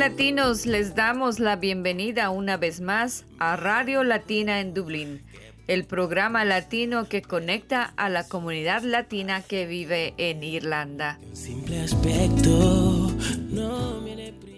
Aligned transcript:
Latinos, 0.00 0.64
les 0.64 0.94
damos 0.94 1.40
la 1.40 1.56
bienvenida 1.56 2.30
una 2.30 2.56
vez 2.56 2.80
más 2.80 3.26
a 3.38 3.56
Radio 3.56 4.02
Latina 4.02 4.60
en 4.60 4.72
Dublín, 4.72 5.20
el 5.66 5.84
programa 5.84 6.46
latino 6.46 7.06
que 7.06 7.20
conecta 7.20 7.92
a 7.98 8.08
la 8.08 8.26
comunidad 8.26 8.82
latina 8.82 9.42
que 9.42 9.66
vive 9.66 10.14
en 10.16 10.42
Irlanda. 10.42 11.18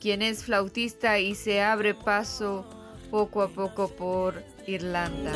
quien 0.00 0.22
es 0.22 0.44
flautista 0.44 1.18
y 1.18 1.34
se 1.34 1.62
abre 1.62 1.94
paso 1.94 2.64
poco 3.10 3.42
a 3.42 3.48
poco 3.48 3.88
por 3.88 4.42
Irlanda. 4.66 5.32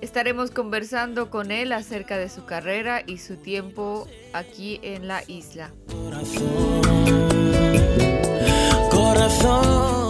Estaremos 0.00 0.50
conversando 0.50 1.30
con 1.30 1.50
él 1.50 1.72
acerca 1.72 2.16
de 2.16 2.28
su 2.28 2.44
carrera 2.44 3.02
y 3.06 3.18
su 3.18 3.36
tiempo 3.36 4.08
aquí 4.32 4.80
en 4.82 5.06
la 5.06 5.22
isla. 5.26 5.70
Corazón. 8.90 10.09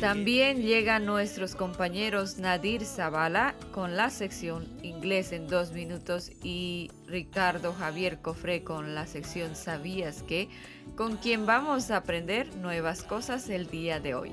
También 0.00 0.62
llegan 0.62 1.06
nuestros 1.06 1.56
compañeros 1.56 2.38
Nadir 2.38 2.84
Zavala 2.84 3.56
con 3.72 3.96
la 3.96 4.10
sección 4.10 4.68
Inglés 4.80 5.32
en 5.32 5.48
dos 5.48 5.72
minutos 5.72 6.30
y 6.40 6.92
Ricardo 7.08 7.72
Javier 7.72 8.20
Cofré 8.20 8.62
con 8.62 8.94
la 8.94 9.08
sección 9.08 9.56
Sabías 9.56 10.22
que, 10.22 10.50
con 10.96 11.16
quien 11.16 11.46
vamos 11.46 11.90
a 11.90 11.96
aprender 11.96 12.54
nuevas 12.54 13.02
cosas 13.02 13.48
el 13.48 13.66
día 13.66 13.98
de 13.98 14.14
hoy. 14.14 14.30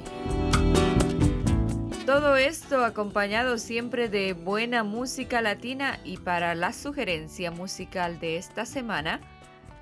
Todo 2.05 2.35
esto 2.37 2.85
acompañado 2.85 3.57
siempre 3.57 4.07
de 4.07 4.33
buena 4.33 4.83
música 4.83 5.41
latina 5.41 5.99
y 6.03 6.17
para 6.17 6.53
la 6.53 6.73
sugerencia 6.73 7.49
musical 7.49 8.19
de 8.19 8.37
esta 8.37 8.67
semana, 8.67 9.19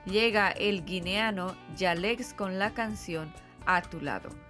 llega 0.06 0.50
el 0.50 0.86
guineano 0.86 1.58
Yalex 1.76 2.34
con 2.34 2.58
la 2.58 2.74
canción 2.74 3.34
A 3.66 3.82
tu 3.82 4.00
lado. 4.00 4.43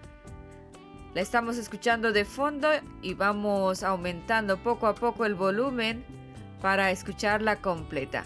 La 1.14 1.22
estamos 1.22 1.58
escuchando 1.58 2.12
de 2.12 2.26
fondo 2.26 2.68
y 3.04 3.14
vamos 3.14 3.84
aumentando 3.84 4.58
poco 4.58 4.88
a 4.88 4.96
poco 4.96 5.26
el 5.26 5.36
volumen 5.36 6.04
para 6.60 6.90
escucharla 6.90 7.58
completa. 7.58 8.26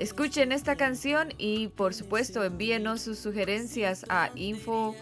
Escuchen 0.00 0.50
esta 0.50 0.74
canción 0.74 1.28
y 1.38 1.68
por 1.68 1.94
supuesto 1.94 2.42
envíenos 2.42 3.02
sus 3.02 3.18
sugerencias 3.18 4.04
a 4.08 4.30
info 4.34 4.96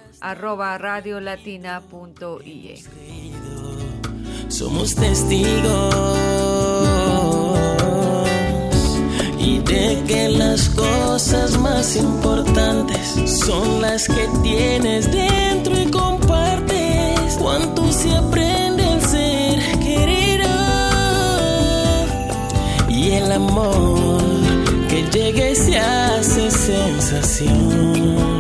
Somos 4.49 4.95
testigos 4.95 5.95
y 9.39 9.61
de 9.61 10.03
que 10.07 10.29
las 10.29 10.69
cosas 10.69 11.59
más 11.59 11.97
importantes 11.97 13.41
son 13.47 13.81
las 13.81 14.07
que 14.07 14.29
tienes 14.43 15.11
dentro 15.11 15.81
y 15.81 15.91
compartes 15.91 16.18
cuánto 17.39 17.91
se 17.93 18.15
aprende 18.15 18.85
al 18.85 19.01
ser 19.03 19.59
querido 19.79 20.49
y 22.89 23.11
el 23.13 23.33
amor 23.33 24.21
que 24.89 25.05
llegue 25.13 25.55
se 25.55 25.79
hace 25.79 26.51
sensación. 26.51 28.38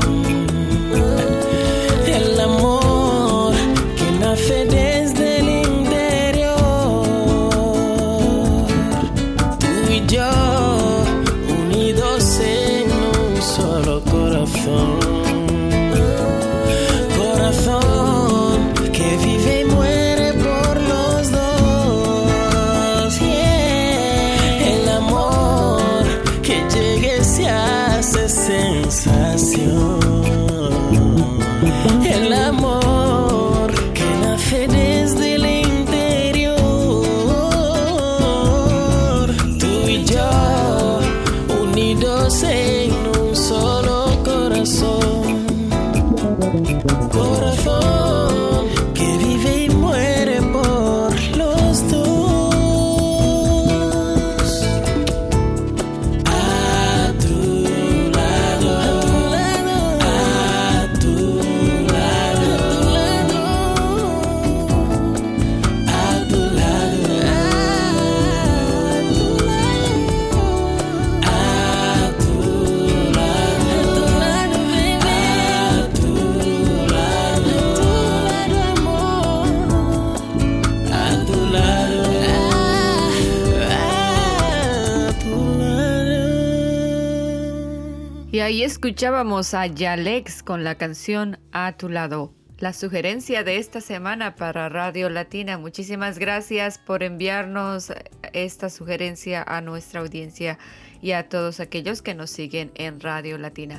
Escuchábamos 88.89 89.53
a 89.53 89.67
Yalex 89.67 90.43
con 90.43 90.65
la 90.65 90.77
canción 90.77 91.39
A 91.53 91.73
tu 91.73 91.91
lado. 91.91 92.33
la 92.59 92.73
sugerencia 92.73 93.45
de 93.45 93.59
esta 93.59 93.83
semana 93.83 94.35
para 94.35 94.71
Radio 94.71 95.11
Latina. 95.11 95.59
Muchísimas 95.59 96.19
gracias 96.19 96.79
por 96.79 97.03
enviarnos 97.03 97.93
esta 98.33 98.71
sugerencia 98.71 99.45
a 99.47 99.61
nuestra 99.61 100.01
audiencia 100.01 100.59
y 101.03 101.13
a 101.13 101.29
todos 101.29 101.61
aquellos 101.61 102.01
que 102.01 102.15
nos 102.15 102.31
siguen 102.31 102.73
en 102.77 102.99
Radio 103.01 103.37
Latina. 103.37 103.79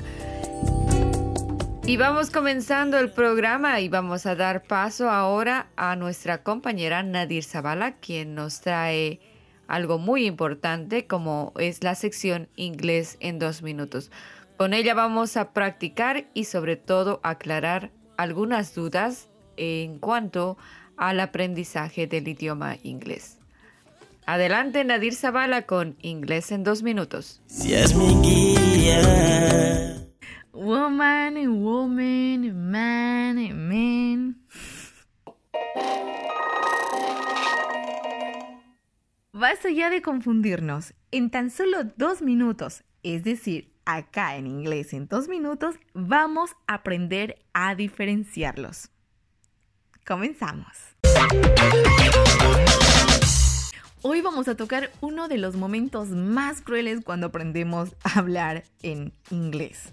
Y 1.84 1.96
vamos 1.96 2.30
comenzando 2.30 2.96
el 2.96 3.10
programa 3.10 3.80
y 3.80 3.88
vamos 3.88 4.26
a 4.26 4.36
dar 4.36 4.62
paso 4.62 5.10
ahora 5.10 5.66
a 5.74 5.96
nuestra 5.96 6.44
compañera 6.44 7.02
Nadir 7.02 7.42
Zavala, 7.42 7.96
quien 7.96 8.36
nos 8.36 8.60
trae 8.60 9.18
algo 9.66 9.98
muy 9.98 10.26
importante 10.26 11.08
como 11.08 11.52
es 11.58 11.82
la 11.82 11.96
sección 11.96 12.48
inglés 12.54 13.16
en 13.18 13.40
dos 13.40 13.62
minutos. 13.62 14.12
Con 14.60 14.74
ella 14.74 14.92
vamos 14.92 15.38
a 15.38 15.54
practicar 15.54 16.26
y 16.34 16.44
sobre 16.44 16.76
todo 16.76 17.20
aclarar 17.22 17.92
algunas 18.18 18.74
dudas 18.74 19.30
en 19.56 19.98
cuanto 19.98 20.58
al 20.98 21.20
aprendizaje 21.20 22.06
del 22.06 22.28
idioma 22.28 22.76
inglés. 22.82 23.38
Adelante 24.26 24.84
Nadir 24.84 25.14
Zavala 25.14 25.62
con 25.62 25.96
Inglés 26.02 26.52
en 26.52 26.62
dos 26.62 26.82
minutos. 26.82 27.40
Si 27.46 27.72
es 27.72 27.94
mi 27.94 28.14
guía. 28.20 29.96
Woman, 30.52 31.62
woman, 31.62 32.70
man, 32.70 33.66
man. 33.66 34.42
Basta 39.32 39.70
ya 39.70 39.88
de 39.88 40.02
confundirnos. 40.02 40.92
En 41.12 41.30
tan 41.30 41.48
solo 41.48 41.84
dos 41.96 42.20
minutos, 42.20 42.84
es 43.02 43.24
decir, 43.24 43.70
acá 43.96 44.36
en 44.36 44.46
inglés 44.46 44.92
en 44.92 45.06
dos 45.08 45.28
minutos, 45.28 45.76
vamos 45.94 46.50
a 46.66 46.74
aprender 46.74 47.38
a 47.52 47.74
diferenciarlos. 47.74 48.90
Comenzamos. 50.06 50.76
Hoy 54.02 54.22
vamos 54.22 54.48
a 54.48 54.56
tocar 54.56 54.90
uno 55.00 55.28
de 55.28 55.38
los 55.38 55.56
momentos 55.56 56.08
más 56.08 56.62
crueles 56.62 57.04
cuando 57.04 57.26
aprendemos 57.26 57.94
a 58.02 58.18
hablar 58.18 58.64
en 58.82 59.12
inglés. 59.30 59.92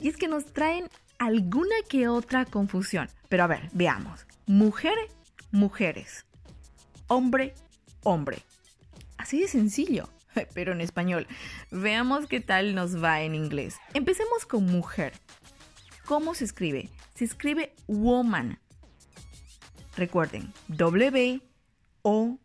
Y 0.00 0.08
es 0.08 0.16
que 0.16 0.28
nos 0.28 0.46
traen 0.52 0.88
alguna 1.18 1.74
que 1.88 2.08
otra 2.08 2.44
confusión. 2.44 3.08
Pero 3.28 3.44
a 3.44 3.48
ver, 3.48 3.68
veamos. 3.72 4.26
Mujer, 4.46 4.96
mujeres. 5.50 6.24
Hombre, 7.08 7.54
hombre. 8.04 8.42
Así 9.16 9.40
de 9.40 9.48
sencillo, 9.48 10.08
pero 10.54 10.72
en 10.72 10.80
español. 10.80 11.26
Veamos 11.70 12.26
qué 12.26 12.40
tal 12.40 12.74
nos 12.74 13.02
va 13.02 13.22
en 13.22 13.34
inglés. 13.34 13.76
Empecemos 13.94 14.46
con 14.46 14.66
mujer. 14.66 15.12
¿Cómo 16.04 16.34
se 16.34 16.44
escribe? 16.44 16.88
Se 17.14 17.24
escribe 17.24 17.74
woman. 17.86 18.58
Recuerden, 19.96 20.52
W 20.68 21.40
O 22.02 22.38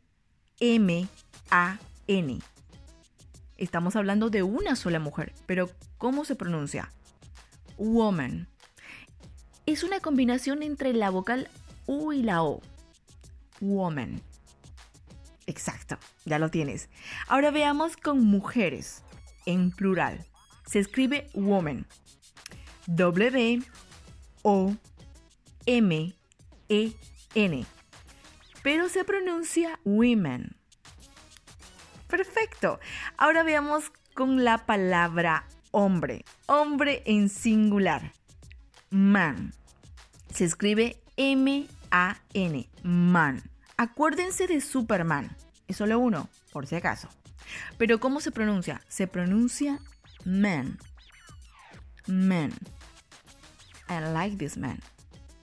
M 0.60 1.08
A 1.52 1.78
N. 2.08 2.40
Estamos 3.58 3.96
hablando 3.96 4.30
de 4.30 4.44
una 4.44 4.76
sola 4.76 5.00
mujer, 5.00 5.34
pero 5.46 5.70
¿cómo 5.98 6.26
se 6.26 6.36
pronuncia? 6.36 6.92
Woman. 7.78 8.48
Es 9.66 9.84
una 9.84 10.00
combinación 10.00 10.64
entre 10.64 10.94
la 10.94 11.10
vocal 11.10 11.48
U 11.86 12.12
y 12.12 12.24
la 12.24 12.44
O. 12.44 12.62
Woman. 13.62 14.22
Exacto, 15.46 15.98
ya 16.26 16.40
lo 16.40 16.50
tienes. 16.50 16.90
Ahora 17.28 17.52
veamos 17.52 17.98
con 17.98 18.26
mujeres, 18.26 19.04
en 19.46 19.72
plural. 19.72 20.26
Se 20.66 20.80
escribe 20.80 21.30
woman. 21.34 21.86
W 22.88 23.64
O 24.44 24.76
M 25.66 26.16
E 26.70 26.94
N. 27.36 27.66
Pero 28.62 28.90
se 28.90 29.04
pronuncia 29.04 29.80
women. 29.84 30.56
Perfecto. 32.08 32.80
Ahora 33.18 33.44
veamos 33.44 33.92
con 34.14 34.44
la 34.44 34.66
palabra 34.66 35.48
hombre. 35.72 36.24
Hombre 36.46 37.04
en 37.06 37.30
singular. 37.30 38.14
Man. 38.90 39.54
Se 40.34 40.46
escribe 40.46 41.02
M-A-N. 41.18 42.70
Man. 42.84 43.53
Acuérdense 43.84 44.48
de 44.48 44.62
Superman. 44.62 45.36
Es 45.68 45.76
solo 45.76 46.00
uno, 46.00 46.30
por 46.54 46.68
si 46.68 46.76
acaso. 46.76 47.10
Pero 47.78 48.00
¿cómo 48.00 48.22
se 48.22 48.32
pronuncia? 48.32 48.82
Se 48.88 49.08
pronuncia 49.08 49.82
man. 50.24 50.80
Man. 52.08 52.54
I 53.90 54.00
like 54.14 54.38
this 54.38 54.56
man. 54.56 54.80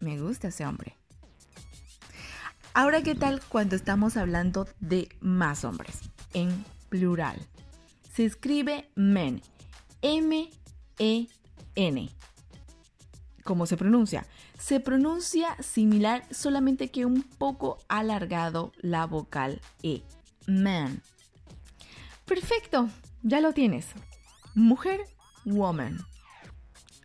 Me 0.01 0.19
gusta 0.19 0.49
ese 0.49 0.65
hombre. 0.65 0.97
Ahora, 2.73 3.03
¿qué 3.03 3.15
tal 3.15 3.43
cuando 3.47 3.77
estamos 3.77 4.17
hablando 4.17 4.67
de 4.81 5.11
más 5.21 5.67
hombres? 5.67 5.99
En 6.33 6.65
plural. 6.89 7.47
Se 8.11 8.25
escribe 8.25 8.91
men. 8.95 9.43
M-E-N. 10.01 11.29
¿Cómo 13.45 13.67
se 13.67 13.77
pronuncia? 13.77 14.27
Se 14.59 14.81
pronuncia 14.81 15.57
similar, 15.63 16.27
solamente 16.31 16.91
que 16.91 17.07
un 17.07 17.23
poco 17.23 17.79
alargado 17.89 18.73
la 18.79 19.07
vocal 19.07 19.61
E. 19.83 20.03
Man. 20.47 21.03
Perfecto, 22.27 22.89
ya 23.23 23.41
lo 23.41 23.53
tienes. 23.53 23.89
Mujer, 24.55 25.01
woman. 25.45 25.99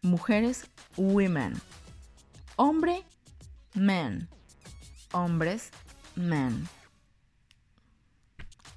Mujeres, 0.01 0.67
women. 0.97 1.53
Hombre, 2.57 3.03
man. 3.73 4.29
Hombres, 5.11 5.71
man. 6.15 6.67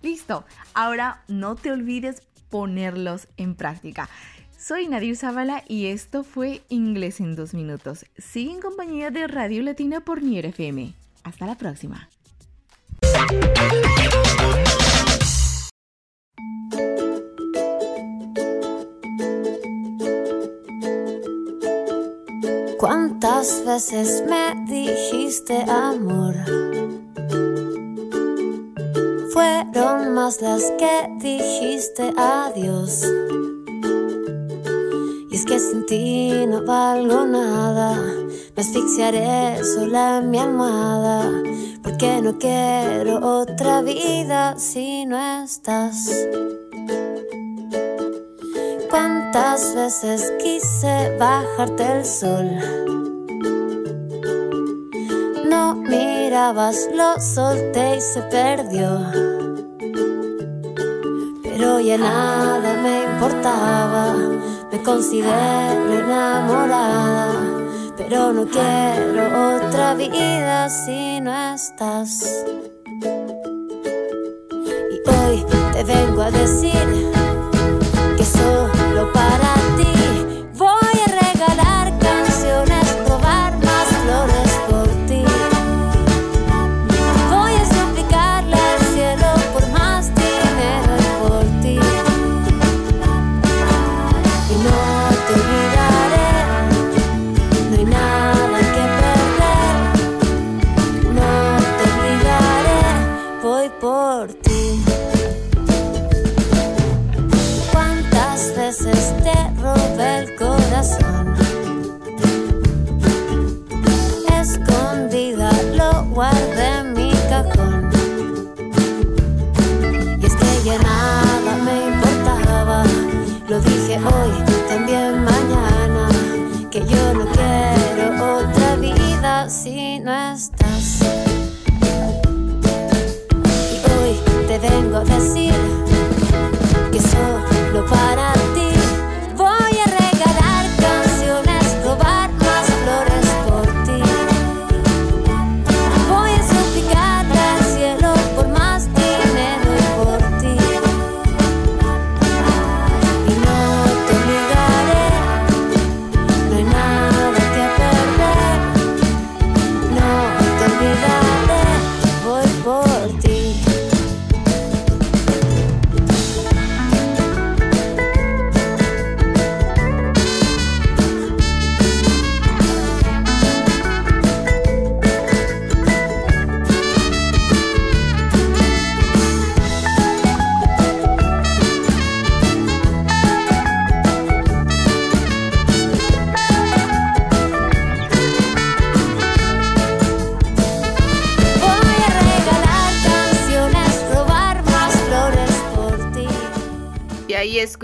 Listo. 0.00 0.44
Ahora 0.74 1.24
no 1.28 1.56
te 1.56 1.72
olvides 1.72 2.22
ponerlos 2.48 3.28
en 3.36 3.54
práctica. 3.54 4.08
Soy 4.58 4.88
Nadir 4.88 5.16
Zavala 5.16 5.62
y 5.68 5.86
esto 5.86 6.24
fue 6.24 6.62
Inglés 6.68 7.20
en 7.20 7.36
dos 7.36 7.54
minutos. 7.54 8.04
Sigue 8.18 8.50
en 8.50 8.60
compañía 8.60 9.12
de 9.12 9.28
Radio 9.28 9.62
Latina 9.62 10.00
por 10.00 10.20
Nier 10.20 10.46
FM. 10.46 10.94
Hasta 11.22 11.46
la 11.46 11.54
próxima. 11.54 12.08
¿Cuántas 22.80 23.64
veces 23.64 24.24
me 24.28 24.56
dijiste 24.66 25.62
amor? 25.70 26.34
Fueron 29.32 30.14
más 30.14 30.42
las 30.42 30.64
que 30.72 31.08
dijiste 31.20 32.12
adiós. 32.16 33.04
Que 35.48 35.58
sin 35.58 35.86
ti 35.86 36.46
no 36.46 36.62
valgo 36.62 37.24
nada. 37.24 37.96
Me 38.54 38.62
asfixiaré 38.62 39.64
sola 39.64 40.18
en 40.18 40.30
mi 40.30 40.38
almohada. 40.38 41.32
Porque 41.82 42.20
no 42.20 42.36
quiero 42.36 43.40
otra 43.40 43.80
vida 43.80 44.58
si 44.58 45.06
no 45.06 45.16
estás. 45.42 46.10
¿Cuántas 48.90 49.74
veces 49.74 50.32
quise 50.42 51.16
bajarte 51.18 51.92
el 51.92 52.04
sol? 52.04 52.50
No 55.48 55.74
mirabas, 55.74 56.88
lo 56.94 57.18
solté 57.18 57.96
y 57.96 58.00
se 58.02 58.20
perdió. 58.22 59.00
Pero 61.42 61.80
ya 61.80 61.96
nada 61.96 62.74
me 62.82 63.04
importaba, 63.04 64.14
considero 64.84 65.92
enamorada. 65.92 67.32
Pero 67.96 68.32
no 68.32 68.46
quiero 68.46 69.56
otra 69.56 69.94
vida 69.94 70.68
si 70.68 71.20
no 71.20 71.54
estás. 71.54 72.44
Y 74.90 75.10
hoy 75.10 75.44
te 75.72 75.84
vengo 75.84 76.22
a 76.22 76.30
decir 76.30 77.10
que 78.16 78.24
solo 78.24 79.12
para 79.12 79.67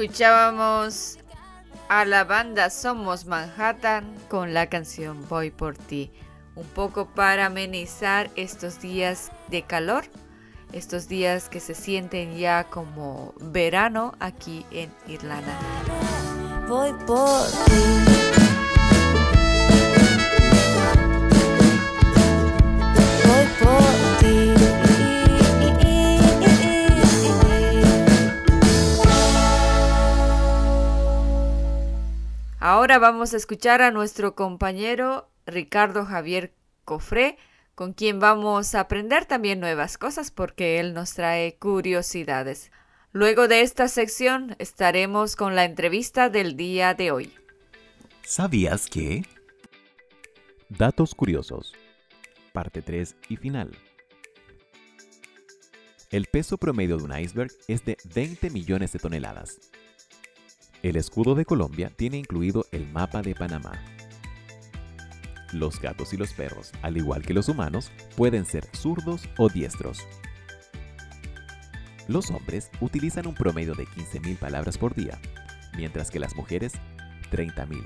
escuchábamos 0.04 1.16
a 1.88 2.04
la 2.04 2.24
banda 2.24 2.68
Somos 2.68 3.24
Manhattan 3.24 4.14
con 4.28 4.52
la 4.52 4.68
canción 4.68 5.26
Voy 5.30 5.50
por 5.50 5.78
ti. 5.78 6.10
Un 6.56 6.66
poco 6.66 7.06
para 7.06 7.46
amenizar 7.46 8.30
estos 8.36 8.82
días 8.82 9.32
de 9.48 9.62
calor, 9.62 10.04
estos 10.74 11.08
días 11.08 11.48
que 11.48 11.58
se 11.58 11.74
sienten 11.74 12.36
ya 12.36 12.64
como 12.64 13.32
verano 13.40 14.12
aquí 14.20 14.66
en 14.70 14.92
Irlanda. 15.08 15.58
Voy 16.68 16.92
por 17.06 17.46
ti. 17.46 17.82
Voy 23.24 23.46
por 23.58 24.03
Ahora 32.66 32.98
vamos 32.98 33.34
a 33.34 33.36
escuchar 33.36 33.82
a 33.82 33.90
nuestro 33.90 34.34
compañero 34.34 35.28
Ricardo 35.44 36.06
Javier 36.06 36.54
Cofré, 36.86 37.36
con 37.74 37.92
quien 37.92 38.20
vamos 38.20 38.74
a 38.74 38.80
aprender 38.80 39.26
también 39.26 39.60
nuevas 39.60 39.98
cosas 39.98 40.30
porque 40.30 40.80
él 40.80 40.94
nos 40.94 41.12
trae 41.12 41.56
curiosidades. 41.58 42.72
Luego 43.12 43.48
de 43.48 43.60
esta 43.60 43.86
sección 43.88 44.56
estaremos 44.58 45.36
con 45.36 45.54
la 45.54 45.66
entrevista 45.66 46.30
del 46.30 46.56
día 46.56 46.94
de 46.94 47.10
hoy. 47.10 47.34
¿Sabías 48.22 48.86
que? 48.86 49.26
Datos 50.70 51.14
curiosos. 51.14 51.74
Parte 52.54 52.80
3 52.80 53.14
y 53.28 53.36
final. 53.36 53.76
El 56.10 56.24
peso 56.32 56.56
promedio 56.56 56.96
de 56.96 57.04
un 57.04 57.18
iceberg 57.18 57.50
es 57.68 57.84
de 57.84 57.98
20 58.14 58.48
millones 58.48 58.90
de 58.92 59.00
toneladas. 59.00 59.60
El 60.84 60.96
escudo 60.96 61.34
de 61.34 61.46
Colombia 61.46 61.90
tiene 61.96 62.18
incluido 62.18 62.66
el 62.70 62.86
mapa 62.86 63.22
de 63.22 63.34
Panamá. 63.34 63.82
Los 65.50 65.80
gatos 65.80 66.12
y 66.12 66.18
los 66.18 66.34
perros, 66.34 66.72
al 66.82 66.98
igual 66.98 67.22
que 67.22 67.32
los 67.32 67.48
humanos, 67.48 67.90
pueden 68.18 68.44
ser 68.44 68.66
zurdos 68.76 69.26
o 69.38 69.48
diestros. 69.48 70.06
Los 72.06 72.30
hombres 72.30 72.70
utilizan 72.82 73.26
un 73.26 73.34
promedio 73.34 73.74
de 73.74 73.86
15.000 73.86 74.36
palabras 74.36 74.76
por 74.76 74.94
día, 74.94 75.18
mientras 75.74 76.10
que 76.10 76.18
las 76.18 76.36
mujeres 76.36 76.74
30.000. 77.30 77.82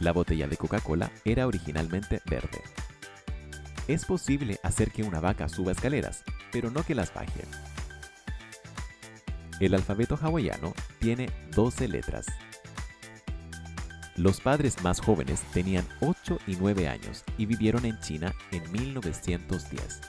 La 0.00 0.10
botella 0.10 0.48
de 0.48 0.56
Coca-Cola 0.56 1.12
era 1.24 1.46
originalmente 1.46 2.20
verde. 2.28 2.62
Es 3.86 4.06
posible 4.06 4.58
hacer 4.64 4.90
que 4.90 5.04
una 5.04 5.20
vaca 5.20 5.48
suba 5.48 5.70
escaleras, 5.70 6.24
pero 6.50 6.72
no 6.72 6.82
que 6.82 6.96
las 6.96 7.14
baje. 7.14 7.44
El 9.60 9.74
alfabeto 9.74 10.16
hawaiano 10.16 10.72
tiene 11.00 11.28
12 11.50 11.88
letras. 11.88 12.26
Los 14.14 14.40
padres 14.40 14.82
más 14.82 15.00
jóvenes 15.00 15.42
tenían 15.52 15.86
8 16.00 16.38
y 16.46 16.56
9 16.56 16.88
años 16.88 17.24
y 17.36 17.46
vivieron 17.46 17.84
en 17.84 17.98
China 18.00 18.32
en 18.52 18.70
1910. 18.70 20.00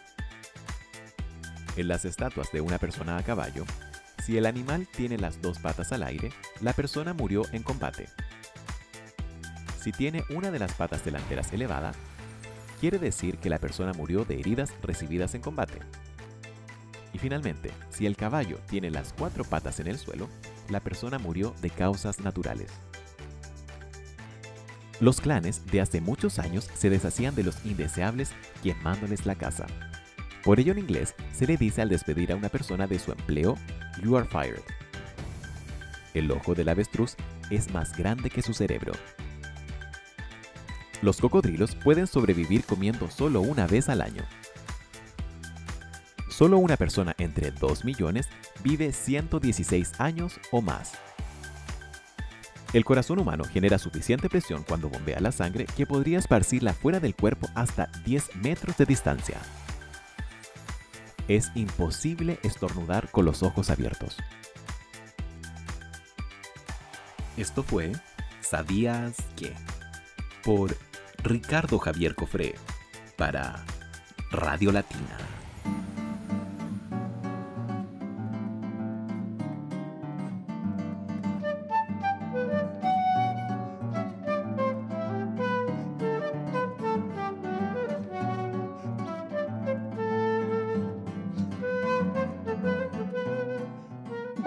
En 1.77 1.87
las 1.87 2.05
estatuas 2.05 2.51
de 2.51 2.61
una 2.61 2.77
persona 2.77 3.17
a 3.17 3.23
caballo, 3.23 3.65
si 4.23 4.37
el 4.37 4.45
animal 4.45 4.87
tiene 4.87 5.17
las 5.17 5.41
dos 5.41 5.57
patas 5.57 5.91
al 5.93 6.03
aire, 6.03 6.31
la 6.61 6.73
persona 6.73 7.13
murió 7.15 7.43
en 7.51 7.63
combate. 7.63 8.07
Si 9.81 9.91
tiene 9.91 10.23
una 10.29 10.51
de 10.51 10.59
las 10.59 10.73
patas 10.73 11.03
delanteras 11.03 11.51
elevada, 11.53 11.93
quiere 12.79 12.99
decir 12.99 13.39
que 13.39 13.49
la 13.49 13.57
persona 13.57 13.93
murió 13.93 14.25
de 14.25 14.39
heridas 14.39 14.73
recibidas 14.83 15.33
en 15.33 15.41
combate. 15.41 15.79
Finalmente, 17.21 17.71
si 17.89 18.05
el 18.05 18.15
caballo 18.15 18.59
tiene 18.69 18.89
las 18.89 19.13
cuatro 19.13 19.43
patas 19.43 19.79
en 19.79 19.87
el 19.87 19.97
suelo, 19.97 20.29
la 20.69 20.79
persona 20.79 21.19
murió 21.19 21.53
de 21.61 21.69
causas 21.69 22.19
naturales. 22.21 22.71
Los 25.01 25.21
clanes 25.21 25.65
de 25.65 25.81
hace 25.81 26.01
muchos 26.01 26.39
años 26.39 26.69
se 26.73 26.89
deshacían 26.89 27.35
de 27.35 27.43
los 27.43 27.65
indeseables 27.65 28.31
quemándoles 28.63 29.25
la 29.25 29.35
casa. 29.35 29.65
Por 30.43 30.59
ello 30.59 30.71
en 30.71 30.79
inglés 30.79 31.15
se 31.33 31.47
le 31.47 31.57
dice 31.57 31.81
al 31.81 31.89
despedir 31.89 32.31
a 32.31 32.35
una 32.35 32.49
persona 32.49 32.87
de 32.87 32.99
su 32.99 33.11
empleo, 33.11 33.55
you 34.03 34.17
are 34.17 34.27
fired. 34.27 34.61
El 36.13 36.31
ojo 36.31 36.55
del 36.55 36.69
avestruz 36.69 37.15
es 37.49 37.71
más 37.73 37.95
grande 37.95 38.29
que 38.29 38.41
su 38.41 38.53
cerebro. 38.53 38.93
Los 41.01 41.21
cocodrilos 41.21 41.75
pueden 41.75 42.07
sobrevivir 42.07 42.65
comiendo 42.65 43.09
solo 43.09 43.41
una 43.41 43.67
vez 43.67 43.87
al 43.87 44.01
año. 44.01 44.23
Solo 46.39 46.57
una 46.57 46.77
persona 46.77 47.13
entre 47.17 47.51
2 47.51 47.83
millones 47.83 48.29
vive 48.63 48.93
116 48.93 49.99
años 49.99 50.39
o 50.51 50.61
más. 50.61 50.93
El 52.71 52.85
corazón 52.85 53.19
humano 53.19 53.43
genera 53.43 53.77
suficiente 53.77 54.29
presión 54.29 54.63
cuando 54.63 54.87
bombea 54.87 55.19
la 55.19 55.33
sangre 55.33 55.65
que 55.75 55.85
podría 55.85 56.17
esparcirla 56.17 56.73
fuera 56.73 57.01
del 57.01 57.13
cuerpo 57.13 57.49
hasta 57.55 57.87
10 58.05 58.37
metros 58.37 58.77
de 58.77 58.85
distancia. 58.85 59.37
Es 61.27 61.51
imposible 61.55 62.39
estornudar 62.41 63.11
con 63.11 63.25
los 63.25 63.43
ojos 63.43 63.69
abiertos. 63.69 64.15
Esto 67.35 67.63
fue 67.63 67.91
¿Sabías 68.39 69.17
qué? 69.35 69.53
Por 70.45 70.77
Ricardo 71.21 71.79
Javier 71.79 72.15
Cofré 72.15 72.55
para 73.17 73.65
Radio 74.31 74.71
Latina. 74.71 75.38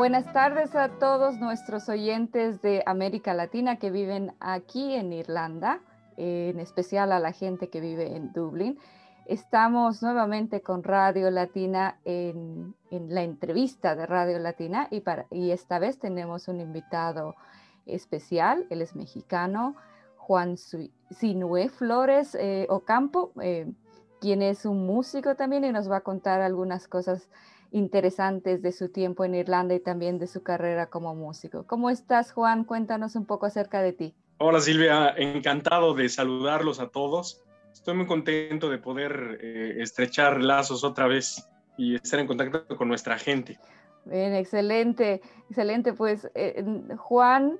Buenas 0.02 0.32
tardes 0.32 0.74
a 0.74 0.88
todos 0.88 1.38
nuestros 1.38 1.88
oyentes 1.88 2.60
de 2.60 2.82
América 2.86 3.34
Latina 3.34 3.76
que 3.76 3.92
viven 3.92 4.34
aquí 4.40 4.96
en 4.96 5.12
Irlanda, 5.12 5.78
en 6.16 6.58
especial 6.58 7.12
a 7.12 7.20
la 7.20 7.30
gente 7.30 7.68
que 7.68 7.80
vive 7.80 8.16
en 8.16 8.32
Dublín. 8.32 8.80
Estamos 9.26 10.02
nuevamente 10.02 10.60
con 10.60 10.82
Radio 10.82 11.30
Latina 11.30 12.00
en, 12.04 12.74
la 12.90 13.22
entrevista 13.22 13.94
de 13.94 14.06
Radio 14.06 14.40
Latina 14.40 14.88
y, 14.90 15.02
para, 15.02 15.26
y 15.30 15.52
esta 15.52 15.78
vez 15.78 16.00
tenemos 16.00 16.48
un 16.48 16.60
invitado 16.60 17.36
especial, 17.86 18.66
él 18.70 18.82
es 18.82 18.96
mexicano, 18.96 19.76
Juan 20.16 20.56
Sinue 21.10 21.68
Flores 21.68 22.34
eh, 22.34 22.66
Ocampo. 22.70 23.30
Eh, 23.40 23.72
quien 24.22 24.40
es 24.40 24.66
un 24.66 24.86
músico 24.86 25.34
también 25.34 25.64
y 25.64 25.72
nos 25.72 25.90
va 25.90 25.96
a 25.96 26.00
contar 26.02 26.42
algunas 26.42 26.86
cosas 26.86 27.28
interesantes 27.72 28.62
de 28.62 28.72
su 28.72 28.90
tiempo 28.90 29.24
en 29.24 29.34
Irlanda 29.34 29.74
y 29.74 29.80
también 29.80 30.18
de 30.18 30.26
su 30.26 30.42
carrera 30.42 30.90
como 30.90 31.14
músico. 31.14 31.66
¿Cómo 31.66 31.90
estás, 31.90 32.32
Juan? 32.32 32.64
Cuéntanos 32.64 33.16
un 33.16 33.26
poco 33.26 33.46
acerca 33.46 33.82
de 33.82 33.92
ti. 33.92 34.14
Hola, 34.38 34.60
Silvia. 34.60 35.14
Encantado 35.16 35.94
de 35.94 36.08
saludarlos 36.08 36.80
a 36.80 36.88
todos. 36.88 37.42
Estoy 37.72 37.94
muy 37.94 38.06
contento 38.06 38.68
de 38.68 38.78
poder 38.78 39.38
eh, 39.40 39.76
estrechar 39.78 40.42
lazos 40.42 40.84
otra 40.84 41.06
vez 41.06 41.48
y 41.76 41.94
estar 41.94 42.20
en 42.20 42.26
contacto 42.26 42.76
con 42.76 42.88
nuestra 42.88 43.18
gente. 43.18 43.58
Bien, 44.04 44.34
excelente, 44.34 45.22
excelente. 45.48 45.92
Pues 45.94 46.30
eh, 46.34 46.64
Juan 46.96 47.58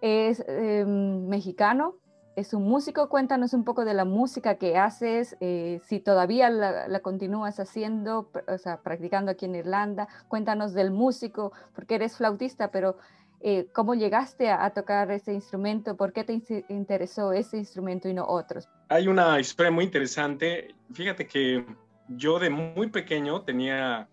es 0.00 0.44
em, 0.46 1.26
mexicano, 1.26 1.96
es 2.38 2.54
un 2.54 2.62
músico. 2.62 3.08
Cuéntanos 3.08 3.52
un 3.52 3.64
poco 3.64 3.84
de 3.84 3.94
la 3.94 4.04
música 4.04 4.56
que 4.56 4.76
haces, 4.76 5.36
eh, 5.40 5.80
si 5.84 5.98
todavía 5.98 6.50
la, 6.50 7.00
continúas 7.00 7.58
haciendo, 7.58 8.30
o 8.46 8.58
sea, 8.58 8.80
practicando 8.82 9.32
aquí 9.32 9.46
en 9.46 9.56
Irlanda. 9.56 10.08
Cuéntanos 10.28 10.72
del 10.72 10.90
músico, 10.92 11.52
porque 11.74 11.96
eres 11.96 12.16
flautista, 12.16 12.70
pero 12.70 12.96
eh, 13.40 13.66
¿cómo 13.72 13.94
llegaste 13.94 14.50
a, 14.50 14.70
tocar 14.70 15.10
ese 15.10 15.32
instrumento? 15.32 15.96
¿Por 15.96 16.12
qué 16.12 16.22
te 16.22 16.40
interesó 16.68 17.32
ese 17.32 17.58
instrumento 17.58 18.08
y 18.08 18.14
no 18.14 18.24
otros? 18.24 18.68
Hay 18.88 19.08
una 19.08 19.40
historia 19.40 19.72
muy 19.72 19.84
interesante. 19.84 20.74
Fíjate 20.92 21.26
que 21.26 21.64
yo 22.08 22.38
de 22.38 22.50
muy 22.50 22.88
pequeño 22.88 23.42
tenía 23.42 24.08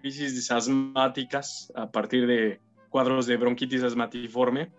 crisis 0.00 0.50
asmáticas 0.50 1.70
a 1.74 1.90
partir 1.90 2.26
de 2.26 2.60
cuadros 2.88 3.26
de 3.26 3.36
bronquitis 3.36 3.82
asmatiforme. 3.82 4.70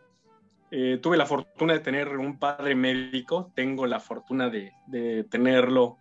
Eh, 0.73 0.99
tuve 1.01 1.17
la 1.17 1.25
fortuna 1.25 1.73
de 1.73 1.79
tener 1.79 2.07
un 2.17 2.39
padre 2.39 2.75
médico, 2.75 3.51
tengo 3.53 3.85
la 3.85 3.99
fortuna 3.99 4.49
de, 4.49 4.71
tenerlo, 5.29 5.97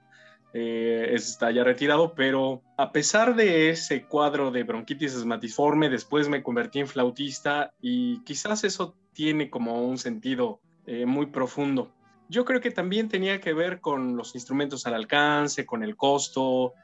eh, 0.54 1.10
está 1.12 1.50
ya 1.50 1.64
retirado, 1.64 2.14
pero 2.14 2.62
a 2.76 2.92
pesar 2.92 3.34
de 3.34 3.70
ese 3.70 4.04
cuadro 4.04 4.52
de 4.52 4.62
bronquitis 4.62 5.16
asmatiforme, 5.16 5.90
después 5.90 6.28
me 6.28 6.44
convertí 6.44 6.78
en 6.78 6.86
flautista 6.86 7.72
y 7.80 8.22
quizás 8.22 8.62
eso 8.62 8.94
tiene 9.12 9.50
como 9.50 9.82
un 9.82 9.98
sentido 9.98 10.60
eh, 10.86 11.04
muy 11.04 11.26
profundo. 11.26 11.90
Yo 12.28 12.44
creo 12.44 12.60
que 12.60 12.70
también 12.70 13.08
tenía 13.08 13.40
que 13.40 13.52
ver 13.52 13.80
con 13.80 14.16
los 14.16 14.36
instrumentos 14.36 14.86
al 14.86 14.94
alcance, 14.94 15.66
con 15.66 15.82
el 15.82 15.96
costo, 15.96 16.74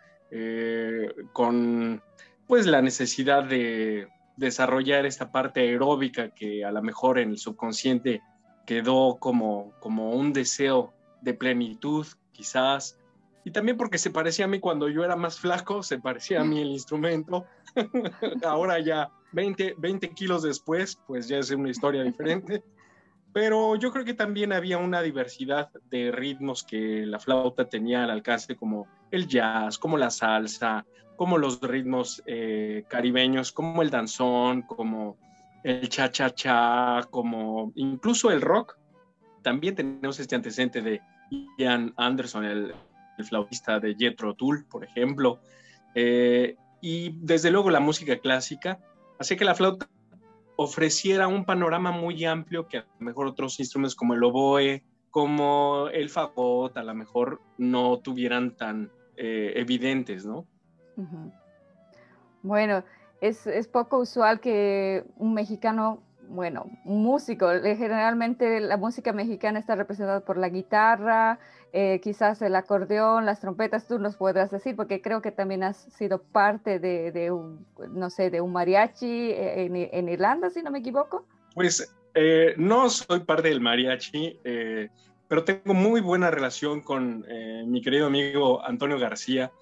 con 1.33 2.03
pues 2.49 2.67
la 2.67 2.83
necesidad 2.83 3.45
de 3.45 4.09
desarrollar 4.37 5.07
esta 5.07 5.33
parte 5.33 5.61
aeróbica 5.61 6.31
que 6.31 6.65
a 6.65 6.71
lo 6.71 6.83
mejor 6.83 7.19
en 7.19 7.31
el 7.31 7.39
subconsciente 7.39 8.23
quedó 8.67 9.17
como, 9.19 9.73
como 9.81 10.11
un 10.11 10.33
deseo 10.33 10.93
de 11.23 11.35
plenitud, 11.35 12.07
quizás. 12.33 12.99
Y 13.45 13.53
también 13.53 13.77
porque 13.77 13.99
se 13.99 14.11
parecía 14.11 14.45
a 14.45 14.49
mí 14.49 14.61
cuando 14.61 14.89
yo 14.89 15.05
era 15.05 15.17
más 15.17 15.39
flaco, 15.39 15.83
se 15.83 15.99
parecía 15.99 16.41
a 16.41 16.45
mí 16.45 16.61
el 16.61 16.71
instrumento. 16.71 17.47
Ahora 18.45 18.81
ya 18.81 19.11
20, 19.33 19.77
20 19.79 20.11
kilos 20.11 20.43
después, 20.43 21.01
pues 21.07 21.29
ya 21.29 21.39
es 21.39 21.51
una 21.51 21.71
historia 21.71 22.03
diferente. 22.03 22.63
Pero 23.33 23.77
yo 23.77 23.93
creo 23.93 24.05
que 24.05 24.15
también 24.15 24.53
había 24.53 24.79
una 24.79 25.03
diversidad 25.03 25.71
de 25.91 26.11
ritmos 26.11 26.65
que 26.65 27.05
la 27.07 27.19
flauta 27.21 27.69
tenía 27.69 28.03
al 28.03 28.11
alcance, 28.11 28.57
como 28.57 28.89
el 29.11 29.27
jazz, 29.27 29.79
como 29.79 29.97
la 29.97 30.11
salsa, 30.11 30.85
como 31.17 31.39
los 31.39 31.61
ritmos 31.61 32.23
eh, 32.27 32.85
caribeños, 32.89 33.53
como 33.53 33.83
el 33.83 33.91
danzón, 33.91 34.63
como 34.63 35.17
el 35.65 35.89
cha-cha-cha, 35.89 37.03
como 37.11 37.73
incluso 37.75 38.31
el 38.31 38.41
rock. 38.41 38.77
También 39.43 39.75
tenemos 39.75 40.21
este 40.21 40.37
antecedente 40.37 40.83
de 40.83 41.01
Ian 41.59 41.93
Anderson, 41.97 42.45
el, 42.45 42.75
flautista 43.25 43.81
de 43.81 43.95
Jethro 43.99 44.35
Tull, 44.35 44.67
por 44.67 44.85
ejemplo. 44.85 45.41
Eh, 45.95 46.57
y 46.83 47.15
desde 47.23 47.51
luego 47.51 47.71
la 47.71 47.81
música 47.81 48.19
clásica. 48.19 48.79
Así 49.19 49.37
que 49.37 49.47
la 49.47 49.55
flauta 49.55 49.89
ofreciera 50.57 51.29
un 51.29 51.45
panorama 51.45 51.91
muy 51.93 52.25
amplio 52.25 52.69
que 52.69 52.79
a 52.79 52.87
lo 52.99 53.05
mejor 53.05 53.27
otros 53.27 53.59
instrumentos 53.59 53.95
como 53.95 54.15
el 54.15 54.23
oboe, 54.23 54.83
como 55.11 55.89
el 55.93 56.11
fagot, 56.11 56.77
a 56.77 56.85
lo 56.85 56.95
mejor 56.95 57.41
no 57.57 57.99
tuvieran 58.01 58.55
tan 58.55 58.91
eh, 59.17 59.53
evidentes, 59.57 60.25
¿no? 60.25 60.47
Bueno, 62.43 62.85
es, 63.21 63.47
es, 63.47 63.69
poco 63.69 63.99
usual 63.99 64.41
que 64.41 65.05
un 65.17 65.35
mexicano, 65.35 66.03
bueno, 66.29 66.71
un 66.85 67.03
músico, 67.03 67.49
generalmente 67.63 68.61
la 68.61 68.77
música 68.77 69.13
mexicana 69.13 69.59
está 69.59 69.75
representada 69.75 70.21
por 70.21 70.39
la 70.39 70.49
guitarra, 70.49 71.39
eh, 71.73 72.01
quizás 72.03 72.41
el 72.41 72.57
acordeón, 72.57 73.27
las 73.27 73.41
trompetas, 73.41 73.87
tú 73.87 73.99
nos 73.99 74.17
podrás 74.17 74.51
decir, 74.51 74.77
porque 74.77 75.03
creo 75.03 75.21
que 75.21 75.31
también 75.31 75.63
has 75.63 75.77
sido 75.93 76.23
parte 76.23 76.79
de, 76.79 77.31
un, 77.31 77.67
no 77.91 78.09
sé, 78.09 78.31
de 78.31 78.41
un 78.41 78.53
mariachi 78.53 79.31
eh, 79.33 79.91
en, 79.93 80.09
Irlanda, 80.09 80.49
si 80.49 80.63
no 80.63 80.71
me 80.71 80.79
equivoco. 80.79 81.27
Pues 81.55 81.93
eh, 82.15 82.55
no 82.57 82.89
soy 82.89 83.21
parte 83.21 83.49
del 83.49 83.61
mariachi, 83.61 84.41
pero 85.29 85.45
tengo 85.45 85.75
muy 85.75 86.01
buena 86.01 86.31
relación 86.31 86.81
con 86.81 87.27
mi 87.67 87.83
querido 87.83 88.07
amigo 88.07 88.65
Antonio 88.65 88.99
García, 88.99 89.53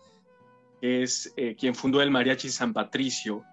que 0.80 1.02
es 1.02 1.34
quien 1.58 1.74
fundó 1.74 2.02
el 2.02 2.10
mariachi 2.10 2.48
San 2.50 2.72
Patricio, 2.72 3.44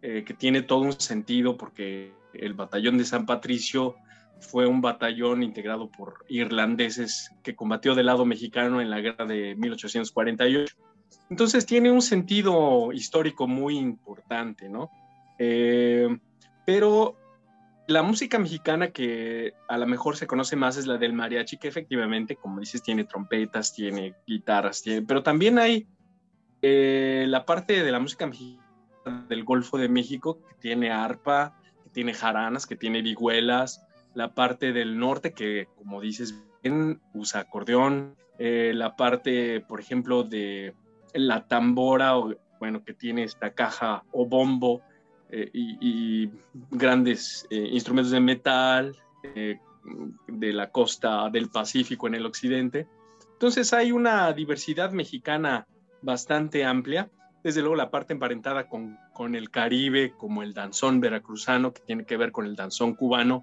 que 0.00 0.34
tiene 0.36 0.62
todo 0.62 0.80
un 0.80 0.98
sentido 1.00 1.56
porque 1.56 2.12
el 2.34 2.54
batallón 2.54 2.98
de 2.98 3.04
San 3.04 3.26
Patricio 3.26 3.96
fue 4.42 4.66
un 4.66 4.80
batallón 4.80 5.42
integrado 5.42 5.88
por 5.88 6.24
irlandeses 6.28 7.30
que 7.42 7.54
combatió 7.54 7.94
del 7.94 8.06
lado 8.06 8.24
mexicano 8.24 8.80
en 8.80 8.90
la 8.90 9.00
guerra 9.00 9.24
de 9.24 9.54
1848. 9.54 10.74
Entonces 11.30 11.64
tiene 11.64 11.90
un 11.90 12.02
sentido 12.02 12.92
histórico 12.92 13.46
muy 13.46 13.78
importante, 13.78 14.68
¿no? 14.68 14.90
Eh, 15.38 16.08
pero 16.66 17.16
la 17.86 18.02
música 18.02 18.38
mexicana 18.38 18.90
que 18.90 19.54
a 19.68 19.76
lo 19.76 19.86
mejor 19.86 20.16
se 20.16 20.26
conoce 20.26 20.56
más 20.56 20.76
es 20.76 20.86
la 20.86 20.98
del 20.98 21.12
mariachi, 21.12 21.56
que 21.56 21.68
efectivamente, 21.68 22.36
como 22.36 22.60
dices, 22.60 22.82
tiene 22.82 23.04
trompetas, 23.04 23.74
tiene 23.74 24.14
guitarras, 24.26 24.82
tiene, 24.82 25.02
pero 25.02 25.22
también 25.22 25.58
hay 25.58 25.86
eh, 26.62 27.24
la 27.28 27.44
parte 27.44 27.82
de 27.82 27.92
la 27.92 27.98
música 27.98 28.26
mexicana 28.26 29.26
del 29.28 29.44
Golfo 29.44 29.78
de 29.78 29.88
México, 29.88 30.38
que 30.48 30.54
tiene 30.60 30.90
arpa, 30.90 31.58
que 31.82 31.90
tiene 31.90 32.14
jaranas, 32.14 32.66
que 32.66 32.76
tiene 32.76 33.02
vihuelas, 33.02 33.84
la 34.14 34.34
parte 34.34 34.72
del 34.72 34.98
norte 34.98 35.32
que, 35.32 35.68
como 35.76 36.00
dices 36.00 36.34
bien, 36.62 37.00
usa 37.14 37.40
acordeón, 37.40 38.16
eh, 38.38 38.72
la 38.74 38.96
parte, 38.96 39.60
por 39.60 39.80
ejemplo, 39.80 40.22
de 40.22 40.74
la 41.14 41.46
tambora, 41.48 42.14
bueno, 42.60 42.84
que 42.84 42.94
tiene 42.94 43.24
esta 43.24 43.54
caja 43.54 44.04
o 44.12 44.26
bombo 44.26 44.82
eh, 45.32 45.50
y, 45.52 46.30
grandes 46.70 47.46
eh, 47.50 47.68
instrumentos 47.72 48.12
de 48.12 48.20
metal 48.20 48.96
de 50.26 50.52
la 50.52 50.70
costa 50.70 51.30
del 51.30 51.48
Pacífico 51.48 52.06
en 52.06 52.14
el 52.14 52.26
occidente. 52.26 52.86
Entonces 53.32 53.72
hay 53.72 53.92
una 53.92 54.32
diversidad 54.32 54.92
mexicana 54.92 55.66
bastante 56.02 56.64
amplia. 56.64 57.10
Desde 57.42 57.60
luego 57.60 57.74
la 57.76 57.90
parte 57.90 58.12
emparentada 58.12 58.68
con, 58.68 58.98
con 59.12 59.34
el 59.34 59.50
Caribe, 59.50 60.12
como 60.16 60.42
el 60.42 60.54
danzón 60.54 61.00
veracruzano, 61.00 61.72
que 61.72 61.80
tiene 61.80 62.04
que 62.04 62.16
ver 62.16 62.30
con 62.30 62.46
el 62.46 62.54
danzón 62.54 62.94
cubano, 62.94 63.42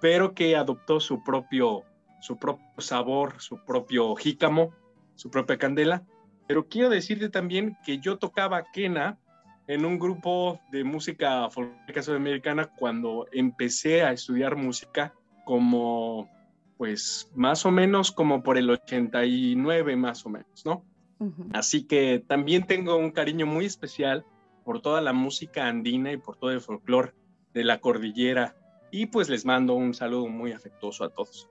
pero 0.00 0.34
que 0.34 0.54
adoptó 0.54 1.00
su 1.00 1.24
propio, 1.24 1.82
su 2.20 2.36
propio 2.36 2.64
sabor, 2.78 3.40
su 3.40 3.64
propio 3.64 4.14
jícamo, 4.16 4.72
su 5.14 5.30
propia 5.30 5.58
candela. 5.58 6.04
Pero 6.46 6.68
quiero 6.68 6.90
decirte 6.90 7.28
también 7.28 7.76
que 7.84 7.98
yo 7.98 8.18
tocaba 8.18 8.64
quena 8.72 9.18
en 9.72 9.86
un 9.86 9.98
grupo 9.98 10.60
de 10.70 10.84
música 10.84 11.48
folclórica 11.48 12.02
sudamericana 12.02 12.66
cuando 12.66 13.26
empecé 13.32 14.02
a 14.02 14.12
estudiar 14.12 14.54
música 14.54 15.14
como 15.44 16.28
pues 16.76 17.30
más 17.34 17.64
o 17.64 17.70
menos 17.70 18.12
como 18.12 18.42
por 18.42 18.58
el 18.58 18.68
89 18.68 19.96
más 19.96 20.26
o 20.26 20.28
menos, 20.28 20.64
¿no? 20.66 20.84
Así 21.52 21.84
que 21.84 22.22
también 22.26 22.66
tengo 22.66 22.96
un 22.96 23.12
cariño 23.12 23.46
muy 23.46 23.64
especial 23.64 24.26
por 24.64 24.82
toda 24.82 25.00
la 25.00 25.12
música 25.12 25.68
andina 25.68 26.10
y 26.12 26.16
por 26.16 26.36
todo 26.36 26.50
el 26.50 26.60
folclore 26.60 27.14
de 27.54 27.62
la 27.62 27.80
cordillera 27.80 28.56
y 28.90 29.06
pues 29.06 29.28
les 29.28 29.44
mando 29.44 29.74
un 29.74 29.94
saludo 29.94 30.26
muy 30.26 30.52
afectuoso 30.52 31.04
a 31.04 31.10
todos. 31.10 31.48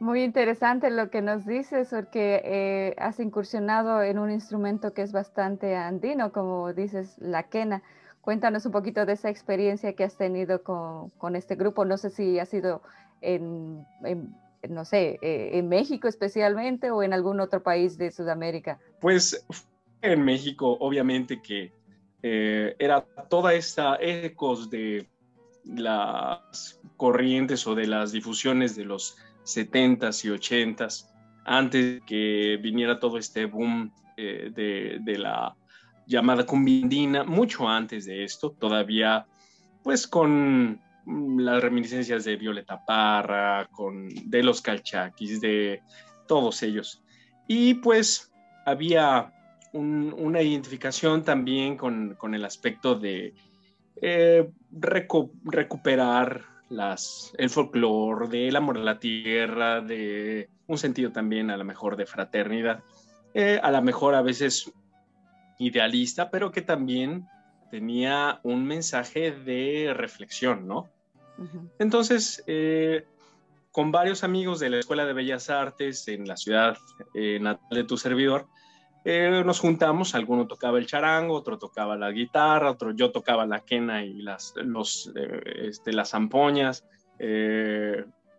Muy 0.00 0.22
interesante 0.22 0.90
lo 0.90 1.08
que 1.10 1.22
nos 1.22 1.46
dices, 1.46 1.88
porque 1.90 2.42
eh, 2.44 2.94
has 2.98 3.20
incursionado 3.20 4.02
en 4.02 4.18
un 4.18 4.30
instrumento 4.30 4.92
que 4.92 5.02
es 5.02 5.12
bastante 5.12 5.76
andino, 5.76 6.32
como 6.32 6.72
dices, 6.72 7.16
la 7.18 7.44
quena. 7.44 7.82
Cuéntanos 8.20 8.66
un 8.66 8.72
poquito 8.72 9.06
de 9.06 9.12
esa 9.12 9.30
experiencia 9.30 9.92
que 9.94 10.04
has 10.04 10.16
tenido 10.16 10.62
con, 10.62 11.36
este 11.36 11.54
grupo. 11.54 11.84
No 11.84 11.96
sé 11.96 12.10
si 12.10 12.38
ha 12.38 12.46
sido 12.46 12.82
en, 13.20 13.86
no 14.68 14.84
sé, 14.84 15.18
eh, 15.22 15.50
en 15.52 15.68
México 15.68 16.08
especialmente 16.08 16.90
o 16.90 17.02
en 17.02 17.12
algún 17.12 17.40
otro 17.40 17.62
país 17.62 17.96
de 17.96 18.10
Sudamérica. 18.10 18.78
Pues 19.00 19.46
en 20.02 20.24
México, 20.24 20.76
obviamente 20.80 21.40
que 21.40 21.72
eh, 22.22 22.74
era 22.78 23.02
toda 23.28 23.54
esta 23.54 23.96
ecos 24.00 24.70
de 24.70 25.06
las 25.64 26.80
corrientes 26.96 27.66
o 27.66 27.74
de 27.74 27.86
las 27.86 28.12
difusiones 28.12 28.74
de 28.74 28.84
los 28.84 29.16
70s 29.44 30.24
y 30.24 30.28
80s, 30.28 31.10
antes 31.44 32.02
que 32.06 32.58
viniera 32.62 32.98
todo 32.98 33.18
este 33.18 33.46
boom 33.46 33.92
eh, 34.16 34.50
de, 34.54 34.98
de, 35.00 35.18
la 35.18 35.54
llamada 36.06 36.46
cumbindina, 36.46 37.24
mucho 37.24 37.68
antes 37.68 38.06
de 38.06 38.24
esto, 38.24 38.50
todavía 38.50 39.26
pues 39.82 40.06
con 40.06 40.80
las 41.06 41.62
reminiscencias 41.62 42.24
de 42.24 42.36
Violeta 42.36 42.84
Parra, 42.84 43.68
con, 43.70 44.08
de 44.08 44.42
los 44.42 44.62
calchaquis, 44.62 45.40
de 45.40 45.82
todos 46.26 46.62
ellos. 46.62 47.02
Y 47.46 47.74
pues 47.74 48.32
había 48.64 49.30
una 49.72 50.40
identificación 50.40 51.24
también 51.24 51.76
con, 51.76 52.14
con 52.14 52.34
el 52.34 52.44
aspecto 52.44 52.94
de 52.94 53.34
eh, 54.00 54.48
recuperar 54.70 56.44
las, 56.68 57.32
el 57.38 57.50
folclore, 57.50 58.28
del 58.28 58.56
amor 58.56 58.78
a 58.78 58.82
la 58.82 58.98
tierra, 58.98 59.80
de 59.80 60.48
un 60.66 60.78
sentido 60.78 61.12
también 61.12 61.50
a 61.50 61.56
lo 61.56 61.64
mejor 61.64 61.96
de 61.96 62.06
fraternidad, 62.06 62.82
eh, 63.34 63.60
a 63.62 63.70
lo 63.70 63.82
mejor 63.82 64.14
a 64.14 64.22
veces 64.22 64.72
idealista, 65.58 66.30
pero 66.30 66.50
que 66.50 66.62
también 66.62 67.26
tenía 67.70 68.40
un 68.42 68.64
mensaje 68.64 69.32
de 69.32 69.92
reflexión, 69.94 70.66
¿no? 70.66 70.88
Entonces, 71.80 72.44
eh, 72.46 73.06
con 73.72 73.90
varios 73.90 74.22
amigos 74.22 74.60
de 74.60 74.70
la 74.70 74.78
Escuela 74.78 75.04
de 75.04 75.12
Bellas 75.12 75.50
Artes 75.50 76.06
en 76.06 76.28
la 76.28 76.36
ciudad 76.36 76.78
eh, 77.12 77.40
natal 77.40 77.66
de 77.70 77.82
tu 77.82 77.96
servidor, 77.96 78.46
eh, 79.04 79.42
nos 79.44 79.60
juntamos, 79.60 80.14
alguno 80.14 80.46
tocaba 80.46 80.78
el 80.78 80.86
charango, 80.86 81.34
otro 81.34 81.58
tocaba 81.58 81.96
la 81.96 82.10
guitarra, 82.10 82.70
otro 82.70 82.92
yo 82.92 83.12
tocaba 83.12 83.46
la 83.46 83.60
quena 83.60 84.04
y 84.04 84.14
las, 84.22 84.54
los, 84.56 85.12
este, 85.56 85.92
las 85.92 86.10
zampoñas. 86.10 86.84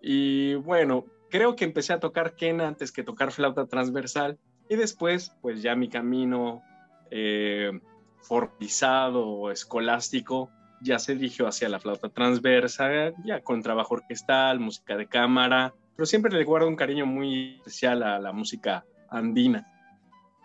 y 0.01 0.56
bueno, 0.56 1.06
creo 1.30 1.56
que 1.56 1.65
empecé 1.65 1.93
a 1.93 1.99
tocar 1.99 2.36
quena 2.36 2.67
antes 2.67 2.91
que 2.91 3.04
tocar 3.04 3.32
flauta 3.32 3.65
transversal 3.65 4.38
y 4.69 4.75
después, 4.75 5.36
pues 5.41 5.62
ya 5.62 5.75
mi 5.75 5.89
camino 5.89 6.62
formalizado 8.21 9.28
o 9.28 9.51
escolástico 9.51 10.49
ya 10.82 10.99
se 10.99 11.15
dirigió 11.15 11.47
hacia 11.47 11.69
la 11.69 11.80
flauta 11.80 12.10
transversa, 12.10 13.13
ya 13.23 13.41
con 13.41 13.62
trabajo 13.62 13.95
orquestal, 13.95 14.60
música 14.60 14.97
de 14.97 15.08
cámara, 15.08 15.73
pero 15.95 16.06
siempre 16.06 16.32
le 16.32 16.43
guardo 16.43 16.67
un 16.67 16.75
cariño 16.75 17.06
muy 17.06 17.56
especial 17.58 18.04
a 18.04 18.19
la 18.19 18.32
música 18.32 18.86
andina. 19.10 19.67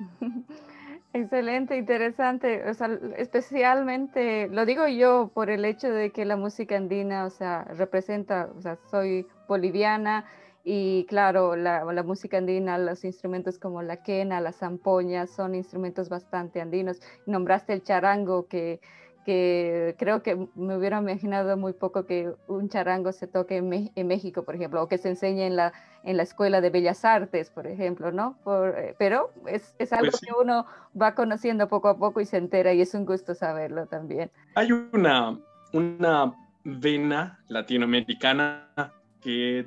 Excelente, 1.12 1.76
interesante, 1.76 2.68
o 2.68 2.74
sea, 2.74 2.88
especialmente, 3.16 4.48
lo 4.48 4.64
digo 4.64 4.86
yo 4.86 5.30
por 5.34 5.50
el 5.50 5.64
hecho 5.64 5.90
de 5.90 6.10
que 6.10 6.24
la 6.24 6.36
música 6.36 6.76
andina, 6.76 7.24
o 7.24 7.30
sea, 7.30 7.64
representa, 7.64 8.48
o 8.56 8.62
sea, 8.62 8.78
soy 8.90 9.26
boliviana 9.48 10.24
y 10.62 11.06
claro, 11.08 11.56
la, 11.56 11.84
la 11.84 12.02
música 12.04 12.38
andina, 12.38 12.78
los 12.78 13.04
instrumentos 13.04 13.58
como 13.58 13.82
la 13.82 14.04
quena, 14.04 14.40
la 14.40 14.52
zampoña, 14.52 15.26
son 15.26 15.56
instrumentos 15.56 16.08
bastante 16.08 16.60
andinos. 16.60 17.00
Nombraste 17.26 17.72
el 17.72 17.82
charango 17.82 18.46
que 18.46 18.80
que 19.24 19.94
creo 19.98 20.22
que 20.22 20.48
me 20.54 20.76
hubiera 20.76 20.98
imaginado 20.98 21.56
muy 21.56 21.72
poco 21.72 22.06
que 22.06 22.33
un 22.48 22.68
charango 22.68 23.12
se 23.12 23.26
toque 23.26 23.56
en, 23.56 24.06
México, 24.06 24.44
por 24.44 24.54
ejemplo, 24.54 24.83
o 24.83 24.88
que 24.88 24.98
se 24.98 25.09
enseñe 25.09 25.42
en 25.42 25.56
la, 25.56 25.72
en 26.04 26.16
la 26.16 26.22
Escuela 26.22 26.61
de 26.61 26.70
Bellas 26.70 27.04
Artes, 27.04 27.50
por 27.50 27.66
ejemplo, 27.66 28.12
¿no? 28.12 28.38
Por, 28.44 28.78
eh, 28.78 28.94
pero 28.98 29.30
es, 29.46 29.74
es 29.78 29.92
algo 29.92 30.11
pues 30.11 30.20
que 30.20 30.33
uno 30.40 30.66
va 31.00 31.14
conociendo 31.14 31.68
poco 31.68 31.88
a 31.88 31.98
poco 31.98 32.20
y 32.20 32.24
se 32.24 32.38
entera 32.38 32.72
y 32.72 32.80
es 32.80 32.94
un 32.94 33.04
gusto 33.04 33.35
saberlo 33.35 33.87
también. 33.87 34.30
Hay 34.54 34.72
una, 34.72 35.38
una 35.72 36.35
vena 36.64 37.40
latinoamericana 37.48 38.68
que 39.20 39.66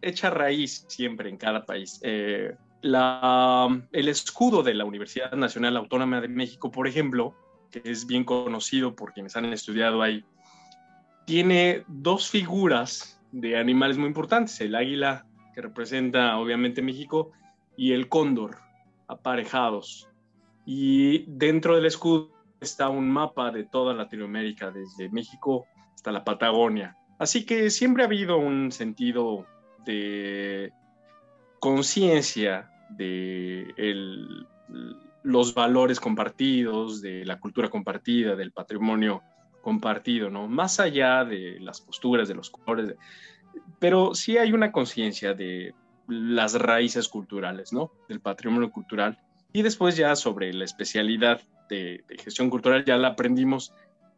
echa 0.00 0.30
raíz 0.30 0.84
siempre 0.88 1.28
en 1.28 1.36
cada 1.36 1.64
país. 1.64 2.00
Eh, 2.02 2.54
la, 2.82 3.68
el 3.92 4.08
escudo 4.08 4.62
de 4.62 4.74
la 4.74 4.84
Universidad 4.84 5.32
Nacional 5.32 5.76
Autónoma 5.76 6.20
de 6.20 6.28
México, 6.28 6.70
por 6.70 6.86
ejemplo, 6.86 7.34
que 7.70 7.82
es 7.84 8.06
bien 8.06 8.24
conocido 8.24 8.94
por 8.94 9.12
quienes 9.12 9.36
han 9.36 9.46
estudiado 9.46 10.02
ahí, 10.02 10.24
tiene 11.24 11.84
dos 11.88 12.30
figuras 12.30 13.20
de 13.32 13.56
animales 13.58 13.98
muy 13.98 14.06
importantes, 14.06 14.60
el 14.60 14.74
águila, 14.74 15.26
que 15.54 15.62
representa 15.62 16.36
obviamente 16.38 16.82
México, 16.82 17.32
y 17.76 17.92
el 17.92 18.08
cóndor, 18.08 18.58
aparejados. 19.08 20.08
Y 20.64 21.24
dentro 21.28 21.76
del 21.76 21.86
escudo 21.86 22.32
está 22.60 22.88
un 22.88 23.10
mapa 23.10 23.50
de 23.50 23.64
toda 23.64 23.94
Latinoamérica, 23.94 24.70
desde 24.70 25.08
México 25.10 25.66
hasta 25.94 26.12
la 26.12 26.24
Patagonia. 26.24 26.96
Así 27.18 27.44
que 27.44 27.70
siempre 27.70 28.02
ha 28.02 28.06
habido 28.06 28.38
un 28.38 28.72
sentido 28.72 29.46
de 29.84 30.72
conciencia 31.60 32.70
de 32.90 33.72
el, 33.76 34.46
los 35.26 35.54
valores 35.54 35.98
compartidos, 35.98 37.02
de 37.02 37.24
la 37.24 37.40
cultura 37.40 37.68
compartida, 37.68 38.36
del 38.36 38.52
patrimonio 38.52 39.22
compartido, 39.60 40.30
¿no? 40.30 40.46
Más 40.46 40.78
allá 40.78 41.24
de 41.24 41.58
las 41.58 41.80
posturas, 41.80 42.28
de 42.28 42.36
los 42.36 42.48
colores, 42.50 42.94
pero 43.80 44.14
sí 44.14 44.38
hay 44.38 44.52
una 44.52 44.70
conciencia 44.70 45.34
de 45.34 45.74
las 46.06 46.54
raíces 46.54 47.08
culturales, 47.08 47.72
¿no? 47.72 47.90
Del 48.08 48.20
patrimonio 48.20 48.70
cultural. 48.70 49.18
Y 49.52 49.62
después 49.62 49.96
ya 49.96 50.14
sobre 50.14 50.52
la 50.52 50.64
especialidad 50.64 51.40
de, 51.68 52.04
gestión 52.22 52.48
cultural 52.48 52.84
ya 52.84 52.96
la 52.96 53.08
aprendimos 53.08 53.72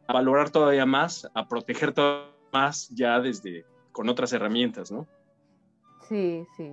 a 0.07 0.13
valorar 0.13 0.51
todavía 0.51 0.85
más, 0.85 1.27
a 1.33 1.47
proteger 1.47 1.91
todavía 1.91 2.29
más 2.53 2.87
ya 2.89 3.19
desde 3.19 3.65
con 3.91 4.09
otras 4.09 4.31
herramientas, 4.33 4.91
¿no? 4.91 5.07
Sí, 6.07 6.45
sí. 6.55 6.69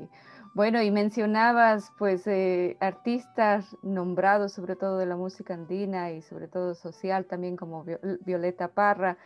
Bueno, 0.56 0.80
y 0.80 0.90
mencionabas 0.90 1.92
pues 1.98 2.26
eh, 2.26 2.78
artistas 2.80 3.76
nombrados 3.82 4.54
sobre 4.54 4.74
todo 4.74 4.96
de 4.96 5.04
la 5.04 5.14
música 5.14 5.52
andina 5.52 6.12
y 6.12 6.22
sobre 6.22 6.48
todo 6.48 6.74
social 6.74 7.26
también 7.26 7.58
como 7.58 7.84
Violeta 8.24 8.68
Parra. 8.68 9.18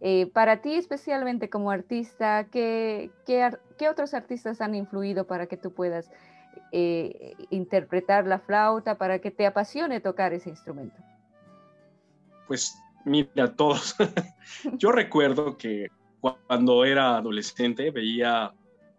Eh, 0.00 0.30
para 0.32 0.62
ti 0.62 0.74
especialmente 0.74 1.50
como 1.50 1.72
artista, 1.72 2.46
¿qué, 2.52 3.10
qué, 3.26 3.88
otros 3.90 4.14
artistas 4.14 4.60
han 4.60 4.76
influido 4.76 5.26
para 5.26 5.48
que 5.48 5.56
tú 5.56 5.72
puedas 5.72 6.08
eh, 6.70 7.34
interpretar 7.50 8.28
la 8.28 8.38
flauta, 8.38 8.96
para 8.96 9.18
que 9.18 9.32
te 9.32 9.44
apasione 9.44 9.98
tocar 9.98 10.34
ese 10.34 10.50
instrumento? 10.50 11.02
Pues 12.46 12.80
mira, 13.04 13.52
todos. 13.56 13.96
Yo 14.78 14.92
recuerdo 14.92 15.58
que 15.58 15.88
cuando 16.20 16.84
era 16.84 17.16
adolescente 17.16 17.90
veía 17.90 18.54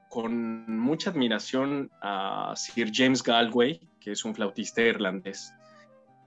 con 0.10 0.80
mucha 0.80 1.10
admiración 1.10 1.92
a 2.02 2.54
Sir 2.56 2.92
James 2.94 3.24
Galway, 3.24 3.80
que 4.00 4.12
es 4.12 4.24
un 4.26 4.34
flautista 4.34 4.82
irlandés, 4.82 5.54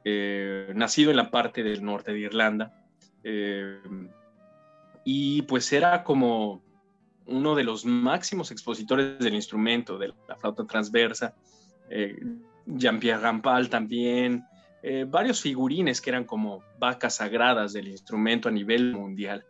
eh, 0.05 0.73
nacido 0.75 1.11
en 1.11 1.17
la 1.17 1.31
parte 1.31 1.63
del 1.63 1.83
norte 1.85 2.13
de 2.13 2.21
Irlanda. 2.21 2.85
Eh, 3.25 3.81
y 5.05 5.43
pues 5.43 5.73
era 5.73 6.05
como 6.05 6.63
uno 7.27 7.55
de 7.55 7.65
los 7.65 7.85
máximos 7.85 8.51
expositores 8.51 9.19
del 9.19 9.35
instrumento, 9.35 9.99
de 9.99 10.13
la 10.29 10.37
flauta 10.37 10.67
transversa. 10.67 11.35
Eh, 11.89 12.19
Jean-Pierre 12.67 13.21
Rampal 13.21 13.69
también, 13.69 14.45
varios 15.09 15.43
figurines 15.43 16.01
que 16.01 16.09
eran 16.09 16.25
como 16.25 16.63
vacas 16.79 17.17
sagradas 17.17 17.75
del 17.75 17.89
instrumento 17.89 18.49
a 18.49 18.53
nivel 18.53 18.95
mundial. 18.95 19.45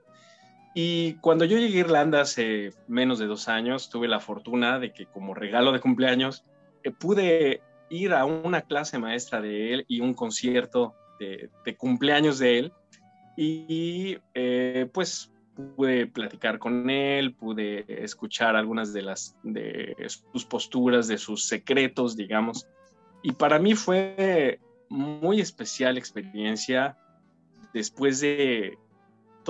Y 0.74 1.14
cuando 1.14 1.44
yo 1.44 1.58
llegué 1.58 1.78
a 1.78 1.80
Irlanda 1.80 2.20
hace 2.20 2.72
menos 2.86 3.18
de 3.18 3.26
dos 3.26 3.48
años, 3.48 3.90
tuve 3.90 4.06
la 4.06 4.20
fortuna 4.20 4.78
de 4.78 4.92
que 4.92 5.06
como 5.06 5.34
regalo 5.34 5.72
de 5.72 5.80
cumpleaños 5.80 6.44
eh, 6.84 6.92
pude 6.92 7.60
ir 7.88 8.12
a 8.12 8.24
una 8.24 8.62
clase 8.62 8.98
maestra 8.98 9.40
de 9.40 9.74
él 9.74 9.84
y 9.88 10.00
un 10.00 10.14
concierto 10.14 10.94
de, 11.18 11.50
cumpleaños 11.76 12.38
de 12.38 12.58
él. 12.58 12.72
Y 13.36 14.18
eh, 14.34 14.88
pues 14.92 15.32
pude 15.74 16.06
platicar 16.06 16.58
con 16.58 16.88
él, 16.88 17.34
pude 17.34 17.84
escuchar 18.04 18.56
algunas 18.56 18.92
de 18.92 19.02
las 19.02 19.36
de 19.42 19.96
sus 20.32 20.44
posturas, 20.44 21.08
de 21.08 21.18
sus 21.18 21.44
secretos, 21.44 22.16
digamos. 22.16 22.66
Y 23.22 23.32
para 23.32 23.58
mí 23.58 23.74
fue 23.74 24.60
muy 24.88 25.40
especial 25.40 25.98
experiencia 25.98 26.96
después 27.74 28.20
de 28.20 28.78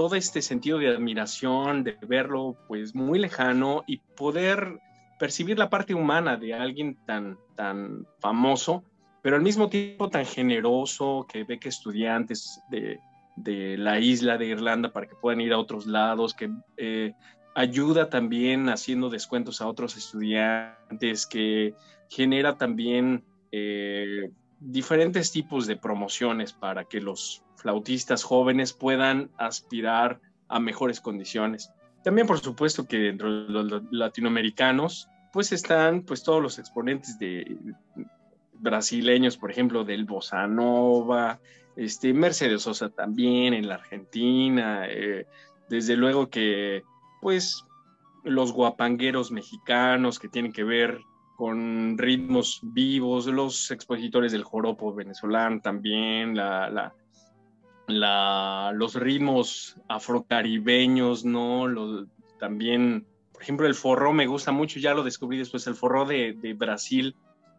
todo 0.00 0.14
este 0.16 0.40
sentido 0.40 0.78
de 0.78 0.88
admiración, 0.88 1.84
de 1.84 1.94
verlo 2.08 2.56
pues 2.68 2.94
muy 2.94 3.18
lejano 3.18 3.84
y 3.86 3.98
poder 3.98 4.80
percibir 5.18 5.58
la 5.58 5.68
parte 5.68 5.92
humana 5.92 6.38
de 6.38 6.54
alguien 6.54 6.96
tan, 7.04 7.36
tan 7.54 8.06
famoso, 8.18 8.82
pero 9.20 9.36
al 9.36 9.42
mismo 9.42 9.68
tiempo 9.68 10.08
tan 10.08 10.24
generoso, 10.24 11.26
que 11.30 11.44
ve 11.44 11.58
que 11.58 11.68
estudiantes 11.68 12.62
de, 12.70 12.98
de 13.36 13.76
la 13.76 14.00
isla 14.00 14.38
de 14.38 14.46
Irlanda 14.46 14.90
para 14.90 15.06
que 15.06 15.16
puedan 15.16 15.42
ir 15.42 15.52
a 15.52 15.58
otros 15.58 15.84
lados, 15.84 16.32
que 16.32 16.50
eh, 16.78 17.12
ayuda 17.54 18.08
también 18.08 18.70
haciendo 18.70 19.10
descuentos 19.10 19.60
a 19.60 19.68
otros 19.68 19.98
estudiantes, 19.98 21.26
que 21.26 21.74
genera 22.08 22.56
también 22.56 23.22
eh, 23.52 24.30
diferentes 24.60 25.30
tipos 25.30 25.66
de 25.66 25.76
promociones 25.76 26.54
para 26.54 26.86
que 26.86 27.02
los 27.02 27.42
flautistas 27.60 28.22
jóvenes 28.22 28.72
puedan 28.72 29.30
aspirar 29.36 30.20
a 30.48 30.58
mejores 30.60 31.00
condiciones. 31.00 31.70
También, 32.02 32.26
por 32.26 32.38
supuesto, 32.40 32.86
que 32.86 33.08
entre 33.08 33.28
los 33.28 33.82
latinoamericanos 33.90 35.08
pues 35.32 35.52
están 35.52 36.02
pues 36.02 36.22
todos 36.24 36.42
los 36.42 36.58
exponentes 36.58 37.18
de 37.18 37.56
brasileños, 38.54 39.36
por 39.36 39.50
ejemplo, 39.50 39.84
del 39.84 40.04
bossa 40.04 40.46
nova, 40.46 41.40
este, 41.76 42.12
Mercedes 42.12 42.62
Sosa 42.62 42.90
también 42.90 43.54
en 43.54 43.68
la 43.68 43.76
Argentina, 43.76 44.86
eh, 44.88 45.26
desde 45.68 45.96
luego 45.96 46.28
que 46.28 46.82
pues 47.20 47.64
los 48.24 48.52
guapangueros 48.52 49.30
mexicanos 49.30 50.18
que 50.18 50.28
tienen 50.28 50.52
que 50.52 50.64
ver 50.64 51.00
con 51.36 51.96
ritmos 51.96 52.60
vivos, 52.62 53.26
los 53.26 53.70
expositores 53.70 54.32
del 54.32 54.44
joropo 54.44 54.92
venezolano 54.92 55.60
también, 55.62 56.36
la, 56.36 56.92
los 57.98 58.94
ritmos 58.94 59.76
afrocaribeños, 59.88 61.24
¿no? 61.24 61.66
también, 62.38 63.06
por 63.32 63.42
ejemplo, 63.42 63.66
el 63.66 63.74
forró 63.74 64.12
me 64.12 64.26
gusta 64.26 64.52
mucho, 64.52 64.78
ya 64.78 64.94
lo 64.94 65.02
descubrí 65.02 65.38
después, 65.38 65.66
el 65.66 65.74
forró 65.74 66.04
de, 66.04 66.54
Brasil, 66.56 67.16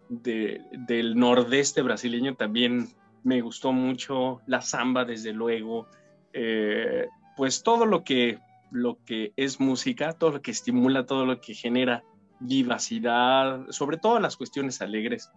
de, 0.09 0.61
del 0.87 1.15
nordeste 1.15 1.81
brasileño 1.81 2.35
también 2.35 2.89
me 3.23 3.41
gustó 3.41 3.71
mucho, 3.71 4.41
la 4.47 4.61
samba 4.61 5.05
desde 5.05 5.33
luego, 5.33 5.87
eh, 6.33 7.07
pues 7.37 7.63
todo 7.63 7.85
lo 7.85 8.03
que, 8.03 8.39
lo 8.71 8.97
que 9.05 9.33
es 9.35 9.59
música, 9.59 10.13
todo 10.13 10.31
lo 10.31 10.41
que 10.41 10.51
estimula, 10.51 11.05
todo 11.05 11.25
lo 11.25 11.39
que 11.39 11.53
genera 11.53 12.03
vivacidad, 12.39 13.67
sobre 13.69 13.97
todo 13.97 14.19
las 14.19 14.37
cuestiones 14.37 14.81
alegres, 14.81 15.29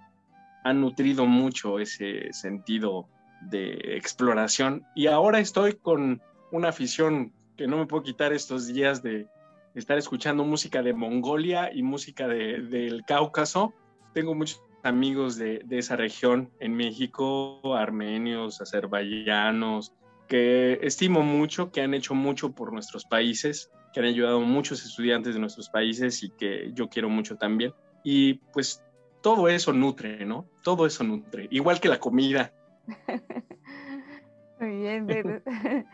han 0.64 0.80
nutrido 0.80 1.26
mucho 1.26 1.78
ese 1.78 2.32
sentido 2.32 3.08
de 3.50 3.96
exploración 3.96 4.84
y 4.94 5.06
ahora 5.06 5.38
estoy 5.38 5.74
con 5.74 6.22
una 6.52 6.68
afición 6.68 7.32
que 7.56 7.66
no 7.66 7.78
me 7.78 7.86
puedo 7.86 8.02
quitar 8.02 8.32
estos 8.32 8.66
días 8.66 9.02
de 9.02 9.26
estar 9.74 9.98
escuchando 9.98 10.44
música 10.44 10.82
de 10.82 10.92
Mongolia 10.92 11.70
y 11.72 11.82
música 11.82 12.28
del 12.28 13.04
Cáucaso. 13.06 13.74
Tengo 14.12 14.34
muchos 14.34 14.62
amigos 14.82 15.36
de, 15.36 15.60
de, 15.64 15.78
esa 15.78 15.96
región 15.96 16.50
en 16.60 16.74
México, 16.74 17.60
armenios, 17.74 18.60
azerbaiyanos, 18.60 19.92
que 20.28 20.78
estimo 20.82 21.22
mucho, 21.22 21.70
que 21.70 21.80
han 21.80 21.94
hecho 21.94 22.14
mucho 22.14 22.52
por 22.52 22.72
nuestros 22.72 23.04
países 23.04 23.70
que 23.94 24.00
han 24.00 24.06
ayudado 24.06 24.38
a 24.38 24.44
muchos 24.44 24.84
estudiantes 24.84 25.34
de 25.34 25.40
nuestros 25.40 25.70
países 25.70 26.24
y 26.24 26.30
que 26.30 26.72
yo 26.74 26.88
quiero 26.88 27.08
mucho 27.08 27.36
también. 27.36 27.72
Y 28.02 28.34
pues 28.52 28.82
todo 29.22 29.48
eso 29.48 29.72
nutre, 29.72 30.26
¿no? 30.26 30.46
Todo 30.64 30.84
eso 30.84 31.04
nutre, 31.04 31.46
igual 31.50 31.80
que 31.80 31.88
la 31.88 32.00
comida. 32.00 32.52
Muy 34.60 34.76
bien, 34.76 35.06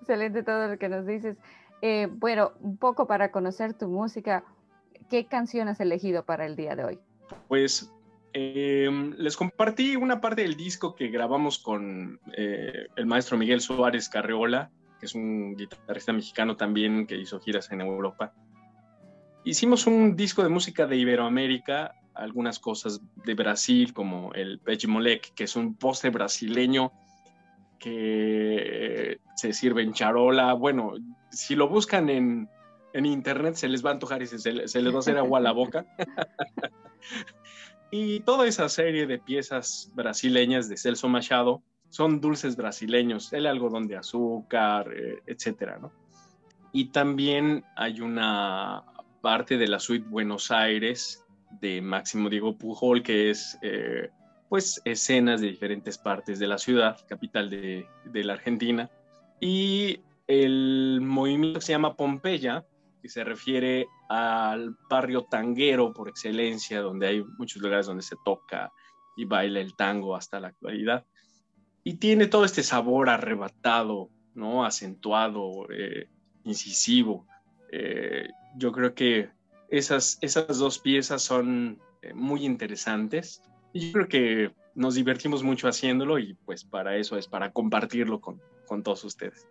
excelente 0.00 0.42
todo 0.42 0.68
lo 0.68 0.78
que 0.78 0.88
nos 0.88 1.06
dices. 1.06 1.36
Eh, 1.82 2.08
bueno, 2.10 2.52
un 2.60 2.76
poco 2.76 3.06
para 3.06 3.30
conocer 3.30 3.74
tu 3.74 3.88
música, 3.88 4.44
¿qué 5.08 5.26
canción 5.26 5.68
has 5.68 5.80
elegido 5.80 6.24
para 6.24 6.46
el 6.46 6.56
día 6.56 6.74
de 6.74 6.84
hoy? 6.84 6.98
Pues 7.46 7.92
em, 8.32 9.14
les 9.16 9.36
compartí 9.36 9.96
una 9.96 10.20
parte 10.20 10.42
del 10.42 10.56
disco 10.56 10.94
que 10.94 11.08
grabamos 11.08 11.58
con 11.58 12.20
eh, 12.36 12.86
el 12.96 13.06
maestro 13.06 13.38
Miguel 13.38 13.60
Suárez 13.60 14.08
Carreola, 14.08 14.70
que 14.98 15.06
es 15.06 15.14
un 15.14 15.54
guitarrista 15.54 16.12
mexicano 16.12 16.56
también 16.56 17.06
que 17.06 17.16
hizo 17.16 17.38
giras 17.38 17.70
en 17.70 17.80
Europa. 17.80 18.34
Hicimos 19.44 19.86
un 19.86 20.16
disco 20.16 20.42
de 20.42 20.48
música 20.48 20.86
de 20.86 20.96
Iberoamérica, 20.96 21.94
algunas 22.18 22.58
cosas 22.58 23.00
de 23.24 23.34
Brasil, 23.34 23.92
como 23.92 24.32
el 24.34 24.58
Pechimolec, 24.58 25.34
que 25.34 25.44
es 25.44 25.56
un 25.56 25.74
postre 25.74 26.10
brasileño 26.10 26.92
que 27.78 29.20
se 29.36 29.52
sirve 29.52 29.82
en 29.82 29.92
charola. 29.92 30.52
Bueno, 30.52 30.94
si 31.30 31.54
lo 31.54 31.68
buscan 31.68 32.08
en, 32.08 32.48
en 32.92 33.06
internet 33.06 33.54
se 33.54 33.68
les 33.68 33.84
va 33.84 33.90
a 33.90 33.92
antojar 33.94 34.22
y 34.22 34.26
se, 34.26 34.38
se 34.38 34.82
les 34.82 34.92
va 34.92 34.96
a 34.96 35.00
hacer 35.00 35.18
agua 35.18 35.38
a 35.38 35.42
la 35.42 35.52
boca. 35.52 35.86
y 37.90 38.20
toda 38.20 38.46
esa 38.46 38.68
serie 38.68 39.06
de 39.06 39.18
piezas 39.18 39.90
brasileñas 39.94 40.68
de 40.68 40.76
Celso 40.76 41.08
Machado, 41.08 41.62
son 41.90 42.20
dulces 42.20 42.56
brasileños, 42.56 43.32
el 43.32 43.46
algodón 43.46 43.86
de 43.86 43.96
azúcar, 43.96 44.92
eh, 44.94 45.22
etcétera, 45.26 45.78
¿no? 45.78 45.92
Y 46.72 46.86
también 46.86 47.64
hay 47.76 48.00
una 48.00 48.84
parte 49.22 49.56
de 49.56 49.68
la 49.68 49.80
suite 49.80 50.06
Buenos 50.08 50.50
Aires 50.50 51.24
de 51.50 51.80
Máximo 51.80 52.28
Diego 52.28 52.56
Pujol, 52.56 53.02
que 53.02 53.30
es 53.30 53.58
eh, 53.62 54.10
pues 54.48 54.80
escenas 54.84 55.40
de 55.40 55.48
diferentes 55.48 55.98
partes 55.98 56.38
de 56.38 56.46
la 56.46 56.58
ciudad, 56.58 56.98
capital 57.06 57.50
de, 57.50 57.86
de, 58.04 58.24
la 58.24 58.34
Argentina. 58.34 58.90
Y 59.40 60.00
el 60.26 61.00
movimiento 61.02 61.60
se 61.60 61.72
llama 61.72 61.96
Pompeya, 61.96 62.64
que 63.02 63.08
se 63.08 63.24
refiere 63.24 63.86
al 64.08 64.76
barrio 64.88 65.24
tanguero 65.24 65.92
por 65.92 66.08
excelencia, 66.08 66.80
donde 66.80 67.06
hay 67.06 67.24
muchos 67.38 67.62
lugares 67.62 67.86
donde 67.86 68.02
se 68.02 68.16
toca 68.24 68.72
y 69.16 69.24
baila 69.24 69.60
el 69.60 69.74
tango 69.76 70.16
hasta 70.16 70.40
la 70.40 70.48
actualidad 70.48 71.04
y 71.88 71.94
tiene 71.94 72.26
todo 72.26 72.44
este 72.44 72.62
sabor 72.62 73.08
arrebatado, 73.08 74.10
¿no? 74.34 74.66
Acentuado, 74.66 75.66
eh, 75.70 76.10
incisivo. 76.44 77.26
Eh, 77.72 78.28
yo 78.56 78.72
creo 78.72 78.94
que 78.94 79.30
esas, 79.68 80.18
esas 80.20 80.58
dos 80.58 80.78
piezas 80.78 81.22
son 81.22 81.78
eh, 82.02 82.12
muy 82.14 82.44
interesantes 82.44 83.42
y 83.72 83.86
yo 83.86 83.92
creo 83.92 84.08
que 84.08 84.50
nos 84.74 84.94
divertimos 84.94 85.42
mucho 85.42 85.68
haciéndolo 85.68 86.18
y 86.18 86.34
pues 86.44 86.64
para 86.64 86.96
eso 86.96 87.16
es, 87.16 87.26
para 87.26 87.52
compartirlo 87.52 88.20
con, 88.20 88.40
con 88.66 88.82
todos 88.82 89.04
ustedes. 89.04 89.46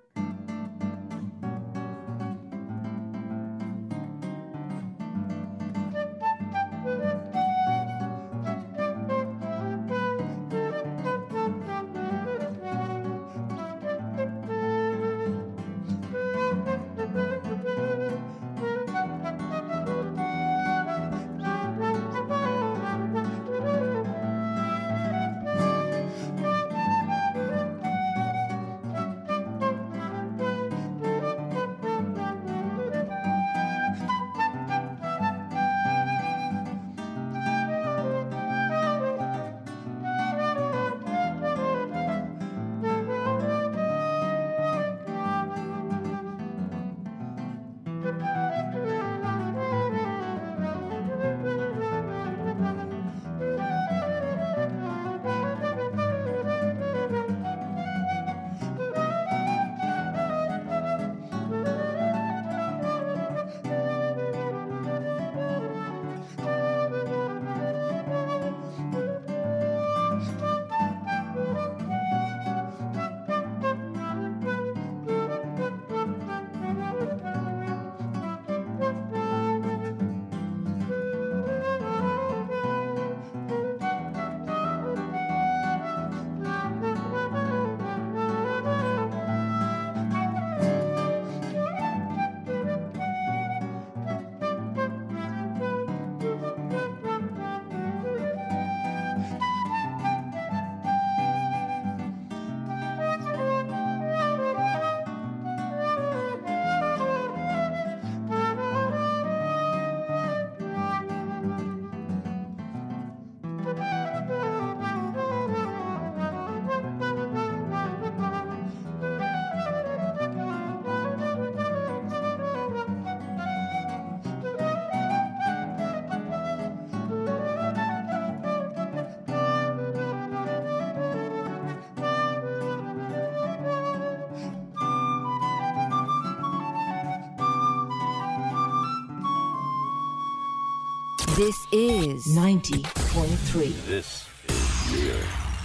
This 141.37 141.55
is 141.71 142.25
90.3. 142.35 143.85
This 143.85 144.27
is 144.49 144.91
Near 144.91 145.13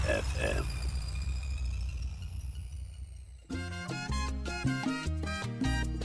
FM. 0.05 0.67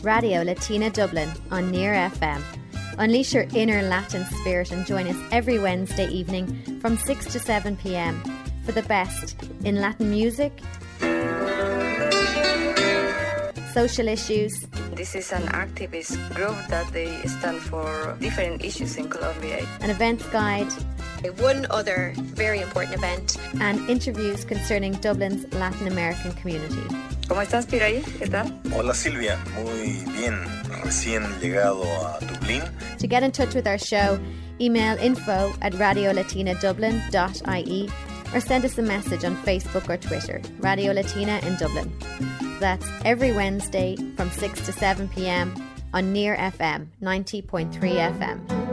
Radio 0.01 0.43
Latina 0.43 0.89
Dublin 0.89 1.29
on 1.51 1.69
Near 1.69 1.95
FM. 1.95 2.41
Unleash 2.97 3.33
your 3.33 3.45
inner 3.53 3.81
Latin 3.81 4.23
spirit 4.39 4.71
and 4.71 4.85
join 4.85 5.05
us 5.05 5.17
every 5.33 5.59
Wednesday 5.59 6.07
evening 6.07 6.79
from 6.79 6.95
6 6.95 7.25
to 7.25 7.37
7 7.37 7.75
pm 7.75 8.23
for 8.63 8.71
the 8.71 8.83
best 8.83 9.35
in 9.65 9.81
Latin 9.81 10.09
music, 10.09 10.61
social 13.73 14.07
issues, 14.07 14.66
This 14.97 15.13
is 15.15 15.31
an 15.31 15.43
activist 15.53 16.17
group 16.33 16.55
that 16.69 16.91
they 16.91 17.21
stand 17.27 17.59
for 17.61 18.17
different 18.19 18.65
issues 18.65 18.97
in 18.97 19.07
Colombia. 19.09 19.63
an 19.81 19.89
events 19.91 20.25
guide, 20.31 20.67
One 21.39 21.65
other 21.69 22.13
very 22.35 22.61
important 22.61 22.95
event. 22.95 23.37
and 23.61 23.79
interviews 23.89 24.43
concerning 24.45 24.93
Dublin's 25.01 25.45
Latin 25.53 25.87
American 25.87 26.31
community. 26.33 26.81
¿Cómo 27.27 27.41
estás, 27.41 27.65
Piraí? 27.67 28.01
¿Qué 28.19 28.27
tal? 28.29 28.51
Hola 28.73 28.93
Silvia, 28.93 29.37
muy 29.55 30.03
bien, 30.17 30.35
recién 30.83 31.23
llegado 31.41 31.83
a 31.83 32.19
Dublín. 32.21 32.63
To 32.99 33.07
get 33.07 33.23
in 33.23 33.31
touch 33.31 33.53
with 33.55 33.67
our 33.67 33.77
show, 33.77 34.17
email 34.59 34.97
info 34.99 35.53
at 35.61 35.73
radiolatinadublin.ie 35.73 37.89
or 38.33 38.39
send 38.41 38.65
us 38.65 38.77
a 38.77 38.81
message 38.81 39.23
on 39.25 39.35
Facebook 39.43 39.89
or 39.89 39.97
Twitter, 39.97 40.41
Radio 40.59 40.91
Latina 40.93 41.39
in 41.43 41.55
Dublin. 41.57 41.91
That's 42.59 42.89
every 43.05 43.33
Wednesday 43.33 43.95
from 44.15 44.31
6 44.31 44.65
to 44.65 44.71
7 44.71 45.07
pm 45.09 45.53
on 45.93 46.11
Near 46.11 46.35
FM 46.35 46.87
90.3 47.01 47.69
FM. 48.17 48.67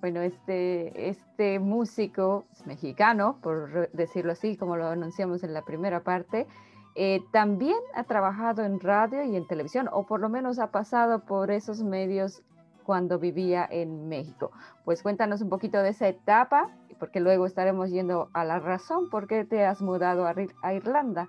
Bueno, 0.00 0.20
este, 0.20 1.08
este 1.08 1.58
músico 1.58 2.44
mexicano, 2.64 3.38
por 3.42 3.90
decirlo 3.92 4.32
así, 4.32 4.56
como 4.56 4.76
lo 4.76 4.88
anunciamos 4.88 5.42
en 5.44 5.54
la 5.54 5.62
primera 5.62 6.00
parte, 6.02 6.46
eh, 6.94 7.20
también 7.32 7.78
ha 7.94 8.04
trabajado 8.04 8.64
en 8.64 8.80
radio 8.80 9.24
y 9.24 9.36
en 9.36 9.46
televisión, 9.46 9.88
o 9.92 10.06
por 10.06 10.20
lo 10.20 10.28
menos 10.28 10.58
ha 10.58 10.70
pasado 10.70 11.24
por 11.24 11.50
esos 11.50 11.82
medios 11.82 12.42
cuando 12.84 13.18
vivía 13.18 13.66
en 13.68 14.08
México. 14.08 14.52
Pues 14.84 15.02
cuéntanos 15.02 15.40
un 15.40 15.48
poquito 15.48 15.78
de 15.82 15.90
esa 15.90 16.08
etapa, 16.08 16.70
porque 16.98 17.20
luego 17.20 17.46
estaremos 17.46 17.90
yendo 17.90 18.30
a 18.32 18.44
la 18.44 18.60
razón 18.60 19.10
por 19.10 19.26
qué 19.26 19.44
te 19.44 19.64
has 19.64 19.82
mudado 19.82 20.26
a, 20.26 20.34
a 20.62 20.74
Irlanda. 20.74 21.28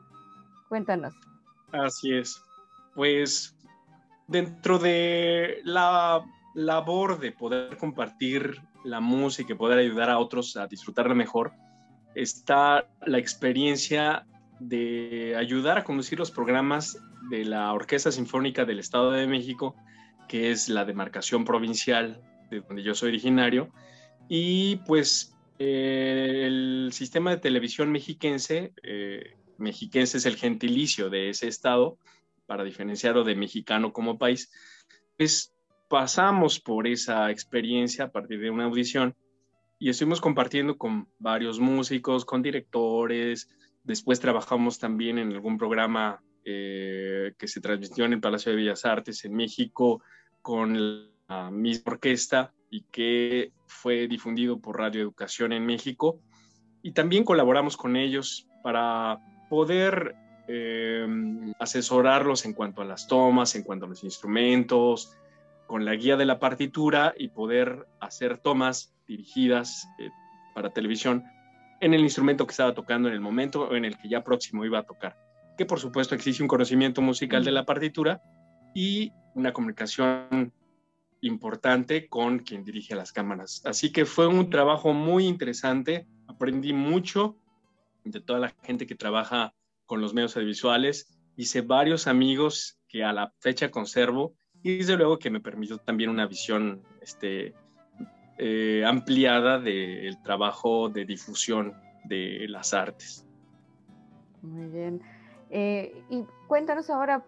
Cuéntanos. 0.69 1.13
Así 1.71 2.13
es. 2.13 2.41
Pues 2.93 3.55
dentro 4.27 4.79
de 4.79 5.61
la 5.63 6.23
labor 6.53 7.19
de 7.19 7.31
poder 7.31 7.77
compartir 7.77 8.61
la 8.83 8.99
música 8.99 9.53
y 9.53 9.57
poder 9.57 9.79
ayudar 9.79 10.09
a 10.09 10.19
otros 10.19 10.55
a 10.57 10.67
disfrutarla 10.67 11.15
mejor, 11.15 11.53
está 12.13 12.87
la 13.05 13.17
experiencia 13.17 14.25
de 14.59 15.35
ayudar 15.37 15.77
a 15.77 15.83
conducir 15.83 16.17
los 16.17 16.31
programas 16.31 16.97
de 17.29 17.43
la 17.43 17.73
Orquesta 17.73 18.11
Sinfónica 18.11 18.65
del 18.65 18.79
Estado 18.79 19.11
de 19.11 19.27
México, 19.27 19.75
que 20.27 20.51
es 20.51 20.69
la 20.69 20.85
demarcación 20.85 21.45
provincial 21.45 22.21
de 22.49 22.61
donde 22.61 22.83
yo 22.83 22.95
soy 22.95 23.09
originario. 23.09 23.71
Y 24.27 24.77
pues 24.87 25.35
eh, 25.59 26.43
el 26.45 26.89
sistema 26.91 27.31
de 27.31 27.37
televisión 27.37 27.91
mexiquense, 27.91 28.73
eh, 28.83 29.35
mexiquense 29.57 30.17
es 30.17 30.25
el 30.25 30.35
gentilicio 30.35 31.09
de 31.09 31.29
ese 31.29 31.47
estado, 31.47 31.97
para 32.45 32.63
diferenciarlo 32.63 33.23
de 33.23 33.35
mexicano 33.35 33.91
como 33.91 34.17
país, 34.17 34.51
pues 35.17 35.53
pasamos 35.89 36.59
por 36.59 36.87
esa 36.87 37.31
experiencia 37.31 38.05
a 38.05 38.11
partir 38.11 38.39
de 38.39 38.49
una 38.49 38.65
audición 38.65 39.15
y 39.79 39.89
estuvimos 39.89 40.21
compartiendo 40.21 40.77
con 40.77 41.09
varios 41.19 41.59
músicos, 41.59 42.25
con 42.25 42.41
directores, 42.41 43.49
después 43.83 44.19
trabajamos 44.19 44.79
también 44.79 45.17
en 45.19 45.33
algún 45.33 45.57
programa 45.57 46.23
eh, 46.45 47.33
que 47.37 47.47
se 47.47 47.59
transmitió 47.59 48.05
en 48.05 48.13
el 48.13 48.21
Palacio 48.21 48.51
de 48.51 48.57
Bellas 48.57 48.85
Artes 48.85 49.25
en 49.25 49.33
México 49.33 50.03
con 50.41 51.09
la 51.27 51.49
misma 51.49 51.93
orquesta 51.93 52.53
y 52.69 52.83
que 52.91 53.51
fue 53.65 54.07
difundido 54.07 54.59
por 54.59 54.77
Radio 54.77 55.01
Educación 55.01 55.53
en 55.53 55.65
México. 55.65 56.19
Y 56.83 56.91
también 56.91 57.23
colaboramos 57.23 57.77
con 57.77 57.95
ellos 57.95 58.47
para 58.61 59.19
poder 59.49 60.15
eh, 60.47 61.07
asesorarlos 61.59 62.45
en 62.45 62.53
cuanto 62.53 62.83
a 62.83 62.85
las 62.85 63.07
tomas, 63.07 63.55
en 63.55 63.63
cuanto 63.63 63.85
a 63.85 63.89
los 63.89 64.03
instrumentos, 64.03 65.17
con 65.65 65.83
la 65.83 65.95
guía 65.95 66.15
de 66.15 66.25
la 66.25 66.37
partitura 66.37 67.15
y 67.17 67.29
poder 67.29 67.87
hacer 67.99 68.37
tomas 68.37 68.93
dirigidas 69.07 69.87
eh, 69.97 70.11
para 70.53 70.69
televisión 70.69 71.23
en 71.81 71.93
el 71.93 72.01
instrumento 72.01 72.45
que 72.45 72.51
estaba 72.51 72.73
tocando 72.73 73.07
en 73.07 73.15
el 73.15 73.19
momento 73.19 73.75
en 73.75 73.85
el 73.85 73.97
que 73.97 74.09
ya 74.09 74.23
próximo 74.23 74.63
iba 74.63 74.79
a 74.79 74.83
tocar. 74.83 75.24
Que 75.57 75.65
por 75.65 75.79
supuesto 75.79 76.15
existe 76.15 76.43
un 76.43 76.49
conocimiento 76.49 77.01
musical 77.01 77.43
de 77.43 77.51
la 77.51 77.65
partitura 77.65 78.21
y 78.73 79.11
una 79.35 79.53
comunicación 79.53 80.51
importante 81.21 82.07
con 82.07 82.39
quien 82.39 82.63
dirige 82.63 82.95
las 82.95 83.11
cámaras. 83.11 83.61
Así 83.65 83.91
que 83.91 84.05
fue 84.05 84.27
un 84.27 84.49
trabajo 84.49 84.93
muy 84.93 85.25
interesante, 85.25 86.07
aprendí 86.27 86.73
mucho 86.73 87.37
de 88.03 88.21
toda 88.21 88.39
la 88.39 88.53
gente 88.63 88.85
que 88.85 88.95
trabaja 88.95 89.53
con 89.85 90.01
los 90.01 90.13
medios 90.13 90.35
audiovisuales, 90.35 91.17
hice 91.35 91.61
varios 91.61 92.07
amigos 92.07 92.79
que 92.87 93.03
a 93.03 93.13
la 93.13 93.33
fecha 93.39 93.71
conservo 93.71 94.35
y 94.61 94.77
desde 94.77 94.97
luego 94.97 95.19
que 95.19 95.29
me 95.29 95.41
permitió 95.41 95.77
también 95.77 96.09
una 96.09 96.27
visión 96.27 96.83
este, 97.01 97.53
eh, 98.37 98.83
ampliada 98.85 99.59
del 99.59 100.21
trabajo 100.21 100.89
de 100.89 101.05
difusión 101.05 101.73
de 102.03 102.45
las 102.47 102.73
artes. 102.73 103.25
Muy 104.41 104.67
bien. 104.67 105.01
Eh, 105.49 106.03
y 106.09 106.25
cuéntanos 106.47 106.89
ahora, 106.89 107.25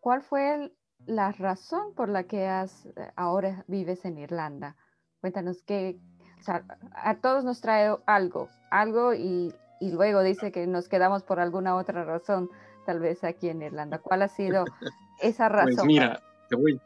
¿cuál 0.00 0.22
fue 0.22 0.54
el- 0.54 0.72
la 1.06 1.32
razón 1.32 1.94
por 1.94 2.08
la 2.08 2.24
que 2.24 2.46
has, 2.46 2.86
eh, 2.86 3.10
ahora 3.16 3.64
vives 3.68 4.04
en 4.04 4.18
Irlanda? 4.18 4.76
Cuéntanos 5.20 5.62
qué, 5.62 5.98
o 6.38 6.42
sea, 6.42 6.64
a 6.94 7.16
todos 7.16 7.44
nos 7.44 7.60
trae 7.60 7.94
algo, 8.06 8.48
algo 8.70 9.14
y, 9.14 9.54
y 9.80 9.92
luego 9.92 10.22
dice 10.22 10.52
que 10.52 10.66
nos 10.66 10.88
quedamos 10.88 11.22
por 11.22 11.40
alguna 11.40 11.76
otra 11.76 12.04
razón, 12.04 12.50
tal 12.86 13.00
vez 13.00 13.24
aquí 13.24 13.48
en 13.48 13.62
Irlanda. 13.62 13.98
¿Cuál 13.98 14.22
ha 14.22 14.28
sido 14.28 14.64
esa 15.22 15.48
razón? 15.48 15.74
Pues 15.74 15.84
mira, 15.84 16.20
te 16.48 16.56
voy, 16.56 16.80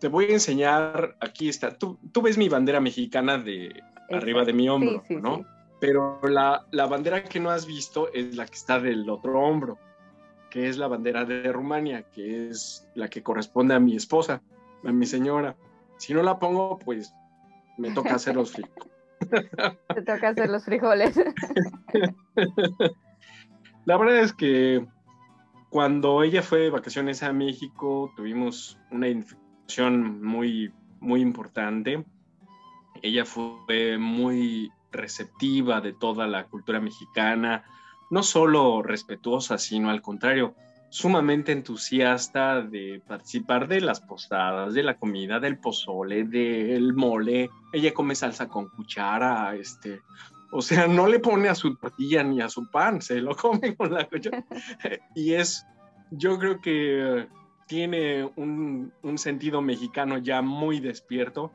te 0.00 0.08
voy 0.08 0.26
a 0.26 0.32
enseñar, 0.34 1.16
aquí 1.20 1.48
está, 1.48 1.76
tú, 1.76 1.98
tú 2.12 2.22
ves 2.22 2.36
mi 2.38 2.48
bandera 2.48 2.80
mexicana 2.80 3.38
de 3.38 3.82
arriba 4.10 4.44
de 4.44 4.52
mi 4.52 4.68
hombro, 4.68 5.02
sí, 5.06 5.16
¿no? 5.16 5.36
sí. 5.36 5.46
Pero 5.80 6.20
la, 6.22 6.66
la 6.70 6.86
bandera 6.86 7.24
que 7.24 7.40
no 7.40 7.50
has 7.50 7.66
visto 7.66 8.12
es 8.12 8.36
la 8.36 8.46
que 8.46 8.54
está 8.54 8.78
del 8.78 9.08
otro 9.10 9.40
hombro, 9.40 9.78
que 10.54 10.68
es 10.68 10.78
la 10.78 10.86
bandera 10.86 11.24
de 11.24 11.52
Rumania, 11.52 12.04
que 12.04 12.48
es 12.48 12.88
la 12.94 13.08
que 13.08 13.24
corresponde 13.24 13.74
a 13.74 13.80
mi 13.80 13.96
esposa, 13.96 14.40
a 14.84 14.92
mi 14.92 15.04
señora. 15.04 15.56
Si 15.96 16.14
no 16.14 16.22
la 16.22 16.38
pongo, 16.38 16.78
pues 16.78 17.12
me 17.76 17.90
toca 17.90 18.14
hacer 18.14 18.36
los 18.36 18.52
frijoles. 18.52 18.88
Te 19.18 20.02
toca 20.02 20.28
hacer 20.28 20.48
los 20.48 20.64
frijoles. 20.64 21.16
La 23.84 23.96
verdad 23.96 24.20
es 24.20 24.32
que 24.32 24.86
cuando 25.70 26.22
ella 26.22 26.40
fue 26.40 26.60
de 26.60 26.70
vacaciones 26.70 27.24
a 27.24 27.32
México, 27.32 28.12
tuvimos 28.14 28.78
una 28.92 29.08
inflexión 29.08 30.24
muy, 30.24 30.72
muy 31.00 31.20
importante. 31.20 32.04
Ella 33.02 33.24
fue 33.24 33.98
muy 33.98 34.70
receptiva 34.92 35.80
de 35.80 35.94
toda 35.94 36.28
la 36.28 36.44
cultura 36.44 36.78
mexicana, 36.78 37.64
no 38.14 38.22
solo 38.22 38.80
respetuosa, 38.80 39.58
sino 39.58 39.90
al 39.90 40.00
contrario, 40.00 40.54
sumamente 40.88 41.50
entusiasta 41.50 42.62
de 42.62 43.02
participar 43.04 43.66
de 43.66 43.80
las 43.80 44.00
posadas, 44.00 44.72
de 44.72 44.84
la 44.84 44.94
comida, 44.94 45.40
del 45.40 45.58
pozole, 45.58 46.22
del 46.22 46.94
mole. 46.94 47.50
Ella 47.72 47.92
come 47.92 48.14
salsa 48.14 48.46
con 48.46 48.68
cuchara, 48.68 49.56
este, 49.56 50.00
o 50.52 50.62
sea, 50.62 50.86
no 50.86 51.08
le 51.08 51.18
pone 51.18 51.48
a 51.48 51.56
su 51.56 51.74
tortilla 51.74 52.22
ni 52.22 52.40
a 52.40 52.48
su 52.48 52.70
pan, 52.70 53.02
se 53.02 53.20
lo 53.20 53.34
come 53.34 53.74
con 53.74 53.92
la 53.92 54.04
cuchara. 54.04 54.44
y 55.16 55.32
es, 55.32 55.66
yo 56.12 56.38
creo 56.38 56.60
que 56.60 57.26
tiene 57.66 58.30
un, 58.36 58.92
un 59.02 59.18
sentido 59.18 59.60
mexicano 59.60 60.18
ya 60.18 60.40
muy 60.40 60.78
despierto. 60.78 61.50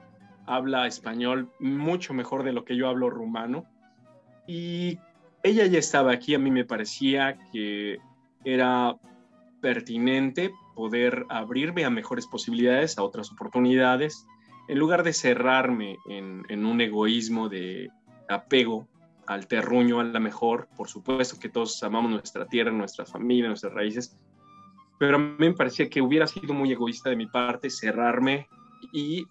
Habla 0.45 0.87
español 0.87 1.53
mucho 1.61 2.13
mejor 2.13 2.43
de 2.43 2.51
lo 2.51 2.65
que 2.65 2.75
yo 2.75 2.89
hablo 2.89 3.09
rumano. 3.09 3.63
Y 4.45 4.99
ella 5.43 5.65
ya 5.65 5.79
estaba 5.79 6.11
aquí, 6.11 6.35
a 6.35 6.39
mí 6.39 6.51
me 6.51 6.65
parecía 6.65 7.37
que 7.51 7.97
era 8.43 8.95
pertinente 9.61 10.51
poder 10.75 11.25
abrirme 11.29 11.85
a 11.85 11.89
mejores 11.89 12.25
posibilidades, 12.27 12.97
a 12.97 13.03
otras 13.03 13.31
oportunidades, 13.31 14.25
en 14.67 14.79
lugar 14.79 15.03
de 15.03 15.13
cerrarme 15.13 15.97
en, 16.07 16.65
un 16.65 16.81
egoísmo 16.81 17.49
de 17.49 17.89
apego 18.29 18.87
al 19.27 19.47
terruño 19.47 19.99
a 19.99 20.03
la 20.03 20.19
mejor. 20.19 20.69
Por 20.77 20.87
supuesto 20.87 21.39
que 21.39 21.49
todos 21.49 21.81
amamos 21.83 22.11
nuestra 22.11 22.45
tierra, 22.47 22.71
nuestra 22.71 23.05
familia, 23.05 23.47
nuestras 23.47 23.73
raíces, 23.73 24.17
pero 24.97 25.17
a 25.17 25.19
mí 25.19 25.35
me 25.37 25.53
parecía 25.53 25.89
que 25.89 26.01
hubiera 26.01 26.27
sido 26.27 26.53
muy 26.53 26.71
egoísta 26.71 27.09
de 27.09 27.15
mi 27.15 27.27
parte 27.27 27.69
cerrarme 27.69 28.47
y 28.93 29.25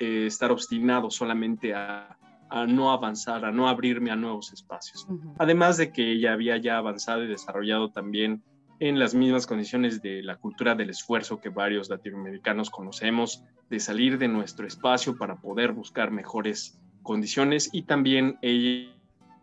eh, 0.00 0.26
estar 0.26 0.50
obstinado 0.50 1.10
solamente 1.10 1.74
a, 1.74 2.17
a, 2.50 2.66
no 2.66 2.92
avanzar, 2.92 3.44
a 3.44 3.52
no 3.52 3.68
abrirme 3.68 4.10
a 4.10 4.16
nuevos 4.16 4.52
espacios. 4.52 5.06
Uh 5.08 5.12
-huh. 5.12 5.34
Además 5.38 5.76
de 5.76 5.92
que 5.92 6.12
ella 6.12 6.32
había 6.32 6.56
ya 6.56 6.78
avanzado 6.78 7.24
y 7.24 7.28
desarrollado 7.28 7.90
también 7.90 8.42
en 8.80 8.98
las 8.98 9.14
mismas 9.14 9.46
condiciones 9.46 10.02
de 10.02 10.22
la 10.22 10.36
cultura 10.36 10.74
del 10.74 10.90
esfuerzo 10.90 11.40
que 11.40 11.48
varios 11.48 11.88
latinoamericanos 11.88 12.70
conocemos, 12.70 13.42
de 13.68 13.80
salir 13.80 14.18
de 14.18 14.28
nuestro 14.28 14.66
espacio 14.66 15.16
para 15.16 15.36
poder 15.36 15.72
buscar 15.72 16.10
mejores 16.10 16.80
condiciones 17.02 17.70
y 17.72 17.82
también 17.82 18.38
ella 18.40 18.94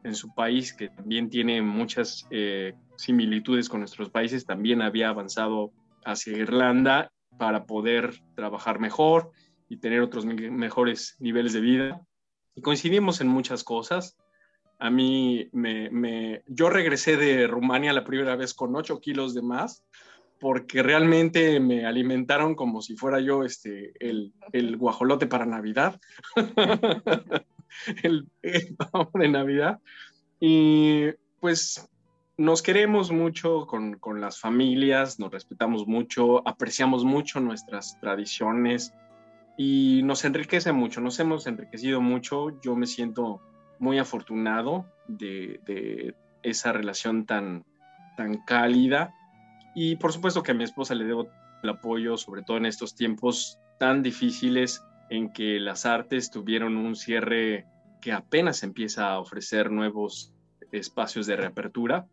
en 0.03 0.15
su 0.15 0.33
país, 0.33 0.73
que 0.73 0.89
también 0.89 1.29
tiene 1.29 1.61
muchas 1.61 2.27
eh, 2.29 2.73
similitudes 2.95 3.69
con 3.69 3.79
nuestros 3.79 4.09
países, 4.09 4.45
también 4.45 4.81
había 4.81 5.09
avanzado 5.09 5.71
hacia 6.05 6.37
Irlanda 6.37 7.11
para 7.37 7.65
poder 7.65 8.13
trabajar 8.35 8.79
mejor 8.79 9.31
y 9.67 9.77
tener 9.77 10.01
otros 10.01 10.25
mejores 10.25 11.15
niveles 11.19 11.53
de 11.53 11.61
vida. 11.61 12.01
Y 12.55 12.61
coincidimos 12.61 13.21
en 13.21 13.27
muchas 13.27 13.63
cosas. 13.63 14.17
A 14.79 14.89
mí, 14.89 15.49
me, 15.51 15.89
me, 15.89 16.43
yo 16.47 16.69
regresé 16.69 17.17
de 17.17 17.47
Rumania 17.47 17.93
la 17.93 18.03
primera 18.03 18.35
vez 18.35 18.53
con 18.53 18.75
8 18.75 18.99
kilos 18.99 19.33
de 19.33 19.41
más, 19.41 19.83
porque 20.39 20.83
realmente 20.83 21.59
me 21.59 21.85
alimentaron 21.85 22.55
como 22.55 22.81
si 22.81 22.95
fuera 22.95 23.19
yo 23.19 23.43
este, 23.43 23.93
el, 23.99 24.33
el 24.51 24.77
guajolote 24.77 25.27
para 25.27 25.45
Navidad. 25.45 25.99
el, 28.03 28.27
el 28.41 28.77
de 29.13 29.27
Navidad. 29.29 29.79
Y 30.39 31.07
pues 31.39 31.89
nos 32.37 32.61
queremos 32.61 33.11
mucho 33.11 33.65
con, 33.65 33.97
con, 33.97 34.19
las 34.19 34.39
familias, 34.39 35.19
nos 35.19 35.31
respetamos 35.31 35.87
mucho, 35.87 36.45
apreciamos 36.47 37.05
mucho 37.05 37.39
nuestras 37.39 37.97
tradiciones 38.01 38.93
y 39.57 40.01
nos 40.03 40.25
enriquece 40.25 40.71
mucho, 40.71 41.01
nos 41.01 41.19
hemos 41.19 41.47
enriquecido 41.47 42.01
mucho. 42.01 42.59
Yo 42.61 42.75
me 42.75 42.87
siento 42.87 43.41
muy 43.79 43.99
afortunado 43.99 44.85
de, 45.07 45.59
de 45.65 46.15
esa 46.43 46.71
relación 46.71 47.25
tan, 47.25 47.65
tan 48.17 48.37
cálida 48.45 49.13
y 49.75 49.97
por 49.97 50.13
supuesto 50.13 50.43
que 50.43 50.51
a 50.51 50.55
mi 50.55 50.63
esposa 50.63 50.95
le 50.95 51.05
debo 51.05 51.27
el 51.63 51.69
apoyo, 51.69 52.17
sobre 52.17 52.43
todo 52.43 52.57
en 52.57 52.65
estos 52.65 52.95
tiempos 52.95 53.59
tan 53.79 54.01
difíciles 54.01 54.83
en 55.09 55.31
que 55.31 55.59
las 55.59 55.85
artes 55.85 56.31
tuvieron 56.31 56.77
un 56.77 56.95
cierre 56.95 57.65
que 58.01 58.13
apenas 58.13 58.63
empieza 58.63 59.11
a 59.11 59.19
ofrecer 59.19 59.71
nuevos 59.71 60.33
espacios 60.71 61.27
de 61.27 61.35
reapertura, 61.35 62.07